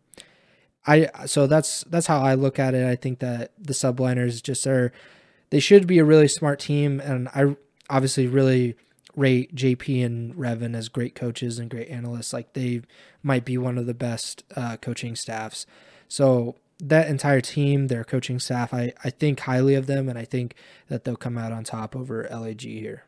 I 0.86 1.09
so 1.26 1.47
that's 1.47 1.84
that's 1.84 2.07
how 2.07 2.20
I 2.20 2.34
look 2.34 2.59
at 2.59 2.74
it. 2.74 2.86
I 2.86 2.97
think 2.97 3.18
that 3.20 3.53
the 3.59 3.72
subliners 3.72 4.43
just 4.43 4.66
are 4.66 4.93
they 5.51 5.61
should 5.61 5.86
be 5.86 5.99
a 5.99 6.05
really 6.05 6.28
smart 6.28 6.61
team, 6.61 7.01
and 7.01 7.28
I 7.28 7.57
obviously 7.91 8.26
really 8.26 8.76
rate 9.16 9.55
JP 9.55 10.05
and 10.05 10.34
Revan 10.34 10.76
as 10.76 10.89
great 10.89 11.14
coaches 11.14 11.59
and 11.59 11.70
great 11.70 11.89
analysts. 11.89 12.32
Like 12.32 12.53
they 12.53 12.82
might 13.22 13.45
be 13.45 13.59
one 13.59 13.76
of 13.76 13.86
the 13.86 13.95
best 13.95 14.45
uh, 14.55 14.76
coaching 14.76 15.16
staffs. 15.16 15.66
So 16.07 16.57
that 16.80 17.09
entire 17.09 17.41
team, 17.41 17.89
their 17.89 18.05
coaching 18.05 18.39
staff, 18.39 18.72
I, 18.72 18.93
I 19.03 19.11
think 19.11 19.41
highly 19.41 19.74
of 19.74 19.86
them, 19.86 20.09
and 20.09 20.18
I 20.18 20.24
think 20.24 20.55
that 20.89 21.05
they'll 21.05 21.16
come 21.16 21.36
out 21.36 21.53
on 21.53 21.64
top 21.64 21.97
over 21.97 22.28
LAG 22.30 22.61
here. 22.61 23.05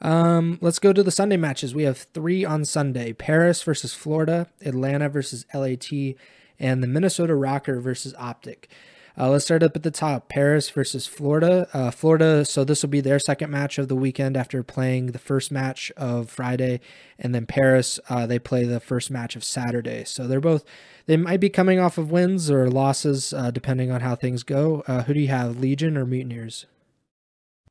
Um, 0.00 0.58
let's 0.60 0.78
go 0.78 0.92
to 0.92 1.02
the 1.02 1.10
Sunday 1.10 1.36
matches. 1.36 1.74
We 1.74 1.82
have 1.84 1.98
three 1.98 2.44
on 2.44 2.64
Sunday: 2.64 3.12
Paris 3.12 3.62
versus 3.62 3.94
Florida, 3.94 4.48
Atlanta 4.64 5.08
versus 5.08 5.44
LAT, 5.52 5.90
and 6.58 6.82
the 6.82 6.86
Minnesota 6.86 7.32
ROKKR 7.32 7.80
versus 7.80 8.14
Optic. 8.18 8.68
Uh, 9.20 9.30
let's 9.30 9.44
start 9.44 9.64
up 9.64 9.74
at 9.74 9.82
the 9.82 9.90
top. 9.90 10.28
Paris 10.28 10.70
versus 10.70 11.08
Florida. 11.08 11.68
Uh, 11.72 11.90
Florida, 11.90 12.44
so 12.44 12.62
this 12.62 12.82
will 12.82 12.88
be 12.88 13.00
their 13.00 13.18
second 13.18 13.50
match 13.50 13.76
of 13.76 13.88
the 13.88 13.96
weekend 13.96 14.36
after 14.36 14.62
playing 14.62 15.06
the 15.06 15.18
first 15.18 15.50
match 15.50 15.90
of 15.96 16.30
Friday. 16.30 16.78
And 17.18 17.34
then 17.34 17.44
Paris, 17.44 17.98
uh, 18.08 18.28
they 18.28 18.38
play 18.38 18.62
the 18.62 18.78
first 18.78 19.10
match 19.10 19.34
of 19.34 19.42
Saturday. 19.42 20.04
So 20.04 20.28
they're 20.28 20.40
both, 20.40 20.64
they 21.06 21.16
might 21.16 21.40
be 21.40 21.48
coming 21.48 21.80
off 21.80 21.98
of 21.98 22.12
wins 22.12 22.48
or 22.48 22.70
losses, 22.70 23.32
uh, 23.32 23.50
depending 23.50 23.90
on 23.90 24.02
how 24.02 24.14
things 24.14 24.44
go. 24.44 24.84
Uh, 24.86 25.02
who 25.02 25.14
do 25.14 25.20
you 25.20 25.28
have, 25.28 25.58
Legion 25.58 25.96
or 25.96 26.06
Mutineers? 26.06 26.66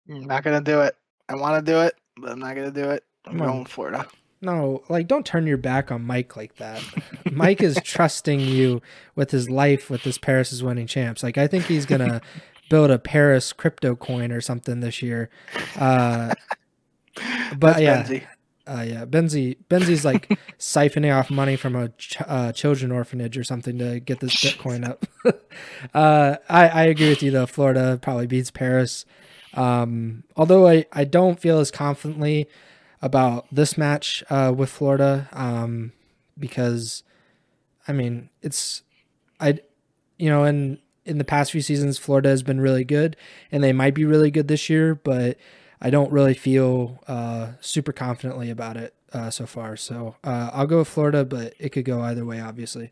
Not 0.06 0.44
going 0.44 0.62
to 0.62 0.72
do 0.72 0.82
it. 0.82 0.98
I 1.30 1.36
want 1.36 1.66
to 1.66 1.72
do 1.72 1.80
it, 1.82 1.96
but 2.18 2.32
I'm 2.32 2.40
not 2.40 2.56
going 2.56 2.72
to 2.72 2.84
do 2.84 2.90
it. 2.90 3.04
I'm 3.26 3.38
going 3.38 3.66
Florida. 3.66 4.08
No, 4.42 4.84
like 4.88 5.08
don't 5.08 5.26
turn 5.26 5.48
your 5.48 5.58
back 5.58 5.92
on 5.92 6.04
Mike 6.04 6.38
like 6.38 6.56
that. 6.58 6.84
Mike 7.32 7.62
is 7.62 7.80
trusting 7.84 8.40
you 8.40 8.82
with 9.16 9.32
his 9.32 9.50
life 9.50 9.90
with 9.90 10.04
this 10.04 10.18
Paris 10.18 10.54
is 10.54 10.64
winning 10.64 10.88
champs. 10.88 11.24
Like 11.24 11.38
I 11.38 11.48
think 11.48 11.66
he's 11.66 11.86
gonna 11.86 12.22
build 12.70 12.92
a 12.92 13.00
Paris 13.00 13.52
crypto 13.52 13.96
coin 13.96 14.32
or 14.32 14.42
something 14.42 14.80
this 14.80 15.02
year. 15.02 15.30
Uh, 15.78 16.36
but 17.58 17.78
That's 17.78 17.82
yeah, 17.82 18.04
Benzie. 18.04 18.28
Uh, 18.68 18.82
yeah, 18.82 19.06
Benzie 19.06 19.58
Benzie's 19.70 20.06
like 20.06 20.30
siphoning 20.60 21.18
off 21.18 21.32
money 21.32 21.56
from 21.56 21.76
a 21.76 21.90
ch- 21.90 22.22
uh, 22.28 22.52
children 22.52 22.92
orphanage 22.92 23.38
or 23.38 23.44
something 23.44 23.80
to 23.80 24.00
get 24.00 24.20
this 24.20 24.36
Bitcoin 24.36 24.88
up. 24.88 25.06
uh, 25.96 26.36
I 26.48 26.68
I 26.68 26.84
agree 26.84 27.10
with 27.10 27.24
you 27.24 27.32
though. 27.32 27.48
Florida 27.48 27.98
probably 28.02 28.28
beats 28.28 28.52
Paris. 28.52 29.04
Um, 29.54 30.24
although 30.36 30.68
I 30.68 30.86
I 30.92 31.04
don't 31.04 31.40
feel 31.40 31.60
as 31.60 31.72
confidently 31.72 32.48
about 33.02 33.46
this 33.52 33.78
match 33.78 34.24
uh, 34.30 34.54
with 34.56 34.70
Florida 34.70 35.30
um, 35.32 35.94
because, 36.38 37.04
I 37.88 37.94
mean, 37.94 38.30
it's 38.42 38.84
I, 39.40 39.60
you 40.18 40.30
know, 40.30 40.44
in 40.44 40.80
in 41.06 41.18
the 41.18 41.24
past 41.24 41.52
few 41.52 41.62
seasons, 41.62 41.98
Florida 41.98 42.30
has 42.30 42.44
been 42.44 42.60
really 42.60 42.84
good, 42.84 43.16
and 43.52 43.64
they 43.64 43.74
might 43.74 43.94
be 43.94 44.06
really 44.06 44.32
good 44.32 44.48
this 44.48 44.70
year, 44.70 44.96
but 44.96 45.38
I 45.80 45.90
don't 45.90 46.12
really 46.12 46.34
feel 46.34 47.00
uh, 47.08 47.54
super 47.62 47.94
confidently 47.94 48.50
about 48.50 48.78
it 48.78 48.94
uh, 49.14 49.30
so 49.30 49.46
far. 49.46 49.78
So 49.78 50.16
uh, 50.24 50.50
I'll 50.54 50.68
go 50.68 50.80
with 50.80 50.88
Florida, 50.88 51.24
but 51.24 51.54
it 51.60 51.70
could 51.70 51.86
go 51.86 52.02
either 52.02 52.26
way, 52.26 52.42
obviously. 52.42 52.92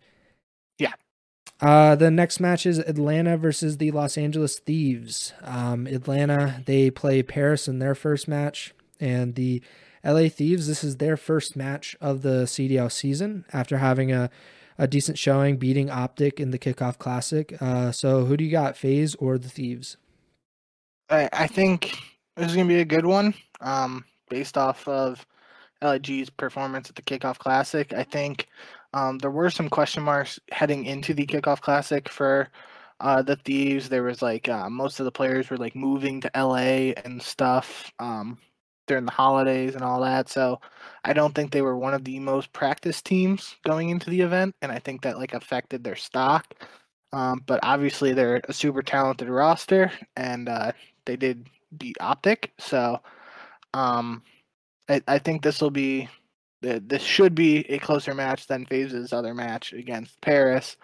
Uh, 1.61 1.95
the 1.95 2.11
next 2.11 2.39
match 2.39 2.65
is 2.65 2.79
Atlanta 2.79 3.37
versus 3.37 3.77
the 3.77 3.91
Los 3.91 4.17
Angeles 4.17 4.59
Thieves. 4.59 5.33
Um, 5.41 5.87
Atlanta, 5.87 6.61
they 6.65 6.91
play 6.91 7.23
Paris 7.23 7.67
in 7.67 7.79
their 7.79 7.95
first 7.95 8.27
match, 8.27 8.73
and 8.99 9.35
the 9.35 9.61
LA 10.03 10.27
Thieves, 10.29 10.67
this 10.67 10.83
is 10.83 10.97
their 10.97 11.17
first 11.17 11.55
match 11.55 11.95
of 12.01 12.21
the 12.21 12.43
CDL 12.43 12.91
season 12.91 13.45
after 13.53 13.77
having 13.77 14.11
a, 14.11 14.29
a 14.77 14.87
decent 14.87 15.17
showing, 15.17 15.57
beating 15.57 15.89
Optic 15.89 16.39
in 16.39 16.51
the 16.51 16.59
kickoff 16.59 16.97
classic. 16.97 17.59
Uh, 17.61 17.91
so, 17.91 18.25
who 18.25 18.35
do 18.35 18.43
you 18.43 18.51
got, 18.51 18.77
FaZe 18.77 19.15
or 19.15 19.37
the 19.37 19.49
Thieves? 19.49 19.97
I, 21.09 21.29
I 21.31 21.47
think 21.47 21.97
this 22.35 22.47
is 22.47 22.55
going 22.55 22.67
to 22.67 22.73
be 22.73 22.81
a 22.81 22.85
good 22.85 23.05
one 23.05 23.33
um, 23.61 24.03
based 24.29 24.57
off 24.57 24.87
of 24.87 25.25
LIG's 25.81 26.29
performance 26.29 26.89
at 26.89 26.95
the 26.95 27.01
kickoff 27.01 27.37
classic. 27.37 27.93
I 27.93 28.03
think 28.03 28.47
um, 28.95 29.17
there 29.19 29.31
were 29.31 29.49
some 29.49 29.69
question 29.69 30.03
marks 30.03 30.39
heading 30.51 30.85
into 30.85 31.13
the 31.13 31.25
kickoff 31.27 31.61
classic 31.61 32.09
for 32.09 32.49
uh, 33.01 33.21
the 33.21 33.35
thieves 33.35 33.89
there 33.89 34.03
was 34.03 34.21
like 34.21 34.47
uh, 34.47 34.69
most 34.69 34.99
of 34.99 35.05
the 35.05 35.11
players 35.11 35.49
were 35.49 35.57
like 35.57 35.75
moving 35.75 36.21
to 36.21 36.31
la 36.35 36.55
and 36.55 37.21
stuff 37.21 37.91
um, 37.99 38.37
during 38.87 39.05
the 39.05 39.11
holidays 39.11 39.75
and 39.75 39.83
all 39.83 39.99
that. 40.01 40.29
So 40.29 40.61
I 41.03 41.11
don't 41.13 41.35
think 41.35 41.51
they 41.51 41.61
were 41.61 41.77
one 41.77 41.93
of 41.93 42.05
the 42.05 42.19
most 42.19 42.53
practiced 42.53 43.05
teams 43.05 43.55
going 43.65 43.89
into 43.89 44.09
the 44.09 44.21
event, 44.21 44.55
and 44.61 44.71
I 44.71 44.79
think 44.79 45.01
that 45.01 45.17
like 45.17 45.33
affected 45.33 45.83
their 45.83 45.97
stock. 45.97 46.55
Um, 47.11 47.43
but 47.45 47.59
obviously 47.63 48.13
they're 48.13 48.41
a 48.47 48.53
super 48.53 48.81
talented 48.81 49.29
roster, 49.29 49.91
and 50.15 50.47
uh, 50.47 50.71
they 51.05 51.17
did 51.17 51.49
beat 51.77 51.97
Optic. 51.99 52.53
So 52.59 53.01
um, 53.73 54.23
I, 54.87 55.01
I 55.07 55.19
think 55.19 55.41
this 55.43 55.61
will 55.61 55.71
be 55.71 56.07
this 56.61 57.01
should 57.01 57.35
be 57.35 57.59
a 57.71 57.77
closer 57.79 58.13
match 58.13 58.47
than 58.47 58.65
FaZe's 58.65 59.13
other 59.13 59.33
match 59.33 59.73
against 59.73 60.19
Paris. 60.21 60.77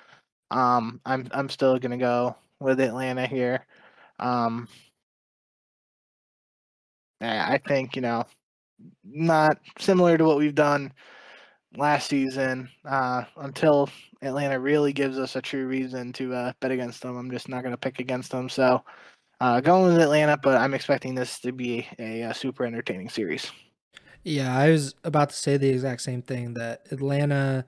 Um, 0.52 1.00
I'm 1.06 1.28
I'm 1.32 1.50
still 1.50 1.80
gonna 1.80 1.98
go 1.98 2.36
with 2.60 2.80
Atlanta 2.80 3.26
here. 3.26 3.66
Um, 4.20 4.68
I 7.22 7.58
think 7.68 7.96
you 7.96 8.02
know, 8.02 8.26
not 9.04 9.58
similar 9.80 10.18
to 10.18 10.26
what 10.26 10.38
we've 10.38 10.56
done 10.56 10.94
last 11.78 12.10
season. 12.10 12.70
Uh, 12.86 13.24
until 13.38 13.90
Atlanta 14.22 14.60
really 14.60 14.94
gives 14.94 15.18
us 15.18 15.36
a 15.36 15.42
true 15.42 15.68
reason 15.68 16.14
to 16.14 16.34
uh, 16.34 16.54
bet 16.60 16.72
against 16.72 17.02
them, 17.02 17.18
I'm 17.18 17.32
just 17.32 17.50
not 17.50 17.62
to 17.62 17.78
pick 17.78 18.00
against 18.00 18.32
them. 18.32 18.50
So, 18.50 18.84
uh, 19.40 19.62
going 19.62 19.94
with 19.94 20.02
Atlanta, 20.02 20.38
but 20.38 20.58
I'm 20.58 20.74
expecting 20.74 21.16
this 21.16 21.40
to 21.40 21.52
be 21.52 21.88
a, 22.00 22.22
a 22.22 22.34
super 22.34 22.66
entertaining 22.66 23.10
series. 23.10 23.52
Yeah, 24.24 24.56
I 24.56 24.70
was 24.70 24.94
about 25.04 25.30
to 25.32 25.36
say 25.36 25.58
the 25.58 25.70
exact 25.70 26.02
same 26.02 26.22
thing 26.22 26.54
that 26.54 26.86
Atlanta 26.92 27.66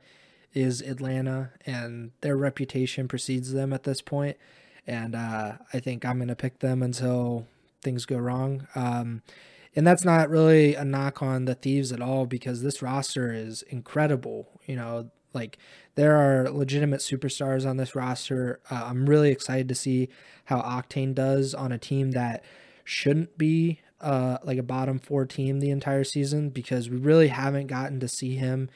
is 0.54 0.82
Atlanta 0.82 1.52
and 1.66 2.12
their 2.22 2.38
reputation 2.38 3.08
precedes 3.08 3.54
them 3.54 3.74
at 3.74 3.84
this 3.84 4.02
point. 4.02 4.38
And 4.86 5.16
uh, 5.16 5.54
I 5.74 5.80
think 5.80 6.06
I'm 6.06 6.18
going 6.18 6.28
to 6.28 6.36
pick 6.36 6.60
them 6.60 6.84
until 6.84 7.48
things 7.82 8.06
go 8.06 8.18
wrong. 8.18 8.68
Um, 8.76 9.24
and 9.76 9.88
that's 9.88 10.06
not 10.06 10.30
really 10.30 10.76
a 10.76 10.86
knock 10.86 11.24
on 11.24 11.46
the 11.46 11.56
Thieves 11.56 11.92
at 11.92 12.02
all 12.02 12.28
because 12.28 12.62
this 12.62 12.84
roster 12.84 13.34
is 13.34 13.64
incredible. 13.64 14.48
You 14.68 14.76
know, 14.76 15.10
like 15.34 15.58
there 15.96 16.16
are 16.16 16.52
legitimate 16.52 17.00
superstars 17.00 17.68
on 17.68 17.78
this 17.78 17.96
roster. 17.96 18.60
Uh, 18.70 18.84
I'm 18.86 19.10
really 19.10 19.32
excited 19.32 19.68
to 19.70 19.76
see 19.76 20.10
how 20.46 20.62
Octane 20.62 21.16
does 21.16 21.56
on 21.56 21.72
a 21.72 21.80
team 21.80 22.12
that 22.12 22.44
shouldn't 22.84 23.38
be 23.40 23.80
uh, 24.02 24.38
like 24.44 24.58
a 24.58 24.64
bottom 24.64 25.00
four 25.00 25.26
team 25.26 25.60
the 25.60 25.72
entire 25.72 26.04
season 26.04 26.50
because 26.50 26.90
we 26.90 26.98
really 26.98 27.30
haven't 27.30 27.68
gotten 27.68 28.00
to 28.00 28.08
see 28.08 28.36
him 28.36 28.70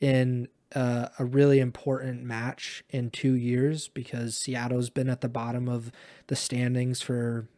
in 0.00 0.48
uh, 0.74 1.08
a 1.18 1.24
really 1.24 1.58
important 1.58 2.22
match 2.22 2.84
in 2.90 3.10
two 3.10 3.32
years 3.32 3.88
because 3.88 4.36
Seattle's 4.36 4.90
been 4.90 5.08
at 5.08 5.20
the 5.20 5.28
bottom 5.28 5.68
of 5.68 5.90
the 6.28 6.36
standings 6.36 7.02
for 7.02 7.48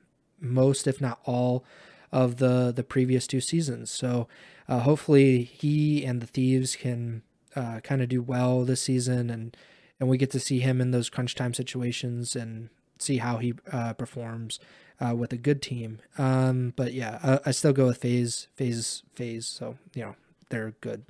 most, 0.40 0.86
if 0.86 1.00
not 1.00 1.20
all, 1.24 1.64
of 2.10 2.36
the 2.36 2.72
the 2.74 2.84
previous 2.84 3.26
two 3.26 3.40
seasons. 3.40 3.90
So 3.90 4.28
uh, 4.68 4.80
hopefully 4.80 5.42
he 5.42 6.04
and 6.04 6.20
the 6.20 6.26
Thieves 6.26 6.76
can 6.76 7.22
uh, 7.54 7.80
kind 7.80 8.02
of 8.02 8.08
do 8.08 8.22
well 8.22 8.64
this 8.64 8.82
season, 8.82 9.30
and 9.30 9.56
and 10.00 10.08
we 10.08 10.18
get 10.18 10.30
to 10.32 10.40
see 10.40 10.60
him 10.60 10.80
in 10.80 10.90
those 10.90 11.10
crunch 11.10 11.34
time 11.34 11.54
situations 11.54 12.34
and 12.34 12.70
see 12.98 13.18
how 13.18 13.38
he 13.38 13.54
uh, 13.70 13.92
performs 13.94 14.58
uh, 15.02 15.14
with 15.14 15.32
a 15.32 15.36
good 15.36 15.60
team. 15.60 15.98
Um, 16.18 16.72
but 16.76 16.92
yeah, 16.92 17.18
I, 17.22 17.48
I, 17.48 17.50
still 17.50 17.72
go 17.72 17.86
with 17.86 17.98
FaZe, 17.98 18.48
FaZe, 18.54 19.02
FaZe. 19.14 19.46
So 19.46 19.78
you 19.94 20.02
know 20.02 20.16
they're 20.50 20.74
good. 20.80 21.04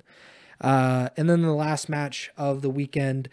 Uh, 0.59 1.09
and 1.17 1.29
then 1.29 1.41
the 1.41 1.53
last 1.53 1.89
match 1.89 2.31
of 2.37 2.61
the 2.61 2.69
weekend, 2.69 3.29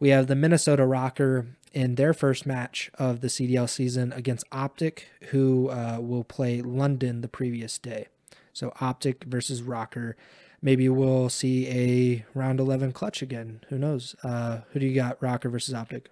we 0.00 0.08
have 0.08 0.26
the 0.26 0.34
Minnesota 0.34 0.82
ROKKR 0.82 1.46
in 1.72 1.94
their 1.94 2.12
first 2.12 2.44
match 2.44 2.90
of 2.98 3.20
the 3.20 3.28
CDL 3.28 3.68
season 3.68 4.12
against 4.12 4.44
Optic, 4.52 5.08
who 5.30 5.70
uh, 5.70 5.98
will 6.00 6.24
play 6.24 6.60
London 6.60 7.20
the 7.20 7.28
previous 7.28 7.78
day. 7.78 8.08
So 8.52 8.72
Optic 8.80 9.24
versus 9.24 9.62
ROKKR. 9.62 10.14
Maybe 10.60 10.88
we'll 10.88 11.28
see 11.28 11.68
a 11.68 12.26
round 12.34 12.60
11 12.60 12.92
clutch 12.92 13.22
again. 13.22 13.60
Who 13.68 13.78
knows? 13.78 14.14
Uh, 14.22 14.60
who 14.72 14.80
do 14.80 14.86
you 14.86 14.94
got, 14.94 15.20
ROKKR 15.20 15.50
versus 15.50 15.74
Optic? 15.74 16.10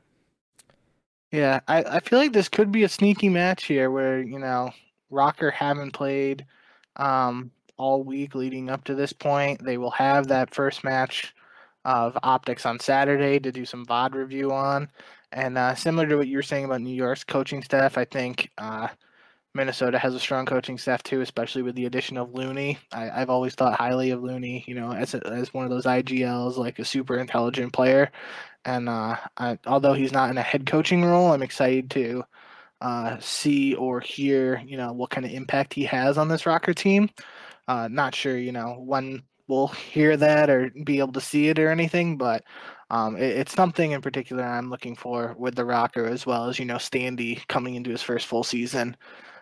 Yeah, 1.33 1.61
I, 1.69 1.83
I 1.85 2.01
feel 2.01 2.19
like 2.19 2.33
this 2.33 2.49
could 2.49 2.73
be 2.73 2.83
a 2.83 2.89
sneaky 2.89 3.29
match 3.29 3.65
here 3.65 3.91
where, 3.91 4.21
you 4.21 4.39
know, 4.39 4.73
ROKKR 5.13 5.53
haven't 5.53 5.93
played 5.93 6.45
um, 6.97 7.53
all 7.77 8.03
week 8.03 8.35
leading 8.35 8.69
up 8.69 8.85
to 8.85 8.95
this 8.95 9.13
point. 9.13 9.65
They 9.65 9.79
will 9.79 9.93
have 9.93 10.27
that 10.29 10.53
first 10.55 10.83
match 10.83 11.35
of 11.85 12.19
optics 12.23 12.67
on 12.67 12.81
Saturday 12.81 13.39
to 13.41 13.53
do 13.53 13.65
some 13.65 13.87
VOD 13.87 14.15
review 14.15 14.53
on. 14.53 14.89
And 15.33 15.57
uh, 15.57 15.75
similar 15.77 16.09
to 16.09 16.17
what 16.17 16.27
you 16.27 16.37
were 16.37 16.43
saying 16.43 16.65
about 16.65 16.81
New 16.81 16.95
York's 16.95 17.25
coaching 17.25 17.63
staff, 17.63 17.97
I 17.97 18.05
think 18.05 18.51
uh, 18.59 18.89
Minnesota 19.55 19.99
has 19.99 20.15
a 20.15 20.21
strong 20.21 20.47
coaching 20.47 20.79
staff 20.79 21.03
too, 21.03 21.23
especially 21.23 21.63
with 21.63 21.75
the 21.75 21.87
addition 21.87 22.17
of 22.17 22.35
Looney. 22.35 22.79
I, 22.93 23.07
have 23.07 23.31
always 23.31 23.55
thought 23.55 23.79
highly 23.79 24.11
of 24.11 24.23
Looney, 24.23 24.65
you 24.69 24.75
know, 24.75 24.93
as 24.93 25.15
a, 25.15 25.27
as 25.27 25.53
one 25.53 25.65
of 25.65 25.71
those 25.71 25.87
IGLs, 25.87 26.57
like 26.57 26.79
a 26.79 26.85
super 26.85 27.19
intelligent 27.19 27.73
player. 27.73 28.13
And 28.65 28.89
uh, 28.89 29.17
I, 29.37 29.59
although 29.67 29.95
he's 29.95 30.13
not 30.13 30.31
in 30.31 30.39
a 30.39 30.43
head 30.43 30.67
coaching 30.67 31.05
role, 31.05 31.33
I'm 31.33 31.43
excited 31.43 31.91
to 31.93 32.25
uh, 32.81 33.17
see 33.21 33.75
or 33.75 34.01
hear, 34.01 34.63
you 34.65 34.77
know, 34.77 34.93
what 34.93 35.11
kind 35.11 35.27
of 35.27 35.33
impact 35.33 35.75
he 35.75 35.85
has 35.85 36.17
on 36.17 36.29
this 36.29 36.45
ROKKR 36.45 36.75
team. 36.77 37.11
Uh, 37.67 37.89
not 37.91 38.15
sure, 38.15 38.39
you 38.39 38.53
know, 38.53 38.77
when 38.79 39.23
we'll 39.49 39.69
hear 39.69 40.17
that 40.17 40.49
or 40.49 40.71
be 40.85 41.01
able 41.01 41.13
to 41.13 41.21
see 41.21 41.49
it 41.49 41.59
or 41.59 41.71
anything, 41.71 42.17
but 42.17 42.45
um, 42.91 43.17
it, 43.17 43.37
it's 43.39 43.53
something 43.53 43.91
in 43.91 44.01
particular 44.01 44.45
I'm 44.45 44.71
looking 44.71 44.95
for 44.95 45.35
with 45.37 45.57
the 45.57 45.65
ROKKR, 45.65 46.09
as 46.09 46.25
well 46.25 46.49
as, 46.49 46.61
you 46.61 46.67
know, 46.67 46.77
Standy 46.77 47.47
coming 47.49 47.75
into 47.75 47.91
his 47.91 48.03
first 48.03 48.29
full 48.29 48.45
season 48.45 48.97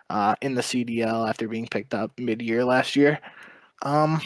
uh, 0.09 0.35
in 0.41 0.55
the 0.55 0.61
CDL 0.61 1.27
after 1.27 1.47
being 1.47 1.67
picked 1.67 1.93
up 1.93 2.11
mid 2.19 2.41
year 2.41 2.63
last 2.65 2.95
year. 2.95 3.19
Um, 3.81 4.21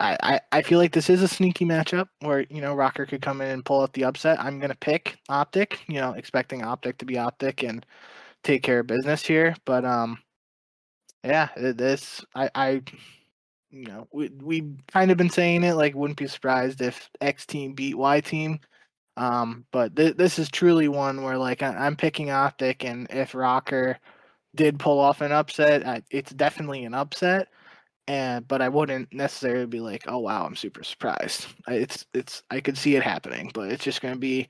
I, 0.00 0.16
I, 0.22 0.40
I 0.52 0.62
feel 0.62 0.78
like 0.78 0.92
this 0.92 1.10
is 1.10 1.22
a 1.22 1.28
sneaky 1.28 1.64
matchup 1.64 2.08
where, 2.20 2.46
you 2.50 2.60
know, 2.60 2.74
ROKKR 2.74 3.08
could 3.08 3.22
come 3.22 3.40
in 3.40 3.50
and 3.50 3.64
pull 3.64 3.82
out 3.82 3.92
the 3.92 4.04
upset. 4.04 4.40
I'm 4.40 4.58
going 4.58 4.70
to 4.70 4.76
pick 4.76 5.18
Optic, 5.28 5.80
you 5.88 6.00
know, 6.00 6.12
expecting 6.12 6.64
Optic 6.64 6.98
to 6.98 7.04
be 7.04 7.18
Optic 7.18 7.62
and 7.62 7.84
take 8.42 8.62
care 8.62 8.80
of 8.80 8.86
business 8.86 9.24
here. 9.24 9.54
But, 9.64 9.84
um, 9.84 10.18
yeah, 11.24 11.48
this, 11.56 12.24
I, 12.34 12.50
I, 12.54 12.82
you 13.70 13.86
know, 13.86 14.08
we, 14.12 14.30
we've 14.42 14.74
kind 14.92 15.10
of 15.10 15.16
been 15.16 15.30
saying 15.30 15.64
it, 15.64 15.74
like, 15.74 15.94
wouldn't 15.94 16.18
be 16.18 16.26
surprised 16.26 16.80
if 16.80 17.08
X 17.20 17.46
team 17.46 17.74
beat 17.74 17.96
Y 17.96 18.20
team. 18.20 18.58
Um, 19.16 19.64
but 19.70 19.94
th- 19.94 20.16
this 20.16 20.38
is 20.38 20.48
truly 20.50 20.88
one 20.88 21.22
where, 21.22 21.38
like, 21.38 21.62
I- 21.62 21.86
am 21.86 21.96
picking 21.96 22.30
Optic, 22.30 22.84
and 22.84 23.06
if 23.10 23.32
ROKKR 23.32 23.96
did 24.54 24.78
pull 24.78 24.98
off 24.98 25.20
an 25.20 25.32
upset, 25.32 25.86
I, 25.86 26.02
it's 26.10 26.32
definitely 26.32 26.84
an 26.84 26.94
upset 26.94 27.48
and 28.06 28.46
but 28.46 28.60
I 28.60 28.68
wouldn't 28.68 29.12
necessarily 29.12 29.66
be 29.66 29.80
like, 29.80 30.04
oh 30.06 30.18
wow, 30.18 30.44
I'm 30.44 30.56
super 30.56 30.84
surprised. 30.84 31.46
It's 31.68 32.04
it's 32.14 32.42
I 32.50 32.60
could 32.60 32.76
see 32.76 32.96
it 32.96 33.02
happening, 33.02 33.50
but 33.54 33.70
it's 33.70 33.84
just 33.84 34.02
going 34.02 34.14
to 34.14 34.20
be 34.20 34.48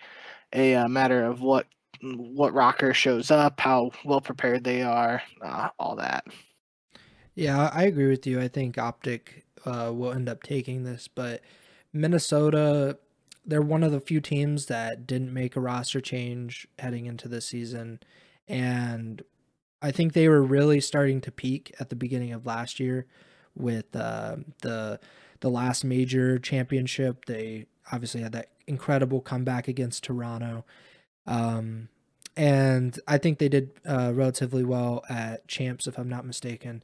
a, 0.53 0.73
a, 0.73 0.83
uh, 0.83 0.89
matter 0.89 1.25
of 1.25 1.41
what 1.41 1.67
what 2.03 2.53
ROKKR 2.53 2.95
shows 2.95 3.31
up, 3.31 3.61
how 3.61 3.91
well 4.05 4.21
prepared 4.21 4.65
they 4.65 4.83
are, 4.83 5.23
uh, 5.43 5.69
all 5.79 5.97
that. 5.97 6.25
Yeah, 7.35 7.71
I 7.73 7.85
agree 7.85 8.09
with 8.09 8.27
you. 8.27 8.41
I 8.41 8.49
think 8.49 8.79
Optic 8.79 9.45
uh, 9.65 9.91
will 9.95 10.13
end 10.13 10.29
up 10.29 10.43
taking 10.43 10.85
this, 10.85 11.09
but 11.09 11.41
Minnesota, 11.93 12.99
they're 13.47 13.63
one 13.63 13.83
of 13.83 13.93
the 13.93 14.01
few 14.01 14.21
teams 14.21 14.67
that 14.67 15.07
didn't 15.07 15.33
make 15.33 15.57
a 15.57 15.61
roster 15.61 16.01
change 16.01 16.67
heading 16.79 17.07
into 17.07 17.29
the 17.29 17.41
season, 17.41 18.01
and 18.49 19.23
I 19.85 19.91
think 19.91 20.15
they 20.15 20.31
were 20.31 20.43
really 20.43 20.81
starting 20.81 21.21
to 21.21 21.31
peak 21.31 21.75
at 21.79 21.91
the 21.91 21.95
beginning 21.97 22.33
of 22.33 22.47
last 22.47 22.81
year 22.81 23.07
with 23.55 23.95
uh, 23.95 24.37
the 24.63 24.99
the 25.41 25.51
last 25.51 25.85
major 25.85 26.39
championship. 26.39 27.27
They 27.27 27.67
obviously 27.93 28.23
had 28.23 28.33
that 28.33 28.49
incredible 28.67 29.21
comeback 29.21 29.69
against 29.69 30.05
Toronto. 30.05 30.65
Um, 31.27 31.91
and 32.35 32.99
I 33.07 33.19
think 33.19 33.39
they 33.39 33.51
did 33.51 33.73
uh, 33.87 34.13
relatively 34.15 34.65
well 34.65 35.05
at 35.11 35.47
champs, 35.49 35.87
if 35.87 35.99
I'm 35.99 36.09
not 36.09 36.25
mistaken. 36.25 36.83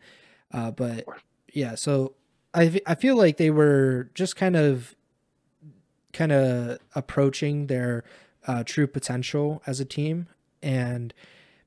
Uh, 0.53 0.71
but 0.71 1.07
yeah, 1.55 1.77
so 1.77 2.13
I 2.53 2.83
I 2.87 2.97
feel 2.97 3.17
like 3.17 3.39
they 3.39 3.51
were 3.51 4.11
just 4.15 4.37
kind 4.37 4.57
of 4.57 4.95
kind 6.13 6.33
of 6.33 6.79
approaching 6.95 7.69
their 7.69 8.05
uh, 8.47 8.63
true 8.63 8.87
potential 8.87 9.63
as 9.67 9.81
a 9.81 9.87
team, 9.87 10.27
and 10.63 11.15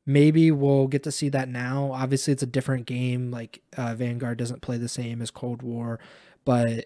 maybe 0.06 0.52
we'll 0.52 0.88
get 0.88 1.04
to 1.04 1.12
see 1.12 1.30
that 1.30 1.50
now. 1.50 1.92
Obviously, 1.92 2.34
it's 2.34 2.44
a 2.44 2.48
different 2.48 2.86
game. 2.86 3.32
Like 3.32 3.62
uh, 3.78 3.96
Vanguard 3.96 4.38
doesn't 4.38 4.62
play 4.62 4.78
the 4.78 4.90
same 4.90 5.22
as 5.22 5.32
Cold 5.32 5.62
War, 5.62 6.00
but 6.46 6.86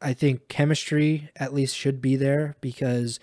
I 0.00 0.12
think 0.12 0.48
chemistry 0.48 1.30
at 1.36 1.54
least 1.54 1.76
should 1.76 2.02
be 2.02 2.16
there 2.16 2.56
because 2.60 3.20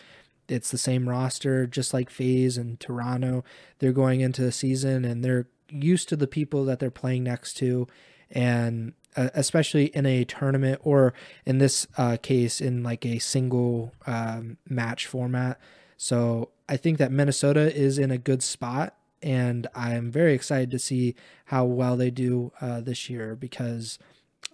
it's 0.48 0.72
the 0.72 0.78
same 0.78 1.08
roster, 1.08 1.68
just 1.68 1.94
like 1.94 2.10
FaZe 2.10 2.58
and 2.58 2.80
Toronto. 2.80 3.44
They're 3.80 3.92
going 3.92 4.22
into 4.22 4.42
the 4.42 4.52
season 4.52 5.06
and 5.06 5.24
they're 5.24 5.48
used 5.70 6.10
to 6.10 6.16
the 6.16 6.28
people 6.28 6.66
that 6.66 6.80
they're 6.80 6.90
playing 6.90 7.24
next 7.24 7.54
to, 7.58 7.88
and 8.32 8.94
uh, 9.16 9.30
especially 9.34 9.86
in 9.88 10.06
a 10.06 10.24
tournament 10.24 10.82
or 10.84 11.14
in 11.46 11.60
this 11.60 11.86
uh, 11.98 12.18
case 12.22 12.62
in 12.62 12.82
like 12.84 13.06
a 13.06 13.20
single 13.20 13.94
um, 14.08 14.58
match 14.68 15.06
format. 15.06 15.60
So 15.98 16.50
I 16.70 16.78
think 16.78 17.00
that 17.00 17.12
Minnesota 17.12 17.76
is 17.76 17.98
in 17.98 18.12
a 18.12 18.18
good 18.18 18.44
spot, 18.44 18.96
and 19.24 19.68
I'm 19.74 20.12
very 20.12 20.34
excited 20.34 20.70
to 20.72 20.80
see 20.80 21.16
how 21.46 21.66
well 21.66 21.98
they 21.98 22.12
do 22.12 22.52
uh, 22.62 22.80
this 22.80 23.10
year 23.10 23.36
because 23.36 23.98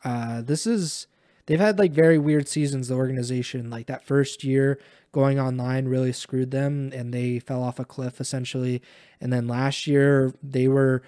uh, 0.05 0.41
this 0.41 0.66
is 0.66 1.07
they've 1.45 1.59
had 1.59 1.78
like 1.78 1.91
very 1.91 2.18
weird 2.18 2.47
seasons. 2.47 2.88
The 2.88 2.95
organization, 2.95 3.70
like 3.70 3.88
that 3.88 4.05
first 4.05 4.45
year 4.45 4.80
going 5.11 5.39
online, 5.39 5.89
really 5.89 6.13
screwed 6.13 6.51
them, 6.51 6.89
and 6.93 7.13
they 7.13 7.38
fell 7.39 7.61
off 7.61 7.80
a 7.80 7.86
cliff 7.86 8.22
essentially. 8.22 8.82
And 9.20 9.34
then 9.34 9.45
last 9.45 9.86
year 9.86 10.34
they 10.41 10.70
were 10.70 11.03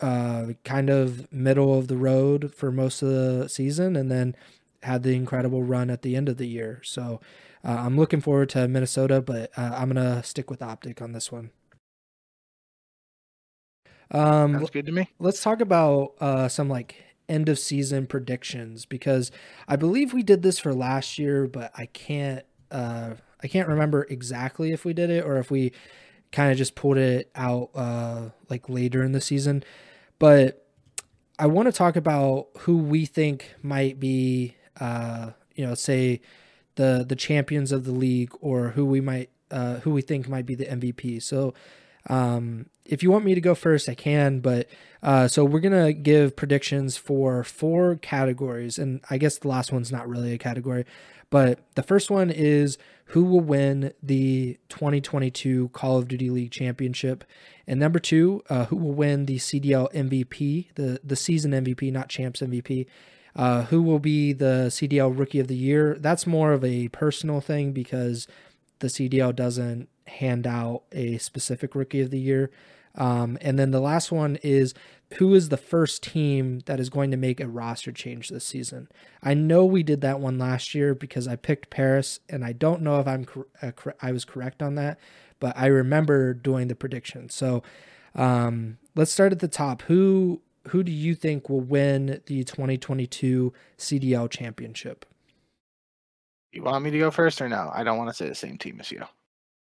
uh, 0.00 0.52
kind 0.64 0.88
of 0.88 1.30
middle 1.32 1.76
of 1.76 1.88
the 1.88 1.96
road 1.96 2.54
for 2.54 2.70
most 2.70 3.02
of 3.02 3.08
the 3.08 3.48
season, 3.48 3.96
and 3.96 4.08
then 4.08 4.36
had 4.84 5.02
the 5.02 5.16
incredible 5.16 5.64
run 5.64 5.90
at 5.90 6.02
the 6.02 6.14
end 6.14 6.28
of 6.28 6.36
the 6.36 6.46
year. 6.46 6.80
So 6.84 7.20
uh, 7.64 7.76
I'm 7.78 7.96
looking 7.96 8.20
forward 8.20 8.50
to 8.50 8.68
Minnesota, 8.68 9.20
but 9.20 9.50
uh, 9.56 9.72
I'm 9.74 9.88
gonna 9.88 10.22
stick 10.22 10.50
with 10.50 10.62
Optic 10.62 11.00
on 11.00 11.12
this 11.12 11.32
one. 11.32 11.50
Um, 14.10 14.52
Sounds 14.52 14.70
good 14.70 14.86
to 14.86 14.92
me. 14.92 15.08
Let's 15.18 15.42
talk 15.42 15.60
about 15.60 16.14
uh, 16.20 16.48
some 16.48 16.68
like 16.68 16.96
end 17.28 17.48
of 17.48 17.58
season 17.58 18.06
predictions 18.06 18.84
because 18.84 19.30
I 19.66 19.76
believe 19.76 20.12
we 20.12 20.22
did 20.22 20.42
this 20.42 20.58
for 20.58 20.74
last 20.74 21.18
year, 21.18 21.46
but 21.46 21.72
I 21.76 21.86
can't 21.86 22.44
uh, 22.70 23.14
I 23.42 23.46
can't 23.46 23.68
remember 23.68 24.06
exactly 24.10 24.72
if 24.72 24.84
we 24.84 24.92
did 24.92 25.10
it 25.10 25.24
or 25.24 25.38
if 25.38 25.50
we 25.50 25.72
kind 26.32 26.50
of 26.50 26.58
just 26.58 26.74
pulled 26.74 26.98
it 26.98 27.30
out 27.34 27.70
uh, 27.74 28.30
like 28.50 28.68
later 28.68 29.02
in 29.02 29.12
the 29.12 29.20
season. 29.20 29.64
But 30.18 30.66
I 31.38 31.46
want 31.46 31.66
to 31.66 31.72
talk 31.72 31.96
about 31.96 32.48
who 32.58 32.78
we 32.78 33.06
think 33.06 33.54
might 33.62 33.98
be, 33.98 34.56
uh, 34.80 35.30
you 35.54 35.66
know, 35.66 35.74
say 35.74 36.20
the 36.76 37.04
the 37.06 37.16
champions 37.16 37.72
of 37.72 37.84
the 37.84 37.92
league 37.92 38.32
or 38.40 38.70
who 38.70 38.84
we 38.84 39.00
might 39.00 39.30
uh, 39.50 39.76
who 39.80 39.90
we 39.90 40.02
think 40.02 40.28
might 40.28 40.46
be 40.46 40.54
the 40.54 40.66
MVP. 40.66 41.22
So 41.22 41.54
um, 42.08 42.66
if 42.84 43.02
you 43.02 43.10
want 43.10 43.24
me 43.24 43.34
to 43.34 43.40
go 43.40 43.54
first, 43.54 43.88
I 43.88 43.94
can. 43.94 44.40
But 44.40 44.68
uh, 45.02 45.28
so 45.28 45.44
we're 45.44 45.60
gonna 45.60 45.92
give 45.92 46.36
predictions 46.36 46.96
for 46.96 47.44
four 47.44 47.96
categories, 47.96 48.78
and 48.78 49.00
I 49.10 49.18
guess 49.18 49.38
the 49.38 49.48
last 49.48 49.72
one's 49.72 49.92
not 49.92 50.08
really 50.08 50.32
a 50.32 50.38
category, 50.38 50.84
but 51.30 51.60
the 51.74 51.82
first 51.82 52.10
one 52.10 52.30
is 52.30 52.78
who 53.08 53.24
will 53.24 53.40
win 53.40 53.92
the 54.02 54.58
2022 54.70 55.68
Call 55.68 55.98
of 55.98 56.08
Duty 56.08 56.30
League 56.30 56.50
Championship, 56.50 57.24
and 57.66 57.78
number 57.78 57.98
two, 57.98 58.42
uh, 58.48 58.66
who 58.66 58.76
will 58.76 58.92
win 58.92 59.26
the 59.26 59.38
CDL 59.38 59.92
MVP, 59.92 60.74
the 60.74 61.00
the 61.04 61.16
season 61.16 61.52
MVP, 61.52 61.92
not 61.92 62.08
champs 62.08 62.40
MVP. 62.40 62.86
Uh, 63.36 63.62
who 63.64 63.82
will 63.82 63.98
be 63.98 64.32
the 64.32 64.66
CDL 64.68 65.16
Rookie 65.16 65.40
of 65.40 65.48
the 65.48 65.56
Year? 65.56 65.96
That's 65.98 66.26
more 66.26 66.52
of 66.52 66.64
a 66.64 66.88
personal 66.88 67.40
thing 67.40 67.72
because 67.72 68.28
the 68.78 68.86
CDL 68.86 69.34
doesn't 69.34 69.88
hand 70.06 70.46
out 70.46 70.82
a 70.92 71.18
specific 71.18 71.74
Rookie 71.74 72.00
of 72.00 72.10
the 72.10 72.18
Year. 72.18 72.50
Um, 72.96 73.38
and 73.40 73.58
then 73.58 73.72
the 73.72 73.80
last 73.80 74.12
one 74.12 74.38
is 74.42 74.72
who 75.14 75.34
is 75.34 75.48
the 75.48 75.56
first 75.56 76.02
team 76.02 76.60
that 76.66 76.80
is 76.80 76.90
going 76.90 77.10
to 77.10 77.16
make 77.16 77.40
a 77.40 77.48
roster 77.48 77.92
change 77.92 78.28
this 78.28 78.44
season? 78.44 78.88
I 79.22 79.34
know 79.34 79.64
we 79.64 79.82
did 79.82 80.00
that 80.02 80.20
one 80.20 80.38
last 80.38 80.74
year 80.74 80.94
because 80.94 81.26
I 81.28 81.36
picked 81.36 81.70
Paris, 81.70 82.20
and 82.28 82.44
I 82.44 82.52
don't 82.52 82.82
know 82.82 83.00
if 83.00 83.06
I'm 83.06 83.26
uh, 83.62 83.72
I 84.00 84.12
was 84.12 84.24
correct 84.24 84.62
on 84.62 84.76
that, 84.76 84.98
but 85.40 85.56
I 85.56 85.66
remember 85.66 86.34
doing 86.34 86.68
the 86.68 86.76
prediction. 86.76 87.28
So 87.30 87.62
um, 88.14 88.78
let's 88.94 89.12
start 89.12 89.32
at 89.32 89.40
the 89.40 89.48
top. 89.48 89.82
Who 89.82 90.40
who 90.68 90.82
do 90.82 90.92
you 90.92 91.14
think 91.14 91.48
will 91.48 91.60
win 91.60 92.20
the 92.26 92.44
2022 92.44 93.52
CDL 93.78 94.30
championship? 94.30 95.04
You 96.52 96.62
want 96.62 96.84
me 96.84 96.90
to 96.90 96.98
go 96.98 97.10
first 97.10 97.40
or 97.42 97.48
no? 97.48 97.70
I 97.74 97.82
don't 97.82 97.98
want 97.98 98.10
to 98.10 98.14
say 98.14 98.28
the 98.28 98.34
same 98.34 98.58
team 98.58 98.78
as 98.80 98.90
you. 98.90 99.02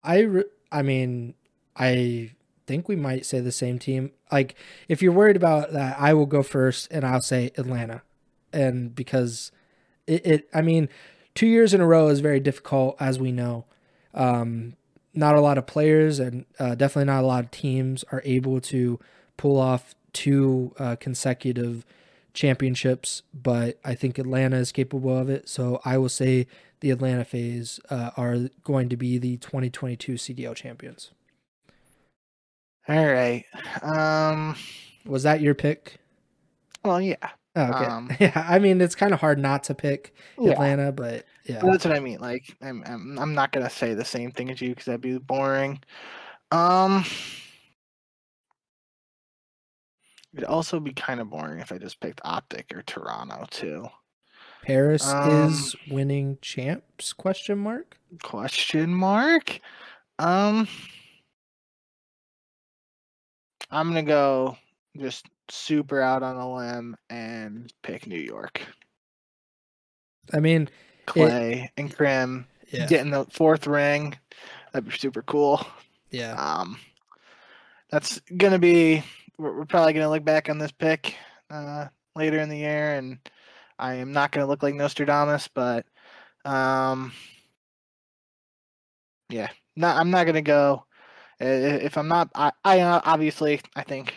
I 0.02 0.20
re- 0.20 0.44
I 0.70 0.82
mean, 0.82 1.34
I 1.76 2.32
think 2.66 2.88
we 2.88 2.96
might 2.96 3.26
say 3.26 3.40
the 3.40 3.52
same 3.52 3.78
team. 3.78 4.12
Like 4.30 4.54
if 4.88 5.02
you're 5.02 5.12
worried 5.12 5.36
about 5.36 5.72
that, 5.72 5.98
I 5.98 6.14
will 6.14 6.26
go 6.26 6.42
first 6.42 6.88
and 6.90 7.04
I'll 7.04 7.20
say 7.20 7.50
Atlanta. 7.56 8.02
And 8.52 8.94
because 8.94 9.50
it, 10.06 10.26
it 10.26 10.48
I 10.54 10.62
mean, 10.62 10.88
2 11.34 11.46
years 11.46 11.74
in 11.74 11.80
a 11.80 11.86
row 11.86 12.08
is 12.08 12.20
very 12.20 12.40
difficult 12.40 12.96
as 13.00 13.18
we 13.18 13.32
know. 13.32 13.64
Um 14.14 14.74
not 15.14 15.34
a 15.34 15.40
lot 15.40 15.58
of 15.58 15.66
players 15.66 16.20
and 16.20 16.44
uh, 16.60 16.76
definitely 16.76 17.06
not 17.06 17.24
a 17.24 17.26
lot 17.26 17.42
of 17.42 17.50
teams 17.50 18.04
are 18.12 18.22
able 18.24 18.60
to 18.60 19.00
pull 19.36 19.58
off 19.58 19.94
two 20.18 20.74
uh, 20.80 20.96
consecutive 20.96 21.86
championships, 22.34 23.22
but 23.32 23.78
I 23.84 23.94
think 23.94 24.18
Atlanta 24.18 24.56
is 24.56 24.72
capable 24.72 25.16
of 25.16 25.28
it. 25.30 25.48
So 25.48 25.80
I 25.84 25.96
will 25.96 26.08
say 26.08 26.48
the 26.80 26.90
Atlanta 26.90 27.24
FaZe 27.24 27.78
uh, 27.88 28.10
are 28.16 28.48
going 28.64 28.88
to 28.88 28.96
be 28.96 29.16
the 29.18 29.36
2022 29.36 30.14
CDL 30.14 30.56
champions. 30.56 31.12
All 32.88 33.06
right. 33.06 33.44
Um. 33.82 34.56
Was 35.06 35.22
that 35.22 35.40
your 35.40 35.54
pick? 35.54 35.98
Well, 36.84 37.00
yeah. 37.00 37.16
Oh, 37.54 37.62
okay. 37.62 37.84
Um, 37.84 38.10
yeah, 38.20 38.46
I 38.48 38.58
mean 38.58 38.80
it's 38.80 38.94
kind 38.96 39.14
of 39.14 39.20
hard 39.20 39.38
not 39.38 39.62
to 39.64 39.74
pick 39.74 40.14
Yeah. 40.38 40.52
Atlanta, 40.52 40.90
but 40.90 41.26
yeah. 41.44 41.60
That's 41.62 41.84
what 41.84 41.94
I 41.94 42.00
mean. 42.00 42.18
Like, 42.18 42.56
I'm, 42.60 42.82
I'm, 42.86 43.18
I'm 43.18 43.34
not 43.34 43.52
gonna 43.52 43.70
say 43.70 43.94
the 43.94 44.04
same 44.04 44.32
thing 44.32 44.50
as 44.50 44.60
you 44.60 44.70
because 44.70 44.86
that'd 44.86 45.00
be 45.00 45.16
boring. 45.18 45.80
Um, 46.50 47.04
it'd 50.38 50.48
also 50.48 50.78
be 50.78 50.92
kind 50.92 51.20
of 51.20 51.30
boring 51.30 51.58
if 51.58 51.72
I 51.72 51.78
just 51.78 52.00
picked 52.00 52.20
Optic 52.24 52.72
or 52.72 52.82
Toronto 52.82 53.44
too. 53.50 53.88
Paris 54.62 55.08
um, 55.08 55.48
is 55.48 55.74
winning 55.90 56.38
champs? 56.40 57.12
Question 57.12 57.58
mark. 57.58 57.96
Question 58.22 58.94
mark. 58.94 59.58
Um, 60.20 60.68
I'm 63.70 63.88
gonna 63.88 64.04
go 64.04 64.56
just 64.96 65.26
super 65.48 66.00
out 66.00 66.22
on 66.22 66.36
a 66.36 66.54
limb 66.54 66.96
and 67.10 67.72
pick 67.82 68.06
New 68.06 68.20
York. 68.20 68.60
I 70.32 70.38
mean, 70.38 70.68
Clay 71.06 71.72
and 71.76 71.94
Krim 71.94 72.46
yeah, 72.70 72.86
getting 72.86 73.10
the 73.10 73.24
fourth 73.24 73.66
ring. 73.66 74.16
That'd 74.72 74.88
be 74.88 74.96
super 74.96 75.22
cool. 75.22 75.66
yeah. 76.10 76.34
Um, 76.34 76.78
that's 77.90 78.20
gonna 78.36 78.58
be. 78.58 79.02
We're, 79.38 79.64
probably 79.66 79.92
gonna 79.92 80.10
look 80.10 80.24
back 80.24 80.48
on 80.48 80.58
this 80.58 80.72
pick 80.72 81.14
uh, 81.50 81.86
later 82.16 82.38
in 82.38 82.48
the 82.48 82.56
year, 82.58 82.94
and 82.94 83.18
I 83.78 83.94
am 83.94 84.12
not 84.12 84.32
gonna 84.32 84.46
look 84.46 84.62
like 84.62 84.74
Nostradamus, 84.74 85.48
but 85.48 85.86
um, 86.44 87.12
yeah, 89.30 89.48
not. 89.76 89.96
I'm 89.96 90.10
not 90.10 90.26
gonna 90.26 90.42
go. 90.42 90.84
i- 91.40 91.44
i- 91.46 91.48
If 91.84 91.98
I'm 91.98 92.08
not, 92.08 92.30
I, 92.34 92.52
I 92.64 92.80
obviously 92.82 93.60
I 93.76 93.82
think 93.84 94.14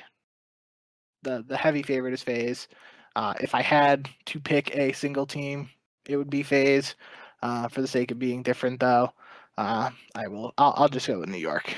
the 1.24 1.44
the 1.48 1.58
heavy 1.58 1.84
favorite 1.84 2.14
is 2.14 2.24
FaZe. 2.24 2.68
Uh, 3.16 3.34
if 3.42 3.54
I 3.54 3.62
had 3.62 4.10
to 4.28 4.40
pick 4.40 4.76
a 4.76 4.92
single 4.94 5.26
team, 5.26 5.70
it 6.08 6.18
would 6.18 6.30
be 6.30 6.44
FaZe. 6.44 6.96
Uh, 7.44 7.68
for 7.68 7.82
the 7.82 7.88
sake 7.88 8.12
of 8.12 8.20
being 8.20 8.44
different, 8.44 8.80
though, 8.80 9.12
uh, 9.58 9.90
I 10.14 10.28
will. 10.28 10.54
I'll, 10.60 10.74
I'll 10.78 10.90
just 10.90 11.08
go 11.08 11.20
with 11.20 11.30
New 11.30 11.38
York. 11.40 11.74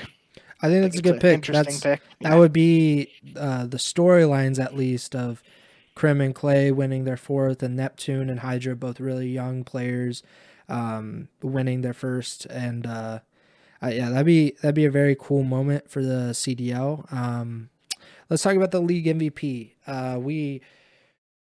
I 0.64 0.68
think 0.68 0.78
I 0.78 0.80
that's 0.88 0.98
a 0.98 1.02
good 1.02 1.20
pick. 1.20 1.34
Interesting 1.34 1.62
That's 1.64 1.80
pick. 1.80 2.00
that 2.22 2.36
would 2.36 2.52
be 2.54 3.12
uh, 3.36 3.66
the 3.66 3.76
storylines 3.76 4.58
at 4.58 4.74
least 4.74 5.14
of 5.14 5.42
Krim 5.94 6.22
and 6.22 6.34
Clay 6.34 6.72
winning 6.72 7.04
their 7.04 7.18
fourth, 7.18 7.62
and 7.62 7.76
Neptune 7.76 8.30
and 8.30 8.40
Hydra 8.40 8.74
both 8.74 8.98
really 8.98 9.28
young 9.28 9.62
players 9.62 10.22
um, 10.70 11.28
winning 11.42 11.82
their 11.82 11.92
first, 11.92 12.46
and 12.46 12.86
uh, 12.86 13.18
uh, 13.82 13.88
yeah, 13.88 14.08
that'd 14.08 14.24
be 14.24 14.52
that'd 14.62 14.74
be 14.74 14.86
a 14.86 14.90
very 14.90 15.14
cool 15.20 15.42
moment 15.42 15.90
for 15.90 16.02
the 16.02 16.30
CDL. 16.30 17.12
Um, 17.12 17.68
let's 18.30 18.42
talk 18.42 18.56
about 18.56 18.70
the 18.70 18.80
league 18.80 19.04
MVP. 19.04 19.72
Uh, 19.86 20.18
we 20.18 20.62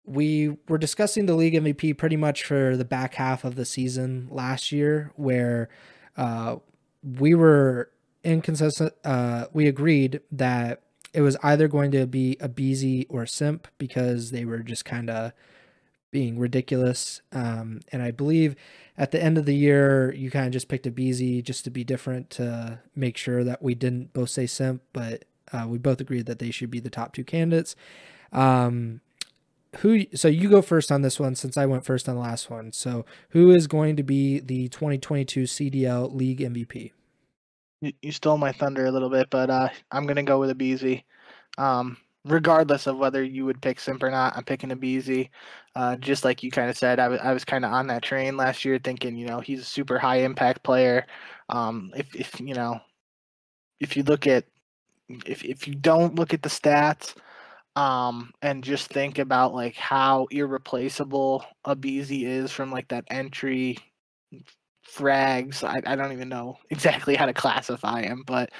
we 0.04 0.59
were 0.68 0.76
discussing 0.76 1.24
the 1.24 1.34
league 1.34 1.54
MVP 1.54 1.96
pretty 1.96 2.16
much 2.18 2.44
for 2.44 2.76
the 2.76 2.84
back 2.84 3.14
half 3.14 3.42
of 3.42 3.54
the 3.54 3.64
season 3.64 4.28
last 4.30 4.70
year, 4.70 5.12
where 5.16 5.70
uh, 6.18 6.56
we 7.02 7.34
were 7.34 7.90
inconsistent. 8.24 8.92
Uh, 9.04 9.46
we 9.52 9.66
agreed 9.66 10.20
that 10.30 10.82
it 11.12 11.22
was 11.22 11.36
either 11.42 11.68
going 11.68 11.90
to 11.92 12.06
be 12.06 12.36
aBeZy 12.40 13.06
or 13.08 13.26
Simp 13.26 13.68
because 13.78 14.30
they 14.30 14.44
were 14.44 14.60
just 14.60 14.84
kind 14.84 15.08
of 15.08 15.32
being 16.10 16.38
ridiculous. 16.38 17.22
Um, 17.32 17.80
and 17.92 18.02
I 18.02 18.10
believe 18.10 18.56
at 18.96 19.10
the 19.10 19.22
end 19.22 19.38
of 19.38 19.46
the 19.46 19.54
year, 19.54 20.12
you 20.14 20.30
kind 20.30 20.46
of 20.46 20.52
just 20.52 20.68
picked 20.68 20.86
aBeZy 20.86 21.42
just 21.42 21.64
to 21.64 21.70
be 21.70 21.84
different 21.84 22.30
to 22.30 22.80
make 22.94 23.16
sure 23.16 23.44
that 23.44 23.62
we 23.62 23.74
didn't 23.74 24.12
both 24.12 24.30
say 24.30 24.46
Simp, 24.46 24.82
but 24.92 25.24
uh, 25.52 25.66
we 25.68 25.78
both 25.78 26.00
agreed 26.00 26.26
that 26.26 26.38
they 26.38 26.50
should 26.50 26.70
be 26.70 26.80
the 26.80 26.90
top 26.90 27.12
two 27.12 27.24
candidates. 27.24 27.76
Um, 28.32 29.00
who? 29.78 30.06
So 30.14 30.28
you 30.28 30.48
go 30.48 30.62
first 30.62 30.90
on 30.90 31.02
this 31.02 31.20
one 31.20 31.34
since 31.34 31.56
I 31.56 31.66
went 31.66 31.84
first 31.84 32.08
on 32.08 32.14
the 32.14 32.20
last 32.20 32.50
one. 32.50 32.72
So 32.72 33.04
who 33.30 33.50
is 33.50 33.66
going 33.66 33.96
to 33.96 34.02
be 34.02 34.40
the 34.40 34.68
2022 34.68 35.44
CDL 35.44 36.14
League 36.14 36.40
MVP? 36.40 36.92
You, 37.81 38.12
stole 38.12 38.39
my 38.39 38.53
thunder 38.53 38.87
a 38.87 38.91
little 38.91 39.11
bit, 39.11 39.31
but 39.31 39.51
uh, 39.51 39.68
I'm 39.93 40.07
gonna 40.07 40.22
go 40.22 40.41
with 40.41 40.57
aBeZy. 40.57 41.05
Um, 41.59 41.97
regardless 42.24 42.87
of 42.87 42.99
whether 42.99 43.22
you 43.22 43.45
would 43.47 43.62
pick 43.62 43.81
Simp 43.81 44.03
or 44.03 44.11
not, 44.11 44.37
I'm 44.37 44.45
picking 44.45 44.70
aBeZy. 44.70 45.31
Uh, 45.76 45.97
just 45.97 46.24
like 46.24 46.43
you 46.43 46.51
kind 46.51 46.70
of 46.70 46.76
said, 46.76 46.99
I 46.99 47.09
was 47.09 47.20
I 47.20 47.33
was 47.33 47.45
kind 47.45 47.64
of 47.64 47.72
on 47.72 47.87
that 47.89 48.03
train 48.03 48.37
last 48.37 48.64
year, 48.64 48.79
thinking 48.83 49.16
you 49.16 49.26
know 49.26 49.41
he's 49.41 49.61
a 49.61 49.64
super 49.64 49.99
high 49.99 50.18
impact 50.18 50.62
player. 50.64 51.07
Um, 51.49 51.93
if 51.97 52.14
if 52.16 52.41
you 52.41 52.55
know, 52.55 52.81
if 53.81 53.97
you 53.97 54.03
look 54.03 54.26
at 54.26 54.45
if 55.26 55.45
if 55.45 55.68
you 55.68 55.74
don't 55.74 56.16
look 56.16 56.35
at 56.35 56.43
the 56.43 56.49
stats, 56.49 57.14
um, 57.76 58.33
and 58.43 58.64
just 58.64 58.89
think 58.91 59.18
about 59.18 59.55
like 59.55 59.76
how 59.76 60.26
irreplaceable 60.31 61.45
aBeZy 61.66 62.24
is 62.24 62.53
from 62.53 62.72
like 62.72 62.89
that 62.89 63.05
entry 63.11 63.79
frags. 64.93 65.62
I, 65.62 65.80
I 65.86 65.97
don't 65.97 66.12
even 66.12 66.28
know 66.28 66.59
exactly 66.70 67.14
how 67.14 67.26
to 67.26 67.34
classify 67.34 68.03
him, 68.03 68.24
but 68.26 68.51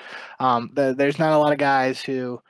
um, 0.41 0.71
the, 0.75 0.95
there's 0.97 1.19
not 1.19 1.33
a 1.33 1.39
lot 1.39 1.53
of 1.53 1.59
guys 1.59 2.01
who 2.01 2.41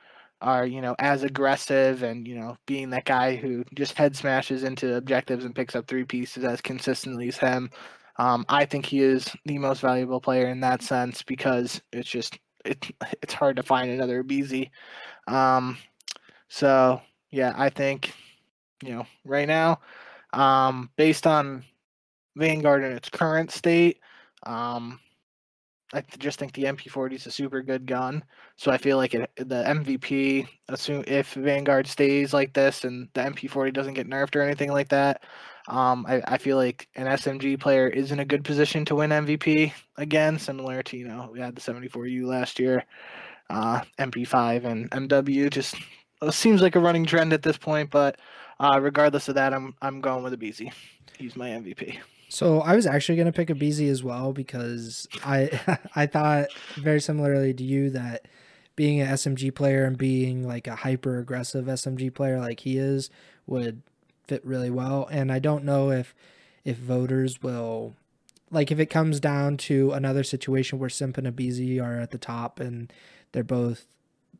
are 0.41 0.65
you 0.65 0.79
know 0.79 0.95
as 0.99 1.23
aggressive 1.23 2.01
and 2.01 2.25
you 2.25 2.33
know 2.33 2.55
being 2.65 2.89
that 2.89 3.03
guy 3.03 3.35
who 3.35 3.61
just 3.73 3.93
head 3.97 4.15
smashes 4.15 4.63
into 4.63 4.95
objectives 4.95 5.43
and 5.43 5.53
picks 5.53 5.75
up 5.75 5.85
three 5.85 6.05
pieces 6.05 6.43
as 6.43 6.61
consistently 6.61 7.27
as 7.27 7.37
him. 7.37 7.69
Um, 8.17 8.45
I 8.49 8.65
think 8.65 8.85
he 8.85 8.99
is 8.99 9.29
the 9.45 9.57
most 9.57 9.81
valuable 9.81 10.19
player 10.19 10.47
in 10.47 10.59
that 10.61 10.81
sense 10.81 11.23
because 11.23 11.81
it's 11.93 12.09
just 12.09 12.37
it, 12.65 12.89
it's 13.21 13.33
hard 13.33 13.55
to 13.57 13.63
find 13.63 13.89
another 13.89 14.23
BZ. 14.23 14.69
Um, 15.27 15.77
so 16.47 17.01
yeah, 17.31 17.53
I 17.57 17.69
think 17.69 18.13
you 18.83 18.93
know 18.95 19.05
right 19.25 19.47
now, 19.47 19.79
um, 20.33 20.89
based 20.95 21.27
on 21.27 21.63
Vanguard 22.35 22.83
in 22.83 22.91
its 22.91 23.09
current 23.09 23.51
state. 23.51 23.99
Um, 24.43 24.99
I 25.91 26.03
just 26.19 26.37
think 26.37 26.53
the 26.53 26.65
MP40 26.65 27.13
is 27.13 27.25
a 27.25 27.31
super 27.31 27.63
good 27.63 27.87
gun. 27.87 28.23
So 28.57 28.71
I 28.71 28.77
feel 28.77 28.97
like 28.97 29.15
it, 29.15 29.29
the 29.37 29.63
MVP, 29.63 30.47
assume 30.67 31.03
if 31.07 31.33
Vanguard 31.33 31.87
stays 31.87 32.31
like 32.31 32.53
this 32.53 32.83
and 32.83 33.09
the 33.13 33.21
MP40 33.21 33.73
doesn't 33.73 33.95
get 33.95 34.07
nerfed 34.07 34.35
or 34.35 34.41
anything 34.41 34.71
like 34.71 34.89
that, 34.89 35.23
um, 35.67 36.05
I, 36.07 36.21
I 36.27 36.37
feel 36.37 36.57
like 36.57 36.87
an 36.95 37.07
SMG 37.07 37.59
player 37.59 37.87
is 37.87 38.11
in 38.11 38.19
a 38.19 38.25
good 38.25 38.43
position 38.43 38.85
to 38.85 38.95
win 38.95 39.09
MVP 39.09 39.73
again, 39.97 40.37
similar 40.37 40.83
to 40.83 40.97
you 40.97 41.07
know 41.07 41.29
we 41.31 41.39
had 41.39 41.55
the 41.55 41.61
74U 41.61 42.25
last 42.25 42.59
year. 42.59 42.83
Uh, 43.49 43.81
MP5 43.97 44.65
and 44.65 44.91
MW 44.91 45.49
just 45.49 45.75
it 46.21 46.33
seems 46.33 46.61
like 46.61 46.75
a 46.75 46.79
running 46.79 47.05
trend 47.05 47.33
at 47.33 47.41
this 47.41 47.57
point, 47.57 47.89
but 47.89 48.19
uh, 48.59 48.79
regardless 48.79 49.27
of 49.29 49.35
that, 49.35 49.53
I'm 49.53 49.73
I'm 49.81 50.01
going 50.01 50.23
with 50.23 50.39
aBeZy. 50.39 50.71
He's 51.17 51.35
my 51.35 51.49
MVP. 51.49 51.97
So 52.29 52.61
I 52.61 52.75
was 52.75 52.85
actually 52.85 53.15
going 53.15 53.25
to 53.25 53.31
pick 53.31 53.49
aBeZy 53.49 53.89
as 53.89 54.03
well 54.03 54.33
because 54.33 55.07
I 55.25 55.79
I 55.95 56.05
thought 56.05 56.47
very 56.75 57.01
similarly 57.01 57.53
to 57.55 57.63
you 57.63 57.89
that 57.89 58.27
being 58.75 59.01
an 59.01 59.07
SMG 59.09 59.53
player 59.53 59.83
and 59.83 59.97
being 59.97 60.47
like 60.47 60.67
a 60.67 60.75
hyper 60.75 61.17
aggressive 61.17 61.65
SMG 61.65 62.13
player 62.13 62.39
like 62.39 62.61
he 62.61 62.77
is 62.77 63.09
would 63.45 63.81
fit 64.27 64.45
really 64.45 64.69
well. 64.69 65.07
And 65.11 65.31
I 65.31 65.39
don't 65.39 65.65
know 65.65 65.89
if 65.89 66.15
if 66.63 66.77
voters 66.77 67.41
will 67.41 67.95
like 68.51 68.71
if 68.71 68.79
it 68.79 68.87
comes 68.87 69.19
down 69.19 69.57
to 69.57 69.91
another 69.91 70.23
situation 70.23 70.77
where 70.77 70.89
Simp 70.89 71.17
and 71.17 71.27
aBeZy 71.27 71.83
are 71.83 71.99
at 71.99 72.11
the 72.11 72.17
top 72.19 72.59
and 72.59 72.93
they're 73.31 73.43
both 73.43 73.85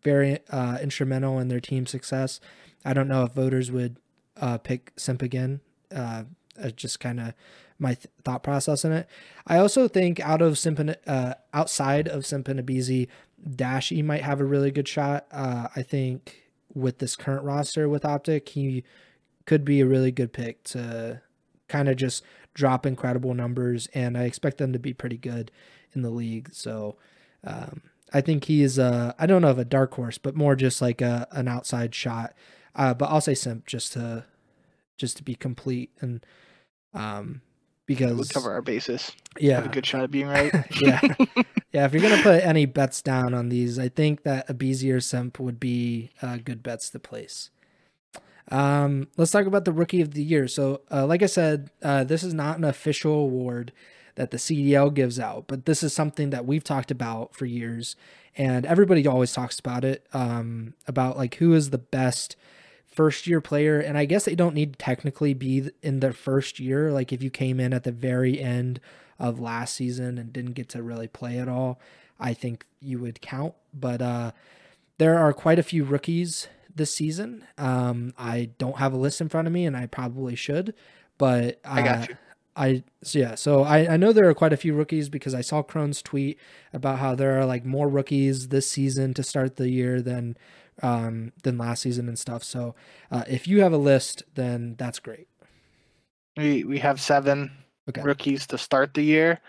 very 0.04 0.40
uh, 0.52 0.78
instrumental 0.82 1.40
in 1.40 1.48
their 1.48 1.60
team 1.60 1.86
success. 1.86 2.40
I 2.86 2.94
don't 2.94 3.08
know 3.08 3.24
if 3.24 3.34
voters 3.34 3.72
would 3.72 3.98
uh, 4.40 4.60
pick 4.60 4.94
Simp 4.96 5.24
again. 5.24 5.60
Uh, 5.94 6.24
just 6.76 7.00
kind 7.00 7.20
of 7.20 7.34
my 7.80 7.94
th- 7.94 8.08
thought 8.24 8.44
process 8.44 8.84
in 8.84 8.92
it. 8.92 9.08
I 9.48 9.58
also 9.58 9.88
think 9.88 10.20
out 10.20 10.42
of 10.42 10.58
Simp 10.58 10.80
uh, 11.08 11.34
outside 11.54 12.08
of 12.08 12.26
Simp 12.26 12.48
and 12.48 12.60
aBeZy, 12.60 13.08
Dashy 13.56 14.02
might 14.02 14.22
have 14.22 14.42
a 14.42 14.46
really 14.46 14.70
good 14.70 14.88
shot. 14.88 15.26
Uh, 15.32 15.70
I 15.76 15.82
think 15.82 16.44
with 16.74 17.00
this 17.00 17.16
current 17.16 17.44
roster 17.44 17.88
with 17.88 18.06
Optic, 18.06 18.50
he 18.50 18.84
could 19.46 19.66
be 19.66 19.82
a 19.82 19.88
really 19.88 20.12
good 20.12 20.34
pick 20.34 20.64
to 20.66 21.22
kind 21.68 21.88
of 21.90 21.96
just 21.96 22.24
drop 22.54 22.86
incredible 22.86 23.34
numbers, 23.34 23.88
and 23.94 24.18
I 24.18 24.24
expect 24.24 24.58
them 24.58 24.74
to 24.74 24.80
be 24.80 24.94
pretty 24.94 25.18
good 25.18 25.52
in 25.94 26.02
the 26.02 26.10
league. 26.10 26.50
So 26.54 26.98
um, 27.44 27.82
I 28.14 28.22
think 28.22 28.46
he 28.46 28.62
is 28.62 28.78
a 28.78 29.16
I 29.18 29.26
don't 29.26 29.42
know 29.42 29.52
if 29.52 29.58
a 29.58 29.66
dark 29.66 29.94
horse, 29.94 30.18
but 30.18 30.36
more 30.36 30.56
just 30.56 30.82
like 30.82 31.02
a 31.02 31.28
an 31.32 31.48
outside 31.48 31.96
shot. 31.96 32.34
Uh, 32.76 32.94
but 32.94 33.10
I'll 33.10 33.22
say 33.22 33.34
Simp 33.34 33.66
just 33.66 33.94
to 33.94 34.26
just 34.98 35.18
to 35.18 35.24
be 35.24 35.36
complete 35.36 35.92
and 36.02 36.26
um 36.94 37.42
because 37.90 38.14
We'll 38.16 38.26
cover 38.26 38.52
our 38.54 38.62
bases. 38.62 39.12
yeah 39.40 39.56
Have 39.56 39.66
a 39.66 39.70
good 39.70 39.86
shot 39.86 40.04
at 40.04 40.12
being 40.12 40.28
right. 40.28 40.54
yeah 40.80 41.02
yeah 41.74 41.86
if 41.86 41.92
you're 41.92 42.04
gonna 42.04 42.22
put 42.22 42.44
any 42.46 42.68
bets 42.68 43.02
down 43.02 43.34
on 43.34 43.50
these, 43.50 43.80
I 43.80 43.90
think 43.90 44.22
that 44.24 44.48
aBeZy 44.48 44.94
or 44.94 45.00
Simp 45.00 45.40
would 45.40 45.60
be 45.60 46.12
uh, 46.22 46.38
good 46.38 46.62
bets 46.62 46.92
to 46.92 47.00
place. 47.00 47.50
Um, 48.52 49.08
let's 49.18 49.32
talk 49.32 49.48
about 49.48 49.66
the 49.66 49.72
rookie 49.72 50.02
of 50.02 50.14
the 50.14 50.22
year. 50.24 50.48
So, 50.48 50.82
uh, 50.92 51.06
like 51.08 51.24
I 51.24 51.28
said, 51.28 51.72
uh, 51.84 52.04
this 52.04 52.24
is 52.24 52.34
not 52.34 52.58
an 52.60 52.64
official 52.64 53.14
award 53.14 53.72
that 54.16 54.30
the 54.32 54.38
CDL 54.38 54.94
gives 54.94 55.20
out, 55.20 55.46
but 55.48 55.66
this 55.66 55.82
is 55.82 55.94
something 55.94 56.30
that 56.30 56.46
we've 56.46 56.64
talked 56.64 56.92
about 56.92 57.34
for 57.36 57.46
years, 57.48 57.96
and 58.38 58.66
everybody 58.68 59.08
always 59.08 59.34
talks 59.34 59.60
about 59.60 59.84
it. 59.84 60.06
Um, 60.14 60.74
about 60.88 61.18
like 61.18 61.36
who 61.36 61.54
is 61.56 61.72
the 61.72 61.78
best 61.80 62.36
first 63.00 63.28
year 63.28 63.40
player, 63.40 63.80
and 63.80 63.98
I 63.98 64.04
guess 64.04 64.26
they 64.26 64.36
don't 64.36 64.54
need 64.54 64.74
to 64.74 64.78
technically 64.78 65.34
be 65.34 65.70
in 65.82 66.02
their 66.02 66.12
first 66.12 66.60
year. 66.60 66.92
Like 66.92 67.14
if 67.14 67.24
you 67.24 67.30
came 67.30 67.58
in 67.58 67.72
at 67.72 67.86
the 67.86 67.94
very 67.94 68.42
end 68.42 68.82
of 69.18 69.40
last 69.40 69.74
season 69.74 70.18
and 70.18 70.34
didn't 70.34 70.52
get 70.52 70.68
to 70.70 70.84
really 70.84 71.08
play 71.08 71.40
at 71.40 71.48
all, 71.48 71.80
I 72.20 72.34
think 72.34 72.66
you 72.82 73.00
would 73.00 73.22
count. 73.22 73.54
But 73.74 74.02
uh, 74.02 74.32
there 74.98 75.18
are 75.18 75.32
quite 75.32 75.60
a 75.60 75.64
few 75.64 75.86
rookies 75.86 76.50
this 76.76 76.94
season. 76.94 77.48
Um, 77.58 78.14
I 78.18 78.50
don't 78.58 78.80
have 78.80 78.92
a 78.92 78.98
list 78.98 79.22
in 79.22 79.30
front 79.30 79.48
of 79.48 79.54
me, 79.54 79.66
and 79.66 79.78
I 79.78 79.86
probably 79.86 80.36
should, 80.36 80.74
but 81.18 81.62
uh, 81.64 81.70
I 81.70 81.82
got 81.82 82.10
you. 82.10 82.18
I 82.58 82.84
so 83.02 83.20
yeah, 83.20 83.36
so 83.36 83.64
I, 83.64 83.94
I 83.94 83.96
know 83.96 84.12
there 84.12 84.28
are 84.28 84.34
quite 84.34 84.52
a 84.52 84.58
few 84.58 84.74
rookies 84.74 85.08
because 85.08 85.34
I 85.34 85.40
saw 85.40 85.64
Crone's 85.64 86.02
tweet 86.02 86.38
about 86.74 87.00
how 87.00 87.16
there 87.16 87.40
are 87.40 87.46
like 87.46 87.64
more 87.64 87.88
rookies 87.88 88.50
this 88.50 88.70
season 88.70 89.14
to 89.14 89.24
start 89.24 89.56
the 89.56 89.70
year 89.70 90.02
than 90.02 90.36
um 90.82 91.34
than 91.44 91.58
last 91.58 91.82
season 91.84 92.08
and 92.08 92.18
stuff. 92.20 92.44
So 92.44 92.76
uh, 93.12 93.24
if 93.28 93.48
you 93.48 93.62
have 93.62 93.74
a 93.74 93.78
list, 93.78 94.24
then 94.36 94.76
that's 94.78 95.00
great. 95.00 95.28
We 96.38 96.64
we 96.64 96.80
have 96.80 97.02
seven 97.02 97.52
Okay. 97.88 98.04
rookies 98.04 98.48
to 98.48 98.58
start 98.58 98.94
the 98.94 99.02
year. 99.04 99.42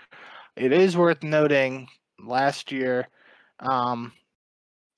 It 0.57 0.72
is 0.72 0.97
worth 0.97 1.22
noting 1.22 1.89
last 2.18 2.72
year, 2.72 3.09
um, 3.61 4.12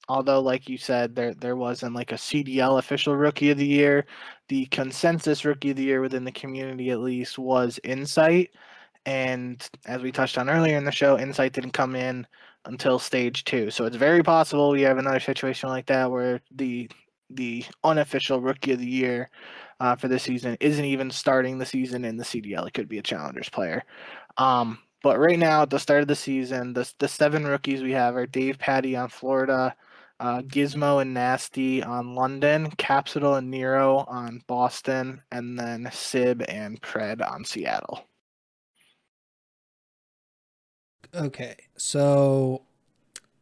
although 0.08 0.40
like 0.40 0.68
you 0.68 0.78
said, 0.78 1.14
there 1.14 1.34
there 1.34 1.56
wasn't 1.56 1.94
like 1.94 2.12
a 2.12 2.18
CDL 2.18 2.78
official 2.78 3.16
rookie 3.16 3.50
of 3.50 3.58
the 3.58 3.66
year. 3.66 4.06
The 4.48 4.66
consensus 4.66 5.44
rookie 5.44 5.70
of 5.70 5.76
the 5.76 5.84
year 5.84 6.00
within 6.00 6.24
the 6.24 6.32
community 6.32 6.90
at 6.90 7.00
least 7.00 7.38
was 7.38 7.80
Insight. 7.84 8.50
And 9.06 9.68
as 9.86 10.02
we 10.02 10.12
touched 10.12 10.38
on 10.38 10.50
earlier 10.50 10.76
in 10.78 10.84
the 10.84 10.92
show, 10.92 11.18
Insight 11.18 11.52
didn't 11.54 11.72
come 11.72 11.96
in 11.96 12.26
until 12.64 12.98
stage 12.98 13.44
two. 13.44 13.70
So 13.70 13.84
it's 13.84 13.96
very 13.96 14.22
possible 14.22 14.70
we 14.70 14.82
have 14.82 14.98
another 14.98 15.20
situation 15.20 15.68
like 15.68 15.86
that 15.86 16.10
where 16.10 16.40
the 16.50 16.90
the 17.30 17.64
unofficial 17.82 18.40
rookie 18.40 18.72
of 18.72 18.78
the 18.78 18.86
year 18.86 19.30
uh, 19.80 19.96
for 19.96 20.08
this 20.08 20.22
season 20.22 20.56
isn't 20.60 20.84
even 20.84 21.10
starting 21.10 21.58
the 21.58 21.66
season 21.66 22.04
in 22.04 22.16
the 22.16 22.24
CDL. 22.24 22.66
It 22.66 22.74
could 22.74 22.88
be 22.88 22.98
a 22.98 23.02
challengers 23.02 23.48
player. 23.48 23.82
Um, 24.36 24.78
but 25.02 25.18
right 25.18 25.38
now, 25.38 25.62
at 25.62 25.70
the 25.70 25.78
start 25.78 26.02
of 26.02 26.08
the 26.08 26.14
season, 26.14 26.72
the, 26.72 26.90
the 26.98 27.08
seven 27.08 27.44
rookies 27.44 27.82
we 27.82 27.92
have 27.92 28.14
are 28.16 28.26
Davpadie 28.26 29.00
on 29.00 29.08
Florida, 29.08 29.74
uh, 30.20 30.42
Gismo 30.42 31.02
and 31.02 31.12
Nastie 31.12 31.82
on 31.82 32.14
London, 32.14 32.70
Capsidal 32.72 33.38
and 33.38 33.50
Nero 33.50 34.04
on 34.06 34.40
Boston, 34.46 35.20
and 35.32 35.58
then 35.58 35.88
Sib 35.92 36.44
and 36.48 36.80
Pred 36.80 37.28
on 37.28 37.44
Seattle. 37.44 38.06
Okay, 41.14 41.56
so 41.76 42.62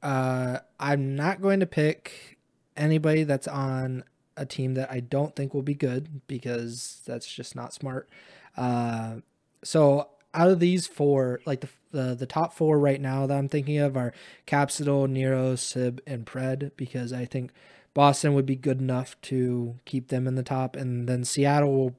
uh, 0.03 0.59
I'm 0.81 1.15
not 1.15 1.41
going 1.41 1.61
to 1.61 1.67
pick 1.67 2.39
anybody 2.77 3.23
that's 3.23 3.47
on 3.47 4.03
a 4.37 4.45
team 4.45 4.75
that 4.75 4.91
I 4.91 5.01
don't 5.01 5.37
think 5.37 5.55
will 5.55 5.63
be 5.63 5.75
good 5.75 6.27
because 6.27 7.01
that's 7.07 7.31
just 7.33 7.55
not 7.55 7.73
smart. 7.73 8.09
Uh, 8.57 9.17
so 9.63 10.09
out 10.35 10.51
of 10.51 10.59
these 10.59 10.87
four, 10.89 11.41
like 11.47 11.61
the, 11.61 11.69
the 11.93 12.15
the 12.15 12.27
top 12.27 12.55
four 12.55 12.79
right 12.79 13.01
now 13.01 13.27
that 13.27 13.37
I'm 13.37 13.49
thinking 13.49 13.79
of 13.79 13.97
are 13.97 14.13
Capsidal, 14.49 15.09
Nero, 15.09 15.55
Sib, 15.55 16.01
and 16.07 16.27
Pred 16.27 16.73
because 16.77 17.13
I 17.13 17.25
think 17.25 17.53
Boston 17.95 18.35
would 18.35 18.47
be 18.47 18.57
good 18.57 18.81
enough 18.81 19.21
to 19.23 19.77
keep 19.85 20.09
them 20.09 20.27
in 20.27 20.35
the 20.35 20.43
top, 20.43 20.75
and 20.75 21.09
then 21.09 21.25
Seattle 21.25 21.73
will. 21.73 21.95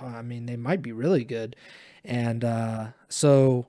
I 0.00 0.22
mean, 0.22 0.46
they 0.46 0.56
might 0.56 0.82
be 0.82 0.92
really 0.92 1.24
good, 1.24 1.56
and 2.04 2.44
uh, 2.44 2.86
so 3.08 3.66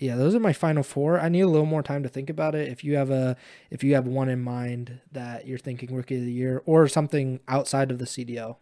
yeah, 0.00 0.16
those 0.16 0.34
are 0.34 0.40
my 0.40 0.54
final 0.54 0.82
four. 0.82 1.20
I 1.20 1.28
need 1.28 1.42
a 1.42 1.48
little 1.48 1.66
more 1.66 1.82
time 1.82 2.02
to 2.04 2.08
think 2.08 2.30
about 2.30 2.54
it. 2.54 2.68
If 2.68 2.82
you 2.82 2.96
have 2.96 3.10
a 3.10 3.36
if 3.70 3.84
you 3.84 3.94
have 3.94 4.06
one 4.06 4.30
in 4.30 4.40
mind 4.40 4.98
that 5.12 5.46
you're 5.46 5.58
thinking 5.58 5.94
rookie 5.94 6.16
of 6.16 6.22
the 6.22 6.32
year 6.32 6.62
or 6.64 6.88
something 6.88 7.38
outside 7.46 7.90
of 7.90 7.98
the 7.98 8.06
CDL. 8.06 8.56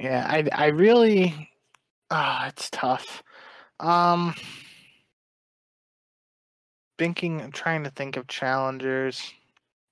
Yeah, 0.00 0.26
I 0.26 0.48
I 0.50 0.66
really 0.68 1.50
ah, 2.10 2.48
it's 2.48 2.70
tough. 2.70 3.22
Um 3.80 4.34
thinking 6.98 7.50
trying 7.52 7.84
to 7.84 7.90
think 7.90 8.16
of 8.16 8.26
challengers 8.28 9.32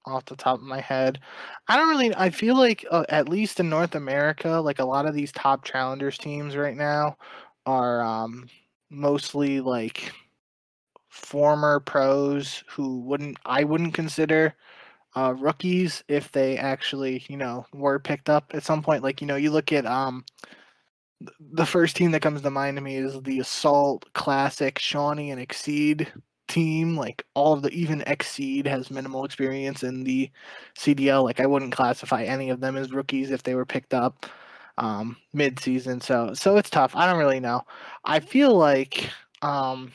off 0.06 0.24
the 0.24 0.36
top 0.36 0.60
of 0.60 0.64
my 0.64 0.80
head. 0.80 1.20
I 1.68 1.76
don't 1.76 1.90
really 1.90 2.14
I 2.16 2.30
feel 2.30 2.56
like 2.56 2.86
uh, 2.90 3.04
at 3.10 3.28
least 3.28 3.60
in 3.60 3.68
North 3.68 3.96
America, 3.96 4.48
like 4.48 4.78
a 4.78 4.84
lot 4.84 5.04
of 5.04 5.14
these 5.14 5.32
top 5.32 5.62
challengers 5.62 6.16
teams 6.16 6.56
right 6.56 6.76
now 6.76 7.18
are 7.66 8.02
um 8.02 8.48
mostly 8.90 9.60
like 9.60 10.12
former 11.08 11.80
pros 11.80 12.62
who 12.68 13.00
wouldn't 13.00 13.38
I 13.44 13.64
wouldn't 13.64 13.94
consider 13.94 14.54
uh, 15.14 15.34
rookies 15.38 16.04
if 16.08 16.30
they 16.32 16.58
actually 16.58 17.24
you 17.28 17.36
know 17.36 17.66
were 17.72 17.98
picked 17.98 18.28
up 18.28 18.50
at 18.54 18.62
some 18.62 18.82
point. 18.82 19.02
Like 19.02 19.20
you 19.20 19.26
know 19.26 19.36
you 19.36 19.50
look 19.50 19.72
at 19.72 19.86
um 19.86 20.24
the 21.40 21.66
first 21.66 21.96
team 21.96 22.10
that 22.10 22.20
comes 22.20 22.42
to 22.42 22.50
mind 22.50 22.76
to 22.76 22.82
me 22.82 22.96
is 22.96 23.20
the 23.22 23.40
Assault 23.40 24.04
Classic 24.12 24.78
Shawnee 24.78 25.30
and 25.30 25.40
Exceed 25.40 26.12
team. 26.48 26.96
Like 26.96 27.24
all 27.34 27.54
of 27.54 27.62
the 27.62 27.70
even 27.70 28.02
Exceed 28.06 28.66
has 28.66 28.90
minimal 28.90 29.24
experience 29.24 29.82
in 29.82 30.04
the 30.04 30.30
CDL. 30.78 31.24
Like 31.24 31.40
I 31.40 31.46
wouldn't 31.46 31.72
classify 31.72 32.24
any 32.24 32.50
of 32.50 32.60
them 32.60 32.76
as 32.76 32.92
rookies 32.92 33.30
if 33.30 33.42
they 33.42 33.54
were 33.54 33.64
picked 33.64 33.94
up 33.94 34.26
um 34.78 35.16
mid-season 35.32 36.00
so 36.00 36.34
so 36.34 36.56
it's 36.56 36.70
tough. 36.70 36.94
I 36.94 37.06
don't 37.06 37.18
really 37.18 37.40
know. 37.40 37.62
I 38.04 38.20
feel 38.20 38.54
like 38.54 39.10
um 39.42 39.92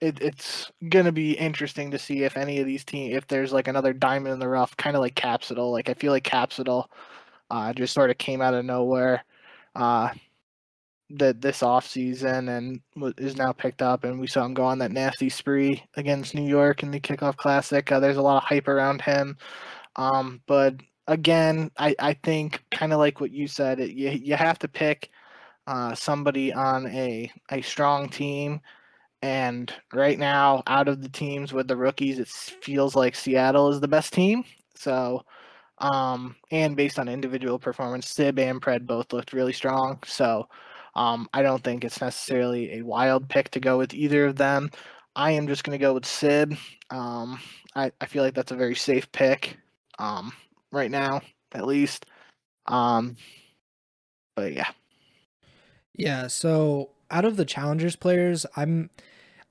it, 0.00 0.20
it's 0.20 0.70
gonna 0.88 1.12
be 1.12 1.32
interesting 1.32 1.90
to 1.90 1.98
see 1.98 2.24
if 2.24 2.36
any 2.36 2.60
of 2.60 2.66
these 2.66 2.84
teams 2.84 3.16
if 3.16 3.26
there's 3.26 3.52
like 3.52 3.68
another 3.68 3.92
diamond 3.92 4.34
in 4.34 4.38
the 4.38 4.48
rough 4.48 4.76
kind 4.76 4.96
of 4.96 5.00
like 5.00 5.14
capsidal 5.14 5.72
like 5.72 5.88
i 5.88 5.94
feel 5.94 6.12
like 6.12 6.24
capsidal 6.24 6.86
uh 7.50 7.72
just 7.72 7.94
sort 7.94 8.10
of 8.10 8.18
came 8.18 8.42
out 8.42 8.54
of 8.54 8.64
nowhere 8.64 9.24
uh 9.76 10.08
that 11.10 11.40
this 11.40 11.62
off 11.62 11.86
season 11.86 12.48
and 12.48 12.80
is 13.18 13.36
now 13.36 13.52
picked 13.52 13.82
up 13.82 14.04
and 14.04 14.18
we 14.18 14.26
saw 14.26 14.44
him 14.44 14.54
go 14.54 14.64
on 14.64 14.78
that 14.78 14.92
nasty 14.92 15.28
spree 15.28 15.82
against 15.96 16.34
new 16.34 16.46
york 16.46 16.82
in 16.82 16.90
the 16.90 17.00
kickoff 17.00 17.36
classic. 17.36 17.92
Uh, 17.92 18.00
there's 18.00 18.16
a 18.16 18.22
lot 18.22 18.38
of 18.38 18.42
hype 18.42 18.68
around 18.68 19.00
him. 19.02 19.36
Um 19.96 20.40
but 20.46 20.74
again, 21.06 21.70
I, 21.78 21.94
I 21.98 22.14
think 22.14 22.64
kind 22.70 22.92
of 22.92 22.98
like 22.98 23.20
what 23.20 23.30
you 23.32 23.46
said, 23.48 23.80
it, 23.80 23.92
you 23.92 24.10
you 24.10 24.36
have 24.36 24.58
to 24.60 24.68
pick 24.68 25.10
uh, 25.66 25.94
somebody 25.94 26.52
on 26.52 26.86
a 26.88 27.30
a 27.50 27.62
strong 27.62 28.08
team. 28.08 28.60
And 29.22 29.72
right 29.92 30.18
now, 30.18 30.62
out 30.66 30.88
of 30.88 31.02
the 31.02 31.08
teams 31.08 31.52
with 31.52 31.66
the 31.68 31.76
rookies, 31.76 32.18
it 32.18 32.28
feels 32.28 32.94
like 32.94 33.14
Seattle 33.16 33.70
is 33.70 33.80
the 33.80 33.88
best 33.88 34.12
team. 34.12 34.44
So, 34.74 35.24
um, 35.78 36.36
and 36.50 36.76
based 36.76 36.98
on 36.98 37.08
individual 37.08 37.58
performance, 37.58 38.08
Sib 38.08 38.38
and 38.38 38.60
Pred 38.60 38.86
both 38.86 39.12
looked 39.14 39.32
really 39.32 39.54
strong. 39.54 39.98
So, 40.06 40.48
um, 40.94 41.28
I 41.32 41.42
don't 41.42 41.64
think 41.64 41.84
it's 41.84 42.00
necessarily 42.02 42.74
a 42.74 42.82
wild 42.82 43.28
pick 43.28 43.50
to 43.52 43.60
go 43.60 43.78
with 43.78 43.94
either 43.94 44.26
of 44.26 44.36
them. 44.36 44.70
I 45.16 45.30
am 45.32 45.46
just 45.48 45.64
going 45.64 45.78
to 45.78 45.82
go 45.82 45.94
with 45.94 46.06
Sib. 46.06 46.54
Um, 46.90 47.40
I, 47.74 47.92
I 48.00 48.06
feel 48.06 48.22
like 48.22 48.34
that's 48.34 48.52
a 48.52 48.56
very 48.56 48.74
safe 48.74 49.10
pick. 49.12 49.56
Um, 49.98 50.32
right 50.74 50.90
now, 50.90 51.22
at 51.52 51.66
least. 51.66 52.06
Um, 52.66 53.16
but 54.36 54.52
yeah, 54.52 54.70
Yeah, 55.94 56.26
so 56.26 56.90
out 57.10 57.24
of 57.24 57.36
the 57.36 57.44
challengers 57.44 57.96
players, 57.96 58.46
I'm 58.56 58.90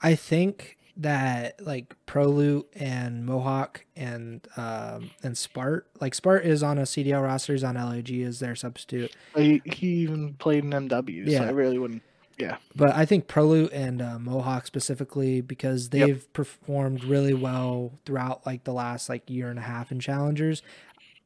I 0.02 0.16
think 0.16 0.78
that 0.98 1.66
like 1.66 1.96
Proloot 2.06 2.66
and 2.76 3.26
Mohawk 3.26 3.86
and 3.96 4.46
um 4.58 5.12
and 5.24 5.36
Spart, 5.36 5.84
like 6.02 6.14
Spart 6.14 6.44
is 6.46 6.62
on 6.64 6.78
a 6.78 6.84
CDL 6.84 7.24
roster, 7.24 7.54
he's 7.54 7.64
on 7.64 7.76
LAG 7.76 8.12
as 8.12 8.40
their 8.40 8.56
substitute. 8.56 9.16
he, 9.36 9.62
he 9.66 9.88
even 9.88 10.34
played 10.36 10.64
in 10.64 10.72
MW, 10.72 11.26
so 11.26 11.32
Yeah. 11.32 11.44
I 11.44 11.52
really 11.52 11.78
wouldn't. 11.80 12.04
Yeah. 12.38 12.58
But 12.76 12.96
I 12.96 13.06
think 13.06 13.28
Proloot 13.28 13.70
and 13.72 14.02
uh, 14.02 14.18
Mohawk 14.20 14.66
specifically 14.66 15.40
because 15.42 15.90
they've 15.90 16.32
performed 16.34 17.04
really 17.04 17.34
well 17.34 18.00
throughout 18.06 18.46
like 18.46 18.64
the 18.64 18.74
last 18.74 19.08
like 19.08 19.30
year 19.30 19.50
and 19.50 19.60
a 19.60 19.62
half 19.62 19.92
in 19.92 20.00
challengers. 20.00 20.64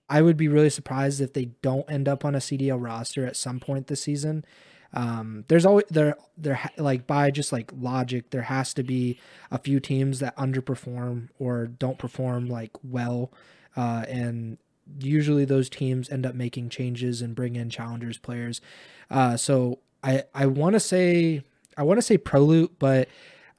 I 0.09 0.21
would 0.21 0.37
be 0.37 0.47
really 0.47 0.69
surprised 0.69 1.19
if 1.21 1.33
they 1.33 1.45
don't 1.61 1.89
end 1.89 2.07
up 2.07 2.23
on 2.23 2.35
a 2.35 2.39
CDL 2.39 2.81
roster 2.81 3.25
at 3.25 3.35
some 3.35 3.59
point 3.59 3.87
this 3.87 4.01
season. 4.01 4.45
Um, 4.93 5.43
there's 5.47 5.65
always 5.65 5.85
there 5.89 6.15
there 6.37 6.69
like 6.77 7.05
by 7.05 7.29
just 7.29 7.51
like 7.51 7.71
logic, 7.77 8.29
there 8.29 8.43
has 8.43 8.73
to 8.75 8.83
be 8.83 9.19
a 9.51 9.57
few 9.57 9.79
teams 9.79 10.19
that 10.19 10.35
underperform 10.37 11.29
or 11.39 11.67
don't 11.67 11.97
perform 11.97 12.47
like 12.47 12.71
well, 12.83 13.31
uh, 13.75 14.05
and 14.07 14.57
usually 14.99 15.43
those 15.43 15.69
teams 15.69 16.09
end 16.09 16.25
up 16.25 16.35
making 16.35 16.69
changes 16.69 17.21
and 17.21 17.35
bring 17.35 17.55
in 17.57 17.69
challengers 17.69 18.17
players. 18.17 18.61
Uh, 19.09 19.35
so 19.35 19.79
I 20.03 20.23
I 20.33 20.45
want 20.45 20.73
to 20.73 20.79
say 20.79 21.43
I 21.75 21.83
want 21.83 21.97
to 21.97 22.01
say 22.01 22.17
Proloot, 22.17 22.71
but 22.79 23.09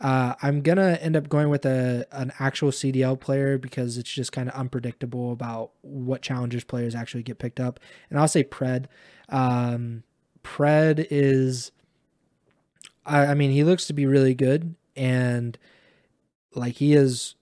Uh, 0.01 0.35
I'm 0.43 0.63
gonna 0.63 0.99
end 1.01 1.17
up 1.17 1.29
going 1.29 1.49
with 1.49 1.67
a 1.67 2.07
an 2.13 2.33
actual 2.39 2.71
CDL 2.71 3.19
player 3.19 3.59
because 3.59 3.99
it's 3.99 4.11
just 4.11 4.31
kind 4.31 4.49
of 4.49 4.55
unpredictable 4.55 5.33
about 5.33 5.73
what 5.83 6.23
challengers 6.23 6.63
players 6.63 6.95
actually 6.95 7.25
get 7.25 7.39
picked 7.39 7.59
up, 7.59 7.81
and 8.09 8.19
I'll 8.19 8.29
say 8.29 8.45
Pred. 8.45 8.87
Um, 9.29 10.05
Pred 10.45 11.07
is, 11.11 11.73
I, 13.05 13.27
I 13.27 13.35
mean, 13.35 13.51
he 13.51 13.65
looks 13.65 13.87
to 13.89 13.93
be 13.93 14.07
really 14.07 14.35
good, 14.35 14.77
and 14.97 15.59
like 16.55 16.75
he 16.75 16.95
is. 16.95 17.35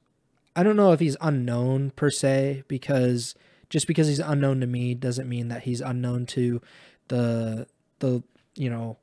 I 0.58 0.62
don't 0.62 0.76
know 0.76 0.92
if 0.92 1.00
he's 1.00 1.18
unknown 1.20 1.90
per 1.90 2.08
se 2.08 2.64
because 2.66 3.34
just 3.68 3.86
because 3.86 4.08
he's 4.08 4.18
unknown 4.18 4.60
to 4.60 4.66
me 4.66 4.94
doesn't 4.94 5.28
mean 5.28 5.48
that 5.48 5.64
he's 5.64 5.82
unknown 5.82 6.24
to 6.26 6.62
the 7.08 7.66
the 7.98 8.22
you 8.54 8.70
know 8.70 8.96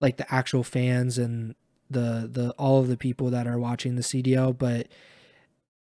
like 0.00 0.18
the 0.18 0.34
actual 0.34 0.62
fans 0.62 1.16
and 1.16 1.54
the 1.92 2.28
the 2.30 2.50
all 2.58 2.80
of 2.80 2.88
the 2.88 2.96
people 2.96 3.30
that 3.30 3.46
are 3.46 3.58
watching 3.58 3.96
the 3.96 4.02
CDL, 4.02 4.56
but 4.56 4.88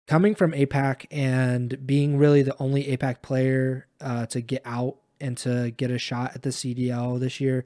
coming 0.07 0.35
from 0.35 0.53
APAC 0.53 1.07
and 1.11 1.87
being 1.87 2.17
really 2.17 2.43
the 2.43 2.57
only 2.59 2.85
APAC 2.85 3.23
player 3.23 3.87
uh, 4.01 4.27
to 4.27 4.41
get 4.41 4.63
out 4.65 4.97
and 5.21 5.37
to 5.39 5.71
get 5.77 5.91
a 5.91 5.99
shot 5.99 6.33
at 6.35 6.43
the 6.43 6.51
CDL 6.51 7.21
this 7.21 7.41
year, 7.41 7.65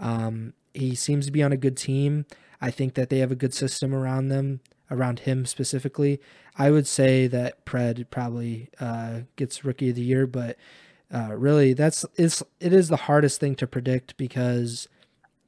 um, 0.00 0.52
he 0.74 0.94
seems 0.94 1.26
to 1.26 1.32
be 1.32 1.42
on 1.42 1.52
a 1.52 1.56
good 1.56 1.76
team. 1.76 2.26
I 2.60 2.70
think 2.70 2.94
that 2.94 3.10
they 3.10 3.18
have 3.18 3.30
a 3.30 3.36
good 3.36 3.54
system 3.54 3.94
around 3.94 4.28
them, 4.28 4.60
around 4.90 5.20
him 5.20 5.46
specifically. 5.46 6.20
I 6.58 6.70
would 6.70 6.86
say 6.86 7.26
that 7.28 7.64
Pred 7.64 8.10
probably 8.10 8.70
uh, 8.80 9.20
gets 9.36 9.64
Rookie 9.64 9.90
of 9.90 9.96
the 9.96 10.02
Year, 10.02 10.26
but 10.26 10.56
uh, 11.14 11.36
really 11.36 11.72
that's 11.72 12.04
it's 12.16 12.42
it 12.58 12.72
is 12.72 12.88
the 12.88 12.96
hardest 12.96 13.38
thing 13.38 13.54
to 13.56 13.66
predict 13.66 14.16
because 14.16 14.88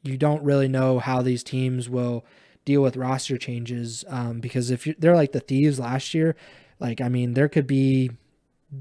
you 0.02 0.16
don't 0.16 0.42
really 0.42 0.68
know 0.68 0.98
how 0.98 1.22
these 1.22 1.42
teams 1.42 1.88
will 1.88 2.24
deal 2.64 2.82
with 2.82 2.96
roster 2.96 3.38
changes. 3.38 4.04
Um, 4.08 4.40
because 4.40 4.70
if 4.70 4.84
they're 4.98 5.16
like 5.16 5.32
the 5.32 5.40
thieves 5.40 5.78
last 5.78 6.14
year, 6.14 6.36
like 6.80 7.00
I 7.00 7.08
mean, 7.08 7.34
there 7.34 7.48
could 7.48 7.66
be 7.66 8.10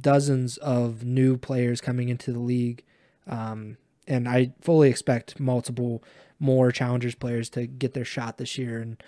dozens 0.01 0.57
of 0.57 1.03
new 1.03 1.37
players 1.37 1.81
coming 1.81 2.09
into 2.09 2.31
the 2.31 2.39
league, 2.39 2.83
um, 3.27 3.77
and 4.07 4.27
I 4.27 4.51
fully 4.61 4.89
expect 4.89 5.39
multiple 5.39 6.03
more 6.39 6.71
challengers 6.71 7.15
players 7.15 7.49
to 7.49 7.65
get 7.65 7.93
their 7.93 8.05
shot 8.05 8.37
this 8.37 8.57
year 8.57 8.79
and 8.79 9.01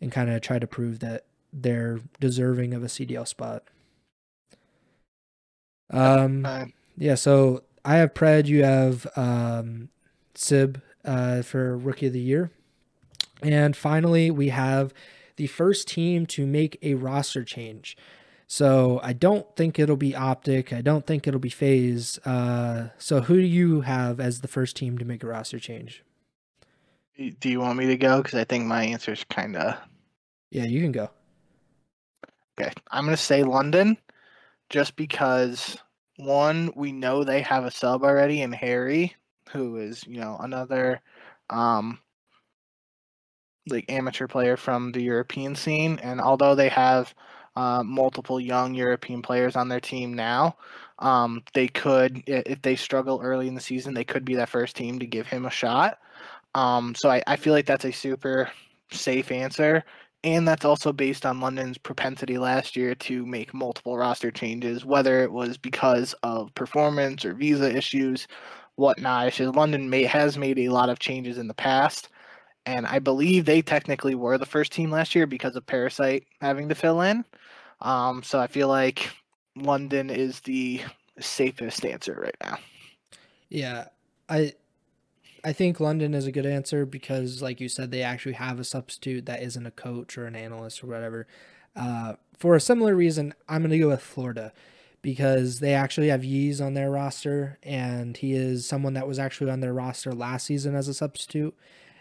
and 0.00 0.12
kind 0.12 0.30
of 0.30 0.40
try 0.40 0.58
to 0.58 0.66
prove 0.66 1.00
that 1.00 1.24
they're 1.52 2.00
deserving 2.20 2.74
of 2.74 2.82
a 2.82 2.86
CDL 2.86 3.26
spot. 3.26 3.64
Um, 5.90 6.72
yeah. 6.96 7.14
So 7.14 7.62
I 7.84 7.96
have 7.96 8.14
Pred. 8.14 8.46
You 8.46 8.64
have 8.64 9.06
um, 9.16 9.88
Sib 10.34 10.82
uh, 11.06 11.42
for 11.42 11.76
Rookie 11.76 12.06
of 12.06 12.12
the 12.12 12.20
Year. 12.20 12.50
And 13.42 13.76
finally, 13.76 14.30
we 14.30 14.48
have 14.48 14.92
the 15.36 15.46
first 15.46 15.88
team 15.88 16.26
to 16.26 16.46
make 16.46 16.78
a 16.82 16.94
roster 16.94 17.44
change. 17.44 17.96
So 18.46 19.00
I 19.02 19.12
don't 19.12 19.46
think 19.56 19.78
it'll 19.78 19.96
be 19.96 20.14
Optic. 20.14 20.72
I 20.72 20.80
don't 20.80 21.06
think 21.06 21.26
it'll 21.26 21.40
be 21.40 21.50
FaZe. 21.50 22.18
Uh, 22.24 22.90
so 22.98 23.22
who 23.22 23.36
do 23.36 23.46
you 23.46 23.80
have 23.82 24.20
as 24.20 24.40
the 24.40 24.48
first 24.48 24.76
team 24.76 24.98
to 24.98 25.04
make 25.04 25.22
a 25.22 25.26
roster 25.26 25.58
change? 25.58 26.04
Do 27.40 27.48
you 27.48 27.60
want 27.60 27.78
me 27.78 27.86
to 27.86 27.96
go? 27.96 28.22
Because 28.22 28.38
I 28.38 28.44
think 28.44 28.66
my 28.66 28.84
answer 28.84 29.12
is 29.12 29.24
kind 29.24 29.56
of. 29.56 29.76
Yeah, 30.50 30.64
you 30.64 30.80
can 30.80 30.92
go. 30.92 31.10
Okay, 32.58 32.72
I'm 32.90 33.04
gonna 33.04 33.16
say 33.16 33.42
London, 33.42 33.98
just 34.70 34.96
because 34.96 35.76
one 36.16 36.72
we 36.74 36.92
know 36.92 37.24
they 37.24 37.42
have 37.42 37.64
a 37.64 37.70
sub 37.70 38.02
already 38.02 38.42
in 38.42 38.52
Harry, 38.52 39.14
who 39.52 39.76
is 39.76 40.06
you 40.06 40.20
know 40.20 40.36
another 40.40 41.00
um 41.50 41.98
like 43.68 43.84
amateur 43.90 44.26
player 44.26 44.56
from 44.56 44.92
the 44.92 45.02
European 45.02 45.54
scene, 45.54 45.98
and 46.02 46.20
although 46.20 46.54
they 46.54 46.68
have 46.68 47.14
uh, 47.56 47.82
multiple 47.82 48.38
young 48.40 48.74
European 48.74 49.22
players 49.22 49.56
on 49.56 49.68
their 49.68 49.80
team 49.80 50.14
now, 50.14 50.56
um, 51.00 51.42
they 51.54 51.68
could 51.68 52.22
if 52.26 52.62
they 52.62 52.76
struggle 52.76 53.20
early 53.22 53.48
in 53.48 53.54
the 53.54 53.60
season, 53.60 53.94
they 53.94 54.04
could 54.04 54.24
be 54.24 54.36
that 54.36 54.48
first 54.48 54.76
team 54.76 54.98
to 54.98 55.06
give 55.06 55.26
him 55.26 55.46
a 55.46 55.50
shot. 55.50 55.98
Um, 56.54 56.94
so 56.94 57.10
I, 57.10 57.22
I 57.26 57.36
feel 57.36 57.52
like 57.54 57.66
that's 57.66 57.84
a 57.86 57.92
super 57.92 58.50
safe 58.92 59.30
answer. 59.32 59.84
And 60.24 60.48
that's 60.48 60.64
also 60.64 60.92
based 60.92 61.26
on 61.26 61.40
London's 61.40 61.78
propensity 61.78 62.38
last 62.38 62.76
year 62.76 62.94
to 62.96 63.24
make 63.26 63.54
multiple 63.54 63.96
roster 63.96 64.30
changes, 64.32 64.84
whether 64.84 65.22
it 65.22 65.32
was 65.32 65.56
because 65.58 66.14
of 66.24 66.54
performance 66.54 67.24
or 67.24 67.34
visa 67.34 67.74
issues 67.74 68.26
whatnot. 68.76 69.26
Because 69.26 69.54
London 69.54 69.90
may, 69.90 70.04
has 70.04 70.38
made 70.38 70.58
a 70.58 70.68
lot 70.68 70.88
of 70.88 70.98
changes 70.98 71.38
in 71.38 71.48
the 71.48 71.54
past, 71.54 72.08
and 72.64 72.86
I 72.86 72.98
believe 72.98 73.44
they 73.44 73.62
technically 73.62 74.14
were 74.14 74.38
the 74.38 74.46
first 74.46 74.72
team 74.72 74.90
last 74.90 75.14
year 75.14 75.26
because 75.26 75.56
of 75.56 75.66
Parasite 75.66 76.24
having 76.40 76.68
to 76.68 76.74
fill 76.74 77.00
in. 77.00 77.24
Um, 77.80 78.22
so 78.22 78.38
I 78.40 78.46
feel 78.46 78.68
like 78.68 79.10
London 79.54 80.10
is 80.10 80.40
the 80.40 80.80
safest 81.20 81.84
answer 81.84 82.18
right 82.20 82.36
now. 82.42 82.58
Yeah, 83.48 83.86
I 84.28 84.52
I 85.44 85.52
think 85.52 85.78
London 85.78 86.12
is 86.12 86.26
a 86.26 86.32
good 86.32 86.44
answer 86.44 86.84
because, 86.84 87.40
like 87.40 87.60
you 87.60 87.68
said, 87.68 87.92
they 87.92 88.02
actually 88.02 88.32
have 88.32 88.58
a 88.58 88.64
substitute 88.64 89.26
that 89.26 89.42
isn't 89.42 89.64
a 89.64 89.70
coach 89.70 90.18
or 90.18 90.26
an 90.26 90.34
analyst 90.34 90.82
or 90.82 90.88
whatever. 90.88 91.28
Uh, 91.76 92.14
for 92.36 92.56
a 92.56 92.60
similar 92.60 92.96
reason, 92.96 93.32
I'm 93.48 93.62
going 93.62 93.70
to 93.70 93.78
go 93.78 93.88
with 93.88 94.02
Florida 94.02 94.52
because 95.06 95.60
they 95.60 95.72
actually 95.72 96.08
have 96.08 96.22
Yeez 96.22 96.60
on 96.60 96.74
their 96.74 96.90
roster, 96.90 97.60
and 97.62 98.16
he 98.16 98.32
is 98.32 98.66
someone 98.66 98.94
that 98.94 99.06
was 99.06 99.20
actually 99.20 99.48
on 99.48 99.60
their 99.60 99.72
roster 99.72 100.12
last 100.12 100.46
season 100.46 100.74
as 100.74 100.88
a 100.88 100.94
substitute. 100.94 101.56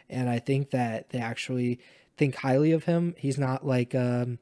And 0.10 0.28
I 0.28 0.40
think 0.40 0.72
that 0.72 1.12
they 1.12 1.20
actually 1.20 1.80
think 2.18 2.38
highly 2.38 2.72
of 2.72 2.86
him. 2.86 3.14
He's 3.16 3.38
not 3.38 3.64
like, 3.64 3.94
um, 3.94 4.40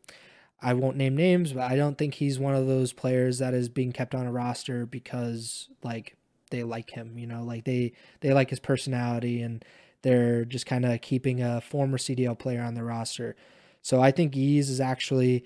I 0.61 0.75
won't 0.75 0.95
name 0.95 1.17
names, 1.17 1.51
but 1.51 1.69
I 1.69 1.75
don't 1.75 1.97
think 1.97 2.13
he's 2.13 2.39
one 2.39 2.55
of 2.55 2.65
those 2.65 2.93
players 2.93 3.39
that 3.39 3.53
is 3.53 3.67
being 3.67 3.91
kept 3.91 4.15
on 4.15 4.25
a 4.25 4.31
roster 4.31 4.85
because, 4.85 5.67
like, 5.83 6.15
they 6.49 6.63
like 6.63 6.91
him, 6.91 7.17
you 7.17 7.27
know, 7.27 7.43
like 7.43 7.65
they 7.65 7.91
they 8.21 8.33
like 8.33 8.49
his 8.49 8.61
personality 8.61 9.41
and 9.41 9.65
they're 10.03 10.45
just 10.45 10.67
kind 10.67 10.85
of 10.85 11.01
keeping 11.01 11.41
a 11.41 11.59
former 11.59 11.97
CDL 11.97 12.39
player 12.39 12.61
on 12.63 12.75
the 12.75 12.83
roster. 12.85 13.35
So 13.81 14.01
I 14.01 14.11
think 14.11 14.35
Yeez 14.35 14.69
is 14.69 14.79
actually 14.79 15.43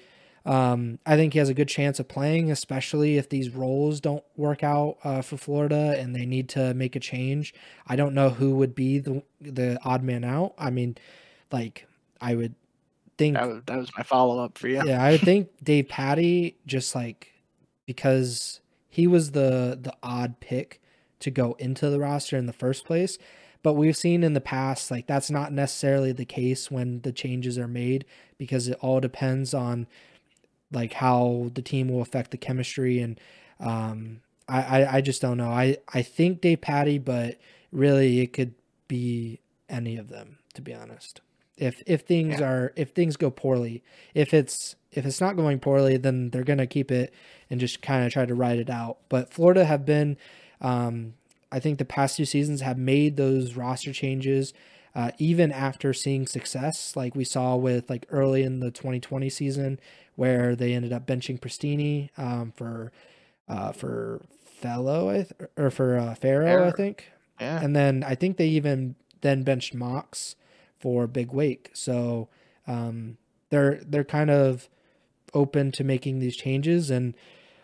um, 0.48 1.00
I 1.06 1.18
think 1.18 1.34
he 1.34 1.40
has 1.40 1.50
a 1.50 1.54
good 1.54 1.68
chance 1.68 2.00
of 2.00 2.08
playing, 2.08 2.52
especially 2.52 3.18
if 3.18 3.28
these 3.28 3.50
roles 3.50 4.00
don't 4.00 4.24
work 4.38 4.64
out 4.64 4.98
uh, 5.04 5.22
for 5.22 5.36
Florida 5.36 5.96
and 5.98 6.16
they 6.16 6.26
need 6.26 6.48
to 6.50 6.74
make 6.74 6.96
a 6.96 7.02
change. 7.02 7.54
I 7.86 7.98
don't 7.98 8.14
know 8.14 8.30
who 8.30 8.56
would 8.56 8.74
be 8.74 9.00
the 9.00 9.24
the 9.42 9.78
odd 9.84 10.04
man 10.04 10.24
out. 10.24 10.54
I 10.58 10.70
mean, 10.70 10.98
like 11.52 11.86
I 12.22 12.36
would 12.36 12.56
think 13.18 13.36
that 13.36 13.48
was, 13.48 13.62
that 13.66 13.78
was 13.78 13.90
my 13.98 14.04
follow 14.04 14.42
up 14.42 14.58
for 14.58 14.70
you. 14.70 14.82
Yeah, 14.86 15.04
I 15.04 15.12
would 15.12 15.22
think 15.22 15.50
Davpadie 15.66 16.56
just 16.66 16.96
like 16.96 17.34
because 17.86 18.62
he 18.90 19.06
was 19.06 19.32
the 19.32 19.78
the 19.82 19.94
odd 20.02 20.40
pick 20.40 20.82
to 21.20 21.30
go 21.30 21.58
into 21.60 21.90
the 21.90 22.00
roster 22.00 22.38
in 22.38 22.46
the 22.46 22.54
first 22.54 22.86
place. 22.86 23.18
But 23.64 23.74
we've 23.74 23.98
seen 23.98 24.24
in 24.24 24.32
the 24.32 24.40
past, 24.40 24.92
like 24.92 25.08
that's 25.08 25.30
not 25.30 25.52
necessarily 25.52 26.14
the 26.14 26.24
case 26.24 26.72
when 26.72 27.02
the 27.02 27.12
changes 27.12 27.58
are 27.58 27.68
made 27.68 28.06
because 28.38 28.70
it 28.70 28.78
all 28.80 29.02
depends 29.02 29.54
on 29.54 29.88
like 30.72 30.94
how 30.94 31.52
the 31.54 31.62
team 31.62 31.88
will 31.88 32.02
affect 32.02 32.32
the 32.32 32.38
chemistry 32.38 33.00
and 33.00 33.20
um, 33.60 34.22
I, 34.48 34.62
I, 34.62 34.96
I 34.98 35.02
just 35.02 35.22
don't 35.22 35.38
know. 35.38 35.50
I 35.50 35.78
I 35.94 36.02
think 36.02 36.42
Davpadie, 36.42 37.04
but 37.04 37.38
really 37.72 38.20
it 38.22 38.34
could 38.34 38.54
be 38.88 39.40
any 39.70 39.98
of 39.98 40.10
them 40.10 40.38
to 40.54 40.62
be 40.62 40.74
honest. 40.74 41.22
If 41.58 41.82
if 41.86 42.02
things 42.02 42.40
yeah. 42.40 42.50
are 42.50 42.74
if 42.76 42.92
things 42.92 43.18
go 43.18 43.30
poorly, 43.30 43.84
if 44.14 44.34
it's 44.34 44.76
if 44.92 45.06
it's 45.06 45.22
not 45.22 45.36
going 45.36 45.60
poorly, 45.60 45.98
then 45.98 46.30
they're 46.30 46.44
gonna 46.44 46.68
keep 46.68 46.92
it 46.92 47.14
and 47.50 47.60
just 47.60 47.82
kind 47.82 48.06
of 48.06 48.14
try 48.14 48.26
to 48.26 48.36
ride 48.36 48.60
it 48.60 48.70
out. 48.70 48.98
But 49.10 49.34
Florida 49.34 49.66
have 49.66 49.86
been, 49.86 50.18
um, 50.62 51.14
I 51.52 51.60
think 51.60 51.78
the 51.78 51.86
past 51.86 52.18
two 52.18 52.26
seasons 52.26 52.62
have 52.62 52.78
made 52.78 53.18
those 53.18 53.56
roster 53.56 53.94
changes. 53.94 54.54
Uh, 54.96 55.12
even 55.20 55.52
after 55.52 55.94
seeing 55.94 56.26
success, 56.26 56.96
like 56.96 57.14
we 57.16 57.24
saw 57.24 57.56
with 57.56 57.88
like 57.88 58.08
early 58.10 58.42
in 58.42 58.62
the 58.62 58.72
2020 58.72 59.30
season, 59.30 59.80
where 60.18 60.56
they 60.56 60.74
ended 60.74 60.92
up 60.92 61.06
benching 61.06 61.40
Prestinni 61.40 62.10
um, 62.18 62.52
for 62.52 62.92
uh, 63.48 63.72
for 63.72 64.22
Fellow 64.44 65.14
th- 65.14 65.32
or 65.56 65.70
for 65.70 65.98
uh, 65.98 66.16
Pharaoh, 66.16 66.68
I 66.68 66.72
think. 66.72 67.12
Yeah. 67.40 67.62
And 67.62 67.76
then 67.76 68.04
I 68.04 68.16
think 68.16 68.38
they 68.38 68.48
even 68.48 68.96
then 69.22 69.44
benched 69.44 69.76
Mox 69.76 70.36
for 70.80 71.06
Big 71.06 71.32
Wake. 71.32 71.70
So 71.74 72.28
um, 72.66 73.18
they're 73.52 73.80
they're 73.86 74.04
kind 74.04 74.32
of 74.32 74.68
open 75.34 75.72
to 75.74 75.84
making 75.84 76.18
these 76.18 76.36
changes, 76.36 76.90
and 76.90 77.14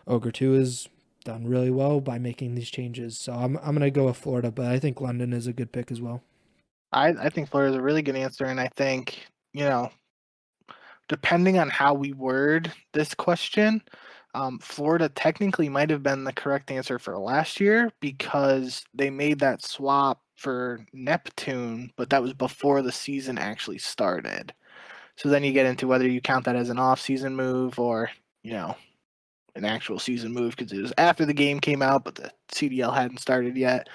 Ogre 0.06 0.30
Two 0.30 0.52
has 0.52 0.88
done 1.24 1.48
really 1.48 1.70
well 1.70 2.00
by 2.00 2.18
making 2.18 2.54
these 2.54 2.70
changes. 2.70 3.18
So 3.18 3.32
I'm 3.32 3.56
I'm 3.58 3.74
gonna 3.74 3.90
go 3.90 4.06
with 4.06 4.16
Florida, 4.16 4.52
but 4.52 4.66
I 4.66 4.78
think 4.78 5.00
London 5.00 5.32
is 5.32 5.48
a 5.48 5.52
good 5.52 5.72
pick 5.72 5.90
as 5.90 6.00
well. 6.00 6.22
I 6.92 7.08
I 7.08 7.28
think 7.30 7.50
Florida 7.50 7.72
is 7.72 7.78
a 7.78 7.82
really 7.82 8.02
good 8.02 8.16
answer, 8.16 8.44
and 8.44 8.60
I 8.60 8.68
think 8.68 9.26
you 9.52 9.64
know 9.64 9.90
depending 11.08 11.58
on 11.58 11.68
how 11.70 11.94
we 11.94 12.12
word 12.12 12.72
this 12.92 13.14
question, 13.14 13.82
um, 14.34 14.58
Florida 14.58 15.08
technically 15.08 15.68
might 15.68 15.90
have 15.90 16.02
been 16.02 16.24
the 16.24 16.32
correct 16.32 16.70
answer 16.70 16.98
for 16.98 17.16
last 17.18 17.60
year 17.60 17.90
because 18.00 18.84
they 18.92 19.10
made 19.10 19.38
that 19.40 19.62
swap 19.62 20.20
for 20.36 20.84
Neptune, 20.92 21.92
but 21.96 22.10
that 22.10 22.22
was 22.22 22.32
before 22.32 22.82
the 22.82 22.92
season 22.92 23.38
actually 23.38 23.78
started. 23.78 24.52
So 25.16 25.28
then 25.28 25.44
you 25.44 25.52
get 25.52 25.66
into 25.66 25.86
whether 25.86 26.08
you 26.08 26.20
count 26.20 26.44
that 26.46 26.56
as 26.56 26.70
an 26.70 26.78
off-season 26.78 27.36
move 27.36 27.78
or 27.78 28.10
you 28.42 28.52
know 28.52 28.76
an 29.54 29.64
actual 29.64 30.00
season 30.00 30.32
move 30.32 30.56
because 30.56 30.72
it 30.72 30.82
was 30.82 30.92
after 30.98 31.24
the 31.24 31.32
game 31.32 31.60
came 31.60 31.82
out, 31.82 32.04
but 32.04 32.16
the 32.16 32.30
CDL 32.52 32.92
hadn't 32.92 33.20
started 33.20 33.56
yet. 33.56 33.88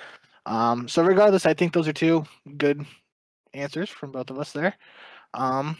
Um, 0.45 0.87
so 0.87 1.03
regardless, 1.03 1.45
I 1.45 1.53
think 1.53 1.73
those 1.73 1.87
are 1.87 1.93
two 1.93 2.23
good 2.57 2.85
answers 3.53 3.89
from 3.89 4.11
both 4.11 4.29
of 4.29 4.39
us 4.39 4.53
there. 4.53 4.75
Um, 5.33 5.77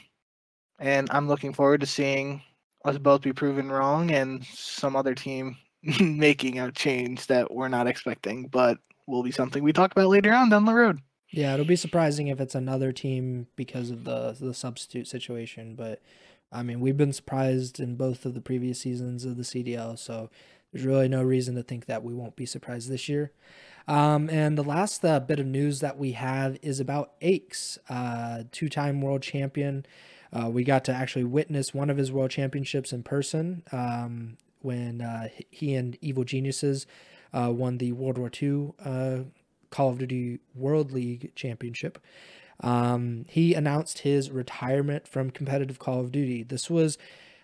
and 0.80 1.09
I'm 1.11 1.27
looking 1.27 1.53
forward 1.53 1.82
to 1.82 1.88
seeing 1.88 2.41
us 2.86 2.97
both 2.97 3.21
be 3.21 3.34
proven 3.34 3.71
wrong 3.71 4.11
and 4.11 4.43
some 4.45 4.95
other 4.95 5.13
team 5.13 5.57
making 5.99 6.59
a 6.59 6.71
change 6.71 7.27
that 7.27 7.53
we're 7.53 7.67
not 7.67 7.88
expecting, 7.88 8.47
but 8.47 8.77
will 9.07 9.23
be 9.23 9.32
something 9.32 9.63
we 9.63 9.73
talk 9.73 9.91
about 9.91 10.07
later 10.07 10.34
on 10.34 10.49
down 10.49 10.65
the 10.65 10.73
road. 10.73 10.99
Yeah, 11.32 11.53
it'll 11.53 11.65
be 11.65 11.75
surprising 11.75 12.27
if 12.27 12.39
it's 12.39 12.55
another 12.55 12.91
team 12.91 13.47
because 13.55 13.91
of 13.91 14.03
the 14.03 14.36
the 14.39 14.53
substitute 14.53 15.07
situation, 15.07 15.75
but 15.75 16.01
I 16.51 16.63
mean, 16.63 16.80
we've 16.80 16.97
been 16.97 17.13
surprised 17.13 17.80
in 17.80 17.95
both 17.95 18.25
of 18.25 18.34
the 18.34 18.41
previous 18.41 18.80
seasons 18.80 19.25
of 19.25 19.38
the 19.38 19.43
CDL, 19.43 19.97
so 19.99 20.32
there's 20.71 20.86
really 20.86 21.07
no 21.07 21.21
reason 21.21 21.55
to 21.55 21.63
think 21.63 21.86
that 21.86 22.03
we 22.03 22.13
won't 22.13 22.36
be 22.36 22.45
surprised 22.45 22.89
this 22.89 23.07
year. 23.07 23.32
Um, 23.88 24.30
and 24.30 24.57
the 24.57 24.63
last 24.63 25.03
uh, 25.03 25.19
bit 25.19 25.39
of 25.39 25.45
news 25.45 25.80
that 25.80 25.97
we 25.97 26.13
have 26.13 26.57
is 26.61 26.80
about 26.80 27.13
Aches, 27.21 27.77
uh, 27.89 28.43
two 28.51 28.69
time 28.69 29.01
world 29.01 29.21
champion. 29.21 29.86
Uh, 30.32 30.49
we 30.49 30.63
got 30.63 30.84
to 30.86 30.93
actually 30.93 31.23
witness 31.23 31.73
one 31.73 31.89
of 31.89 31.97
his 31.97 32.11
world 32.11 32.32
championships 32.32 32.93
in 32.93 33.03
person 33.03 33.63
um, 33.71 34.38
when 34.61 35.01
uh, 35.01 35.30
he 35.49 35.73
and 35.73 35.97
Evil 36.01 36.23
Geniuses 36.23 36.86
uh, 37.34 37.51
won 37.51 37.77
the 37.77 37.91
World 37.91 38.17
War 38.17 38.32
II 38.41 38.73
uh, 38.84 39.19
Call 39.69 39.89
of 39.89 39.99
Duty 39.99 40.39
World 40.55 40.91
League 40.91 41.32
Championship. 41.36 41.99
Um, 42.61 43.25
he 43.30 43.53
announced 43.53 43.99
his 43.99 44.30
retirement 44.30 45.07
from 45.07 45.30
competitive 45.30 45.80
Call 45.80 46.01
of 46.01 46.11
Duty. 46.11 46.43
This 46.43 46.69
was 46.69 46.97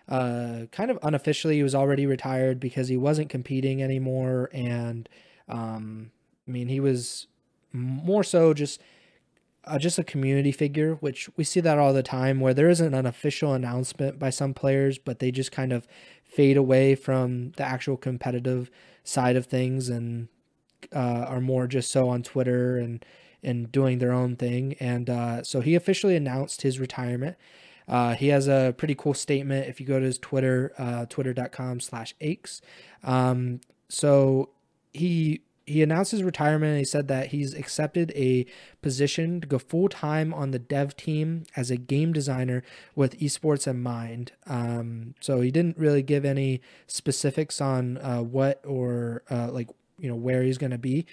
uh, 0.08 0.66
kind 0.72 0.90
of 0.90 0.98
unofficially. 1.02 1.56
He 1.56 1.62
was 1.62 1.74
already 1.74 2.06
retired 2.06 2.60
because 2.60 2.88
he 2.88 2.96
wasn't 2.96 3.30
competing 3.30 3.82
anymore, 3.82 4.50
and 4.52 5.08
um, 5.48 6.10
I 6.46 6.50
mean 6.50 6.68
he 6.68 6.80
was 6.80 7.26
more 7.72 8.22
so 8.24 8.54
just 8.54 8.80
uh, 9.66 9.78
just 9.78 9.98
a 9.98 10.04
community 10.04 10.52
figure, 10.52 10.94
which 10.94 11.28
we 11.36 11.44
see 11.44 11.60
that 11.60 11.78
all 11.78 11.92
the 11.92 12.02
time, 12.02 12.40
where 12.40 12.54
there 12.54 12.68
isn't 12.68 12.94
an 12.94 13.06
official 13.06 13.52
announcement 13.52 14.18
by 14.18 14.30
some 14.30 14.54
players, 14.54 14.98
but 14.98 15.18
they 15.18 15.30
just 15.30 15.52
kind 15.52 15.72
of 15.72 15.86
fade 16.24 16.56
away 16.56 16.94
from 16.94 17.52
the 17.56 17.64
actual 17.64 17.96
competitive 17.96 18.70
side 19.04 19.36
of 19.36 19.46
things 19.46 19.88
and 19.88 20.28
uh, 20.94 20.98
are 21.28 21.40
more 21.40 21.66
just 21.66 21.90
so 21.90 22.08
on 22.08 22.22
Twitter 22.22 22.76
and 22.76 23.04
and 23.42 23.70
doing 23.70 23.98
their 23.98 24.12
own 24.12 24.34
thing. 24.34 24.74
And 24.80 25.08
uh, 25.08 25.42
so 25.44 25.60
he 25.60 25.74
officially 25.74 26.16
announced 26.16 26.62
his 26.62 26.80
retirement. 26.80 27.36
Uh, 27.86 28.14
he 28.14 28.28
has 28.28 28.48
a 28.48 28.74
pretty 28.76 28.96
cool 28.96 29.14
statement. 29.14 29.68
If 29.68 29.80
you 29.80 29.86
go 29.86 30.00
to 30.00 30.06
his 30.06 30.18
Twitter, 30.18 30.72
uh, 30.76 31.06
twitter.com 31.06 31.78
slash 31.80 32.14
aches. 32.20 32.60
Um, 33.04 33.60
so 33.88 34.50
he 34.92 35.42
he 35.66 35.82
announced 35.82 36.12
his 36.12 36.22
retirement 36.22 36.70
and 36.70 36.78
he 36.78 36.84
said 36.84 37.08
that 37.08 37.28
he's 37.28 37.52
accepted 37.52 38.12
a 38.14 38.46
position 38.82 39.40
to 39.40 39.46
go 39.46 39.58
full 39.58 39.88
time 39.88 40.32
on 40.32 40.52
the 40.52 40.58
dev 40.58 40.96
team 40.96 41.44
as 41.56 41.70
a 41.70 41.76
game 41.76 42.12
designer 42.12 42.62
with 42.94 43.18
esports 43.18 43.66
in 43.66 43.82
mind. 43.82 44.32
Um, 44.46 45.14
so 45.20 45.40
he 45.40 45.50
didn't 45.50 45.76
really 45.76 46.02
give 46.02 46.24
any 46.24 46.60
specifics 46.86 47.60
on 47.60 47.98
uh, 47.98 48.22
what 48.22 48.64
or 48.64 49.22
uh, 49.30 49.50
like 49.50 49.68
you 49.98 50.08
know 50.08 50.16
where 50.16 50.42
he's 50.42 50.58
going 50.58 50.70
to 50.70 50.78
be 50.78 51.06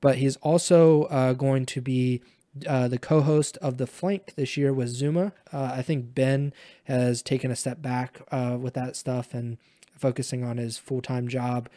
but 0.00 0.16
he's 0.16 0.36
also 0.36 1.04
uh, 1.04 1.32
going 1.32 1.66
to 1.66 1.80
be 1.80 2.22
uh, 2.66 2.88
the 2.88 2.98
co-host 2.98 3.56
of 3.58 3.78
the 3.78 3.86
flank 3.86 4.34
this 4.36 4.56
year 4.56 4.72
with 4.72 4.88
Zuma. 4.88 5.32
Uh, 5.52 5.72
I 5.74 5.82
think 5.82 6.14
Ben 6.14 6.52
has 6.84 7.22
taken 7.22 7.50
a 7.50 7.56
step 7.56 7.82
back 7.82 8.22
uh, 8.30 8.56
with 8.60 8.74
that 8.74 8.96
stuff 8.96 9.34
and 9.34 9.58
focusing 9.96 10.44
on 10.44 10.56
his 10.56 10.78
full-time 10.78 11.28
job. 11.28 11.68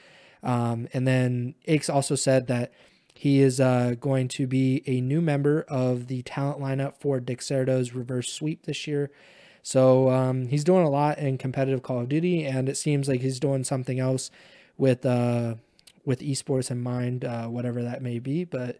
Um, 0.43 0.87
and 0.93 1.07
then 1.07 1.55
Aches 1.65 1.89
also 1.89 2.15
said 2.15 2.47
that 2.47 2.71
he 3.13 3.41
is 3.41 3.59
uh, 3.59 3.95
going 3.99 4.27
to 4.29 4.47
be 4.47 4.81
a 4.87 4.99
new 4.99 5.21
member 5.21 5.61
of 5.67 6.07
the 6.07 6.23
talent 6.23 6.59
lineup 6.59 6.95
for 6.99 7.19
Dexerto's 7.19 7.93
reverse 7.93 8.29
sweep 8.29 8.65
this 8.65 8.87
year. 8.87 9.11
So 9.63 10.09
um, 10.09 10.47
he's 10.47 10.63
doing 10.63 10.85
a 10.85 10.89
lot 10.89 11.19
in 11.19 11.37
competitive 11.37 11.83
Call 11.83 11.99
of 11.99 12.09
Duty, 12.09 12.45
and 12.45 12.67
it 12.67 12.77
seems 12.77 13.07
like 13.07 13.21
he's 13.21 13.39
doing 13.39 13.63
something 13.63 13.99
else 13.99 14.31
with 14.77 15.05
uh, 15.05 15.55
with 16.03 16.21
esports 16.21 16.71
in 16.71 16.81
mind, 16.81 17.23
uh, 17.23 17.45
whatever 17.45 17.83
that 17.83 18.01
may 18.01 18.17
be. 18.17 18.43
But 18.43 18.79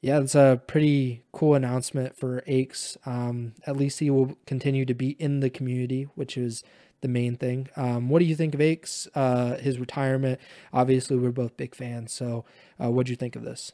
yeah, 0.00 0.20
it's 0.20 0.34
a 0.34 0.60
pretty 0.66 1.22
cool 1.32 1.54
announcement 1.54 2.16
for 2.16 2.42
Aches. 2.46 2.96
Um, 3.04 3.54
at 3.66 3.76
least 3.76 3.98
he 3.98 4.10
will 4.10 4.36
continue 4.46 4.84
to 4.86 4.94
be 4.94 5.10
in 5.18 5.40
the 5.40 5.50
community, 5.50 6.08
which 6.14 6.36
is 6.36 6.62
the 7.00 7.08
main 7.08 7.36
thing. 7.36 7.68
Um, 7.76 8.08
what 8.08 8.18
do 8.20 8.24
you 8.24 8.34
think 8.34 8.54
of 8.54 8.60
Aches? 8.60 9.08
Uh, 9.14 9.56
his 9.56 9.78
retirement. 9.78 10.40
Obviously, 10.72 11.16
we're 11.16 11.30
both 11.30 11.56
big 11.56 11.74
fans. 11.74 12.12
So, 12.12 12.44
uh, 12.82 12.90
what 12.90 13.06
do 13.06 13.12
you 13.12 13.16
think 13.16 13.36
of 13.36 13.42
this? 13.42 13.72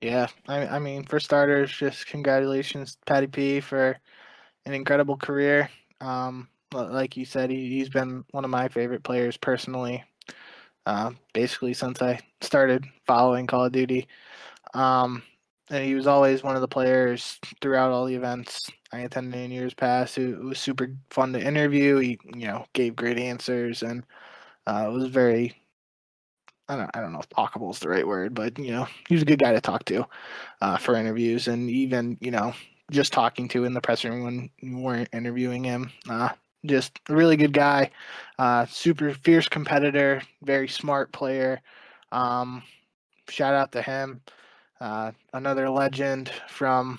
Yeah, 0.00 0.28
I, 0.46 0.66
I 0.66 0.78
mean, 0.78 1.04
for 1.04 1.18
starters, 1.18 1.72
just 1.72 2.06
congratulations, 2.06 2.98
Patty 3.06 3.26
P, 3.26 3.60
for 3.60 3.98
an 4.64 4.74
incredible 4.74 5.16
career. 5.16 5.70
Um, 6.00 6.48
like 6.72 7.16
you 7.16 7.24
said, 7.24 7.50
he, 7.50 7.68
he's 7.70 7.88
been 7.88 8.24
one 8.30 8.44
of 8.44 8.50
my 8.50 8.68
favorite 8.68 9.02
players 9.02 9.36
personally 9.36 10.04
uh, 10.88 11.10
basically 11.34 11.74
since 11.74 12.00
I 12.00 12.18
started 12.40 12.86
following 13.06 13.46
Call 13.46 13.66
of 13.66 13.72
Duty. 13.72 14.08
Um, 14.72 15.22
and 15.70 15.84
he 15.84 15.94
was 15.94 16.06
always 16.06 16.42
one 16.42 16.54
of 16.54 16.60
the 16.60 16.68
players 16.68 17.38
throughout 17.60 17.90
all 17.90 18.06
the 18.06 18.14
events 18.14 18.70
I 18.92 19.00
attended 19.00 19.40
in 19.40 19.50
years 19.50 19.74
past. 19.74 20.18
It, 20.18 20.38
was 20.38 20.58
super 20.58 20.88
fun 21.10 21.32
to 21.34 21.40
interview. 21.40 21.96
He, 21.98 22.18
you 22.24 22.46
know, 22.46 22.66
gave 22.72 22.96
great 22.96 23.18
answers 23.18 23.82
and 23.82 24.04
uh, 24.66 24.86
it 24.88 24.92
was 24.92 25.06
very. 25.06 25.56
I 26.70 26.76
don't, 26.76 26.90
I 26.92 27.00
don't 27.00 27.14
know 27.14 27.20
if 27.20 27.28
talkable 27.30 27.70
is 27.70 27.78
the 27.78 27.88
right 27.88 28.06
word, 28.06 28.34
but 28.34 28.58
you 28.58 28.72
know, 28.72 28.86
he 29.08 29.14
was 29.14 29.22
a 29.22 29.26
good 29.26 29.38
guy 29.38 29.52
to 29.52 29.60
talk 29.60 29.86
to 29.86 30.04
uh, 30.60 30.76
for 30.76 30.96
interviews, 30.96 31.48
and 31.48 31.70
even 31.70 32.18
you 32.20 32.30
know, 32.30 32.52
just 32.90 33.14
talking 33.14 33.48
to 33.48 33.64
in 33.64 33.72
the 33.72 33.80
press 33.80 34.04
room 34.04 34.24
when 34.24 34.50
we 34.62 34.74
weren't 34.74 35.08
interviewing 35.14 35.64
him. 35.64 35.90
Uh, 36.10 36.28
just 36.66 37.00
a 37.08 37.14
really 37.14 37.38
good 37.38 37.54
guy, 37.54 37.90
uh, 38.38 38.66
super 38.66 39.14
fierce 39.14 39.48
competitor, 39.48 40.20
very 40.42 40.68
smart 40.68 41.10
player. 41.10 41.62
Um, 42.12 42.62
shout 43.30 43.54
out 43.54 43.72
to 43.72 43.80
him. 43.80 44.20
Uh, 44.80 45.12
another 45.32 45.68
legend 45.68 46.30
from, 46.48 46.98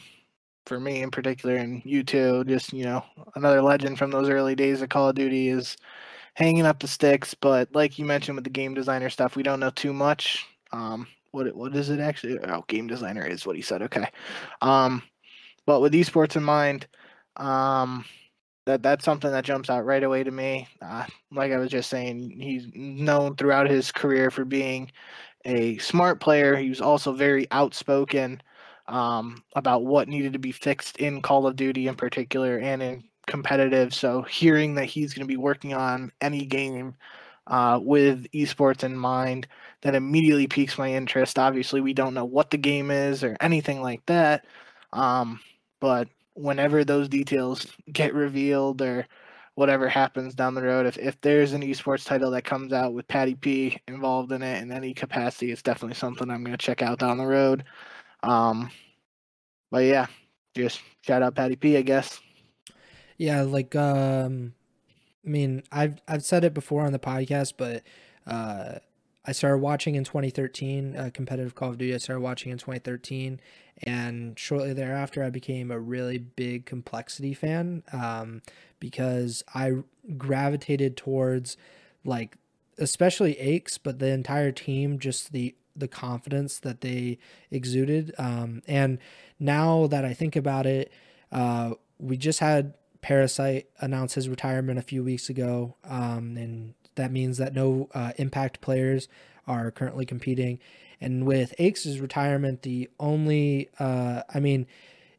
for 0.66 0.80
me 0.80 1.02
in 1.02 1.12
particular, 1.12 1.56
and 1.56 1.82
you 1.86 2.04
too. 2.04 2.44
Just 2.46 2.74
you 2.74 2.84
know, 2.84 3.04
another 3.36 3.62
legend 3.62 3.98
from 3.98 4.12
those 4.12 4.30
early 4.30 4.56
days 4.56 4.82
of 4.82 4.90
Call 4.90 5.10
of 5.10 5.16
Duty 5.16 5.50
is 5.50 5.78
hanging 6.34 6.66
up 6.66 6.80
the 6.80 6.88
sticks. 6.88 7.34
But 7.34 7.70
like 7.74 7.98
you 8.00 8.06
mentioned 8.06 8.36
with 8.36 8.44
the 8.44 8.50
game 8.50 8.74
designer 8.74 9.10
stuff, 9.10 9.36
we 9.36 9.44
don't 9.44 9.60
know 9.60 9.72
too 9.72 9.94
much. 9.94 10.46
Um, 10.72 11.08
what 11.32 11.56
what 11.56 11.76
is 11.76 11.90
it 11.90 12.00
actually? 12.00 12.40
Oh, 12.40 12.64
game 12.68 12.88
designer 12.88 13.26
is 13.26 13.46
what 13.46 13.56
he 13.56 13.62
said. 13.62 13.82
Okay. 13.84 14.08
Um, 14.62 15.04
but 15.66 15.82
with 15.82 15.94
esports 15.94 16.36
in 16.36 16.44
mind, 16.44 16.88
um, 17.38 18.06
that 18.66 18.84
that's 18.84 19.06
something 19.06 19.32
that 19.32 19.46
jumps 19.46 19.70
out 19.70 19.86
right 19.86 20.04
away 20.04 20.24
to 20.24 20.32
me. 20.32 20.68
Uh, 20.82 21.06
like 21.32 21.52
I 21.52 21.58
was 21.58 21.72
just 21.72 21.90
saying, 21.90 22.40
he's 22.40 22.68
known 22.74 23.36
throughout 23.36 23.70
his 23.70 23.92
career 23.92 24.32
for 24.32 24.46
being 24.46 24.92
a 25.46 25.78
smart 25.78 26.20
player. 26.20 26.56
He 26.56 26.70
was 26.70 26.82
also 26.82 27.14
very 27.14 27.48
outspoken 27.52 28.42
um, 28.88 29.44
about 29.56 29.86
what 29.86 30.08
needed 30.08 30.34
to 30.34 30.40
be 30.40 30.52
fixed 30.52 30.98
in 30.98 31.22
Call 31.22 31.48
of 31.48 31.56
Duty 31.56 31.88
in 31.88 31.96
particular 31.96 32.58
and 32.58 32.82
in 32.82 33.04
competitive. 33.28 33.94
So 33.94 34.24
hearing 34.24 34.76
that 34.76 34.86
he's 34.86 35.14
going 35.14 35.28
to 35.28 35.32
be 35.32 35.38
working 35.38 35.74
on 35.74 36.12
any 36.22 36.46
game 36.46 36.96
uh, 37.48 37.80
with 37.82 38.28
esports 38.32 38.84
in 38.84 38.98
mind, 38.98 39.48
that 39.82 39.96
immediately 39.96 40.48
piques 40.48 40.78
my 40.78 40.92
interest. 40.92 41.40
Obviously, 41.40 41.82
we 41.82 41.94
don't 41.94 42.14
know 42.14 42.26
what 42.26 42.52
the 42.52 42.58
game 42.58 42.92
is 42.92 43.24
or 43.24 43.38
anything 43.40 43.82
like 43.82 44.06
that. 44.08 44.46
Um, 44.94 45.40
but 45.80 46.10
whenever 46.34 46.84
those 46.84 47.10
details 47.10 47.68
get 47.92 48.14
revealed 48.14 48.82
or 48.82 49.06
whatever 49.60 49.90
happens 49.90 50.34
down 50.34 50.54
the 50.54 50.64
road, 50.64 50.86
if, 50.86 50.98
if 50.98 51.20
there's 51.20 51.52
an 51.52 51.62
esports 51.62 52.06
title 52.06 52.32
that 52.32 52.46
comes 52.46 52.72
out 52.72 52.94
with 52.94 53.06
Patty 53.10 53.36
P 53.36 53.78
involved 53.90 54.32
in 54.32 54.42
it 54.42 54.64
in 54.64 54.72
any 54.72 54.94
capacity, 54.94 55.52
it's 55.52 55.62
definitely 55.62 55.96
something 55.96 56.32
I'm 56.32 56.46
going 56.46 56.58
to 56.58 56.66
check 56.66 56.82
out 56.82 57.00
down 57.00 57.18
the 57.18 57.26
road. 57.26 57.66
Um, 58.24 58.72
but 59.70 59.80
yeah, 59.80 60.06
just 60.56 60.80
shout 61.02 61.22
out 61.22 61.36
Patty 61.36 61.58
P, 61.58 61.76
I 61.76 61.82
guess. 61.82 62.22
Yeah, 63.18 63.42
like 63.42 63.76
um, 63.76 64.54
I 65.26 65.30
mean, 65.30 65.64
I've 65.74 66.00
I've 66.08 66.24
said 66.24 66.46
it 66.46 66.54
before 66.54 66.86
on 66.86 66.94
the 66.94 67.00
podcast, 67.00 67.56
but 67.58 67.84
uh, 68.26 68.80
I 69.26 69.32
started 69.32 69.58
watching 69.58 69.96
in 69.96 70.04
2013, 70.06 70.96
uh, 70.96 71.10
competitive 71.14 71.54
Call 71.54 71.70
of 71.70 71.78
Duty. 71.78 71.94
I 71.94 71.98
started 71.98 72.22
watching 72.22 72.52
in 72.52 72.58
2013, 72.58 73.40
and 73.84 74.40
shortly 74.40 74.74
thereafter, 74.74 75.24
I 75.24 75.30
became 75.30 75.72
a 75.72 75.80
really 75.80 76.18
big 76.18 76.66
complexity 76.66 77.34
fan 77.34 77.84
um, 77.92 78.42
because 78.80 79.44
I 79.54 79.74
gravitated 80.18 80.96
towards 80.96 81.58
like, 82.06 82.38
especially 82.78 83.38
Aches, 83.40 83.78
but 83.78 84.00
the 84.00 84.08
entire 84.08 84.52
team, 84.52 85.00
just 85.00 85.32
the 85.32 85.56
the 85.76 85.88
confidence 85.88 86.60
that 86.60 86.82
they 86.82 87.18
exuded. 87.50 88.14
Um, 88.18 88.62
and 88.68 89.00
now 89.40 89.88
that 89.88 90.04
I 90.04 90.14
think 90.14 90.36
about 90.36 90.66
it, 90.66 90.92
uh, 91.32 91.72
we 91.98 92.18
just 92.18 92.40
had 92.40 92.74
Parasite 93.02 93.70
announced 93.80 94.16
his 94.16 94.28
retirement 94.28 94.78
a 94.78 94.82
few 94.82 95.04
weeks 95.04 95.30
ago, 95.30 95.76
um, 95.86 96.36
and 96.38 96.74
that 97.00 97.12
means 97.12 97.38
that 97.38 97.54
no 97.54 97.90
uh, 97.94 98.12
Impact 98.18 98.62
players 98.62 99.08
are 99.48 99.72
currently 99.72 100.06
competing. 100.06 100.60
And 101.02 101.26
with 101.26 101.54
Aches' 101.58 101.98
retirement, 101.98 102.62
the 102.62 102.90
only, 103.00 103.70
uh, 103.80 104.24
I 104.34 104.40
mean, 104.40 104.68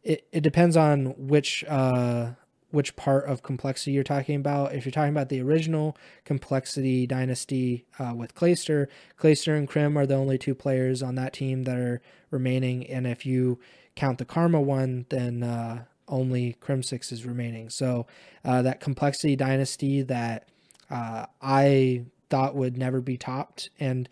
it, 0.02 0.26
it 0.32 0.42
depends 0.42 0.76
on 0.76 1.14
which 1.16 1.64
uh, 1.64 2.30
which 2.70 2.94
part 2.94 3.24
of 3.26 3.42
complexity 3.42 3.92
you're 3.92 4.04
talking 4.04 4.36
about. 4.36 4.72
If 4.74 4.84
you're 4.84 4.92
talking 4.92 5.10
about 5.12 5.28
the 5.28 5.42
original 5.42 5.96
complexity 6.24 7.06
dynasty 7.06 7.84
uh, 7.98 8.12
with 8.14 8.34
Clayster, 8.34 8.86
Clayster 9.18 9.56
and 9.56 9.66
Crim 9.66 9.98
are 9.98 10.06
the 10.06 10.14
only 10.14 10.38
two 10.38 10.54
players 10.54 11.02
on 11.02 11.16
that 11.16 11.32
team 11.32 11.64
that 11.64 11.76
are 11.76 12.00
remaining. 12.30 12.86
And 12.86 13.06
if 13.06 13.26
you 13.26 13.58
count 13.96 14.18
the 14.18 14.24
Karma 14.24 14.60
one, 14.60 15.06
then 15.08 15.42
uh, 15.42 15.84
only 16.06 16.56
six 16.82 17.12
is 17.12 17.24
remaining. 17.26 17.70
So 17.70 18.06
uh, 18.44 18.62
that 18.62 18.80
complexity 18.80 19.36
dynasty 19.36 20.02
that 20.02 20.48
uh, 20.90 21.26
I 21.40 22.04
thought 22.28 22.54
would 22.54 22.76
never 22.76 23.00
be 23.00 23.16
topped, 23.16 23.70
and 23.78 24.08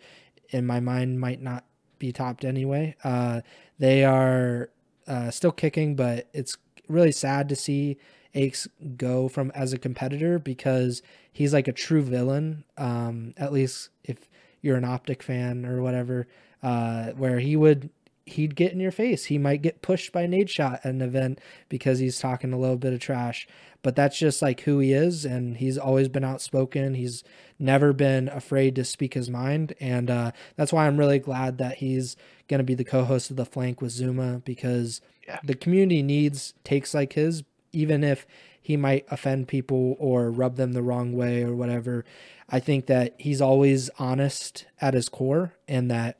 in 0.49 0.65
my 0.65 0.79
mind 0.79 1.19
might 1.19 1.41
not 1.41 1.65
be 1.99 2.11
topped 2.11 2.45
anyway. 2.45 2.95
Uh, 3.03 3.41
they 3.77 4.03
are 4.03 4.69
uh, 5.07 5.31
still 5.31 5.51
kicking, 5.51 5.95
but 5.95 6.27
it's 6.33 6.57
really 6.87 7.11
sad 7.11 7.49
to 7.49 7.55
see 7.55 7.97
Aches 8.35 8.67
go 8.95 9.27
from 9.27 9.51
as 9.55 9.73
a 9.73 9.77
competitor 9.77 10.37
because 10.37 11.01
he's 11.31 11.53
like 11.53 11.67
a 11.67 11.73
true 11.73 12.01
villain. 12.01 12.63
Um, 12.77 13.33
at 13.37 13.51
least 13.51 13.89
if 14.03 14.29
you're 14.61 14.77
an 14.77 14.85
optic 14.85 15.23
fan 15.23 15.65
or 15.65 15.81
whatever, 15.81 16.27
uh, 16.61 17.11
where 17.11 17.39
he 17.39 17.55
would 17.55 17.89
he'd 18.29 18.55
get 18.55 18.71
in 18.71 18.79
your 18.79 18.91
face. 18.91 19.25
He 19.25 19.37
might 19.37 19.61
get 19.61 19.81
pushed 19.81 20.11
by 20.11 20.25
Nadeshot 20.25 20.79
at 20.83 20.85
an 20.85 21.01
event 21.01 21.39
because 21.67 21.99
he's 21.99 22.19
talking 22.19 22.53
a 22.53 22.59
little 22.59 22.77
bit 22.77 22.93
of 22.93 22.99
trash. 22.99 23.47
But 23.81 23.95
that's 23.95 24.19
just 24.19 24.41
like 24.41 24.61
who 24.61 24.79
he 24.79 24.91
is, 24.91 25.23
and 25.25 25.57
he's 25.57 25.77
always 25.77 26.09
been 26.09 26.25
outspoken. 26.25 26.95
He's 26.95 27.23
never 27.57 27.93
been 27.93 28.27
afraid 28.27 28.75
to 28.75 28.83
speak 28.83 29.13
his 29.13 29.29
mind, 29.29 29.73
and 29.79 30.09
uh, 30.09 30.31
that's 30.57 30.73
why 30.73 30.85
I'm 30.85 30.97
really 30.97 31.19
glad 31.19 31.57
that 31.59 31.77
he's 31.77 32.17
going 32.49 32.57
to 32.57 32.65
be 32.65 32.75
the 32.75 32.83
co-host 32.83 33.29
of 33.29 33.37
the 33.37 33.45
Flank 33.45 33.81
with 33.81 33.91
Zuma 33.91 34.39
because 34.43 35.01
yeah. 35.25 35.39
the 35.43 35.55
community 35.55 36.03
needs 36.03 36.53
takes 36.65 36.93
like 36.93 37.13
his, 37.13 37.43
even 37.71 38.03
if 38.03 38.27
he 38.61 38.75
might 38.75 39.05
offend 39.09 39.47
people 39.47 39.95
or 39.97 40.29
rub 40.29 40.57
them 40.57 40.73
the 40.73 40.83
wrong 40.83 41.13
way 41.13 41.43
or 41.43 41.55
whatever. 41.55 42.03
I 42.49 42.59
think 42.59 42.87
that 42.87 43.15
he's 43.17 43.41
always 43.41 43.89
honest 43.97 44.65
at 44.81 44.93
his 44.93 45.07
core, 45.07 45.53
and 45.69 45.89
that 45.89 46.19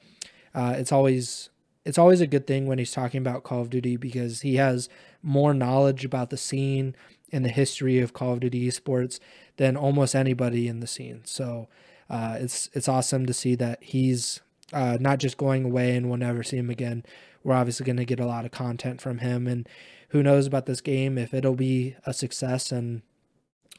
uh, 0.55 0.75
it's 0.77 0.91
always 0.91 1.49
it's 1.85 1.97
always 1.97 2.21
a 2.21 2.27
good 2.27 2.45
thing 2.45 2.67
when 2.67 2.77
he's 2.77 2.91
talking 2.91 3.19
about 3.19 3.43
Call 3.43 3.61
of 3.61 3.69
Duty 3.69 3.97
because 3.97 4.41
he 4.41 4.55
has 4.55 4.89
more 5.23 5.53
knowledge 5.53 6.05
about 6.05 6.29
the 6.29 6.37
scene 6.37 6.95
and 7.31 7.45
the 7.45 7.49
history 7.49 7.99
of 7.99 8.13
Call 8.13 8.33
of 8.33 8.39
Duty 8.41 8.67
esports 8.67 9.19
than 9.57 9.77
almost 9.77 10.15
anybody 10.15 10.67
in 10.67 10.79
the 10.79 10.87
scene. 10.87 11.21
So 11.25 11.67
uh, 12.09 12.37
it's 12.39 12.69
it's 12.73 12.87
awesome 12.87 13.25
to 13.25 13.33
see 13.33 13.55
that 13.55 13.83
he's 13.83 14.41
uh, 14.73 14.97
not 14.99 15.19
just 15.19 15.37
going 15.37 15.65
away 15.65 15.95
and 15.95 16.09
we'll 16.09 16.17
never 16.17 16.43
see 16.43 16.57
him 16.57 16.69
again. 16.69 17.05
We're 17.43 17.55
obviously 17.55 17.85
going 17.85 17.97
to 17.97 18.05
get 18.05 18.19
a 18.19 18.25
lot 18.25 18.45
of 18.45 18.51
content 18.51 18.99
from 18.99 19.19
him, 19.19 19.47
and 19.47 19.67
who 20.09 20.21
knows 20.21 20.45
about 20.45 20.65
this 20.65 20.81
game 20.81 21.17
if 21.17 21.33
it'll 21.33 21.55
be 21.55 21.95
a 22.05 22.13
success 22.13 22.71
and 22.71 23.01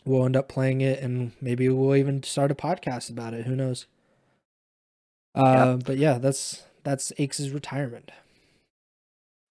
we'll 0.05 0.25
end 0.25 0.37
up 0.37 0.49
playing 0.49 0.81
it, 0.81 1.01
and 1.01 1.33
maybe 1.41 1.69
we'll 1.69 1.97
even 1.97 2.23
start 2.23 2.51
a 2.51 2.55
podcast 2.55 3.11
about 3.11 3.35
it. 3.35 3.47
Who 3.47 3.55
knows? 3.55 3.87
Uh, 5.35 5.75
yep. 5.77 5.85
But 5.85 5.99
yeah, 5.99 6.19
that's 6.19 6.63
that's 6.85 7.12
Aches' 7.18 7.49
retirement. 7.51 8.11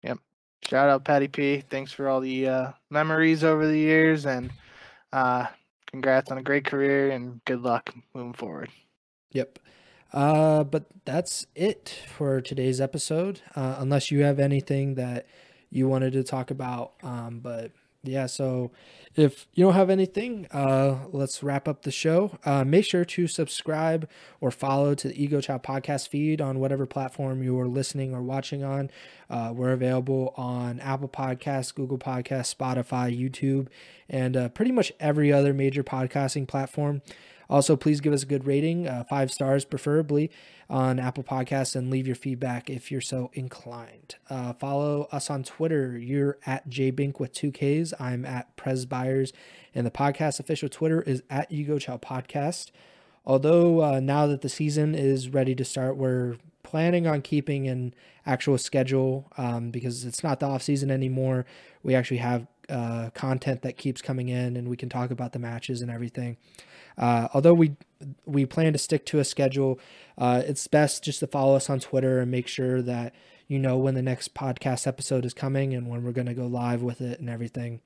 Yep. 0.03 0.19
Shout 0.67 0.89
out 0.89 1.05
Patty 1.05 1.27
P. 1.27 1.63
Thanks 1.69 1.91
for 1.91 2.07
all 2.07 2.19
the 2.21 2.47
uh, 2.47 2.71
memories 2.89 3.43
over 3.43 3.65
the 3.67 3.77
years, 3.77 4.25
and 4.25 4.51
uh, 5.13 5.45
congrats 5.87 6.31
on 6.31 6.37
a 6.37 6.43
great 6.43 6.65
career 6.65 7.11
and 7.11 7.43
good 7.45 7.61
luck 7.61 7.93
moving 8.13 8.33
forward. 8.33 8.69
Yep. 9.31 9.59
Uh, 10.11 10.63
but 10.63 10.85
that's 11.05 11.45
it 11.55 12.01
for 12.07 12.41
today's 12.41 12.81
episode. 12.81 13.41
Uh, 13.55 13.75
unless 13.79 14.09
you 14.09 14.23
have 14.23 14.39
anything 14.39 14.95
that 14.95 15.27
you 15.69 15.87
wanted 15.87 16.13
to 16.13 16.23
talk 16.23 16.49
about, 16.49 16.93
um, 17.03 17.39
but 17.41 17.71
yeah, 18.03 18.27
so 18.27 18.71
if 19.15 19.47
you 19.53 19.65
don't 19.65 19.73
have 19.73 19.89
anything, 19.89 20.47
uh, 20.51 20.99
let's 21.11 21.43
wrap 21.43 21.67
up 21.67 21.81
the 21.81 21.91
show. 21.91 22.37
Uh, 22.45 22.63
make 22.63 22.85
sure 22.85 23.03
to 23.03 23.27
subscribe 23.27 24.07
or 24.39 24.51
follow 24.51 24.95
to 24.95 25.09
the 25.09 25.21
Ego 25.21 25.41
Chow 25.41 25.57
podcast 25.57 26.07
feed 26.07 26.39
on 26.39 26.59
whatever 26.59 26.85
platform 26.85 27.43
you 27.43 27.59
are 27.59 27.67
listening 27.67 28.13
or 28.13 28.21
watching 28.21 28.63
on. 28.63 28.89
Uh, 29.29 29.51
we're 29.53 29.71
available 29.71 30.33
on 30.37 30.79
Apple 30.79 31.09
Podcasts, 31.09 31.75
Google 31.75 31.97
Podcasts, 31.97 32.55
Spotify, 32.55 33.15
YouTube, 33.17 33.67
and 34.07 34.37
uh, 34.37 34.49
pretty 34.49 34.71
much 34.71 34.93
every 34.99 35.33
other 35.33 35.53
major 35.53 35.83
podcasting 35.83 36.47
platform. 36.47 37.01
Also, 37.49 37.75
please 37.75 37.99
give 37.99 38.13
us 38.13 38.23
a 38.23 38.27
good 38.27 38.45
rating, 38.45 38.87
uh, 38.87 39.03
five 39.09 39.31
stars 39.31 39.65
preferably, 39.65 40.29
on 40.69 40.99
Apple 40.99 41.23
Podcasts 41.23 41.75
and 41.75 41.89
leave 41.89 42.05
your 42.05 42.15
feedback 42.15 42.69
if 42.69 42.91
you're 42.91 43.01
so 43.01 43.31
inclined. 43.33 44.15
Uh, 44.29 44.53
follow 44.53 45.07
us 45.11 45.29
on 45.31 45.43
Twitter. 45.43 45.97
You're 45.97 46.37
at 46.45 46.69
jbink 46.69 47.19
with 47.19 47.33
two 47.33 47.51
Ks. 47.51 47.93
I'm 47.99 48.23
at 48.23 48.55
Presbyers, 48.55 49.31
and 49.73 49.85
the 49.85 49.91
podcast 49.91 50.39
official 50.39 50.69
Twitter 50.69 51.01
is 51.01 51.23
at 51.29 51.51
Ego 51.51 51.79
Chow 51.79 51.97
Podcast. 51.97 52.69
Although 53.25 53.81
uh, 53.83 53.99
now 53.99 54.27
that 54.27 54.41
the 54.41 54.49
season 54.49 54.93
is 54.93 55.29
ready 55.29 55.55
to 55.55 55.65
start, 55.65 55.97
we're 55.97 56.37
planning 56.61 57.07
on 57.07 57.21
keeping 57.21 57.67
an 57.67 57.95
actual 58.25 58.57
schedule 58.59 59.31
um, 59.37 59.71
because 59.71 60.05
it's 60.05 60.23
not 60.23 60.39
the 60.39 60.45
off 60.45 60.61
season 60.61 60.91
anymore. 60.91 61.45
We 61.81 61.95
actually 61.95 62.17
have 62.17 62.45
uh, 62.69 63.09
content 63.15 63.63
that 63.63 63.77
keeps 63.77 64.01
coming 64.01 64.29
in, 64.29 64.55
and 64.55 64.67
we 64.69 64.77
can 64.77 64.89
talk 64.89 65.09
about 65.09 65.33
the 65.33 65.39
matches 65.39 65.81
and 65.81 65.89
everything. 65.89 66.37
Uh, 66.99 67.29
although 67.33 67.53
we 67.53 67.75
we 68.25 68.45
plan 68.45 68.73
to 68.73 68.79
stick 68.79 69.05
to 69.07 69.19
a 69.19 69.23
schedule, 69.23 69.79
uh, 70.17 70.43
it's 70.45 70.67
best 70.67 71.03
just 71.03 71.21
to 71.21 71.27
follow 71.27 71.55
us 71.55 71.69
on 71.69 71.79
Twitter 71.79 72.19
and 72.19 72.29
make 72.29 72.47
sure 72.47 72.81
that 72.81 73.15
you 73.47 73.57
know 73.57 73.77
when 73.77 73.95
the 73.95 74.01
next 74.01 74.35
podcast 74.35 74.85
episode 74.85 75.25
is 75.25 75.33
coming 75.33 75.73
and 75.73 75.87
when 75.87 76.03
we're 76.03 76.11
going 76.11 76.27
to 76.27 76.33
go 76.33 76.45
live 76.45 76.83
with 76.83 77.01
it 77.01 77.19
and 77.19 77.29
everything. 77.29 77.81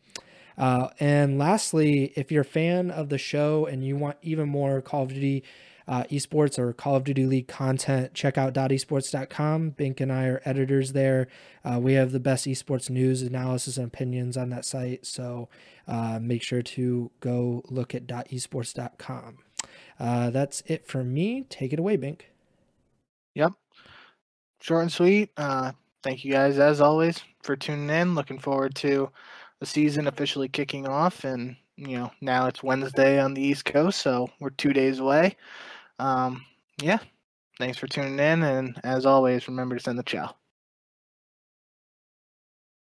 Uh, 0.57 0.89
and 0.99 1.39
lastly, 1.39 2.13
if 2.15 2.31
you're 2.31 2.41
a 2.41 2.45
fan 2.45 2.91
of 2.91 3.09
the 3.09 3.17
show 3.17 3.65
and 3.65 3.83
you 3.85 3.95
want 3.95 4.17
even 4.21 4.49
more 4.49 4.81
Call 4.81 5.03
of 5.03 5.09
Duty 5.09 5.43
uh, 5.87 6.03
esports 6.05 6.57
or 6.57 6.73
Call 6.73 6.95
of 6.95 7.03
Duty 7.03 7.25
League 7.25 7.47
content, 7.47 8.13
check 8.13 8.37
out 8.37 8.53
.esports.com. 8.53 9.71
Bink 9.71 9.99
and 9.99 10.11
I 10.11 10.25
are 10.25 10.41
editors 10.45 10.93
there. 10.93 11.27
Uh, 11.63 11.79
we 11.79 11.93
have 11.93 12.11
the 12.11 12.19
best 12.19 12.45
esports 12.45 12.89
news, 12.89 13.21
analysis, 13.21 13.77
and 13.77 13.87
opinions 13.87 14.37
on 14.37 14.49
that 14.49 14.65
site. 14.65 15.05
So 15.05 15.49
uh, 15.87 16.19
make 16.21 16.43
sure 16.43 16.61
to 16.61 17.11
go 17.19 17.63
look 17.69 17.93
at 17.93 18.07
.esports.com. 18.07 19.37
Uh, 19.99 20.29
that's 20.29 20.61
it 20.67 20.87
for 20.87 21.03
me. 21.03 21.45
Take 21.49 21.73
it 21.73 21.79
away, 21.79 21.97
Bink. 21.97 22.29
Yep. 23.35 23.53
Short 24.61 24.83
and 24.83 24.91
sweet. 24.91 25.31
Uh, 25.37 25.71
thank 26.03 26.23
you 26.23 26.31
guys, 26.31 26.57
as 26.59 26.81
always, 26.81 27.21
for 27.43 27.55
tuning 27.55 27.89
in. 27.89 28.15
Looking 28.15 28.39
forward 28.39 28.75
to 28.75 29.09
the 29.63 29.67
season 29.67 30.07
officially 30.07 30.49
kicking 30.49 30.85
off 30.85 31.23
and 31.23 31.55
you 31.77 31.97
know 31.97 32.11
now 32.19 32.47
it's 32.47 32.61
wednesday 32.61 33.17
on 33.17 33.33
the 33.33 33.41
east 33.41 33.63
coast 33.63 34.01
so 34.01 34.29
we're 34.41 34.49
two 34.49 34.73
days 34.73 34.99
away 34.99 35.37
um, 36.03 36.45
yeah, 36.81 36.99
thanks 37.57 37.77
for 37.77 37.87
tuning 37.87 38.19
in. 38.19 38.43
And 38.43 38.79
as 38.83 39.05
always, 39.05 39.47
remember 39.47 39.75
to 39.77 39.83
send 39.83 39.97
the 39.97 40.03
chow. 40.03 40.35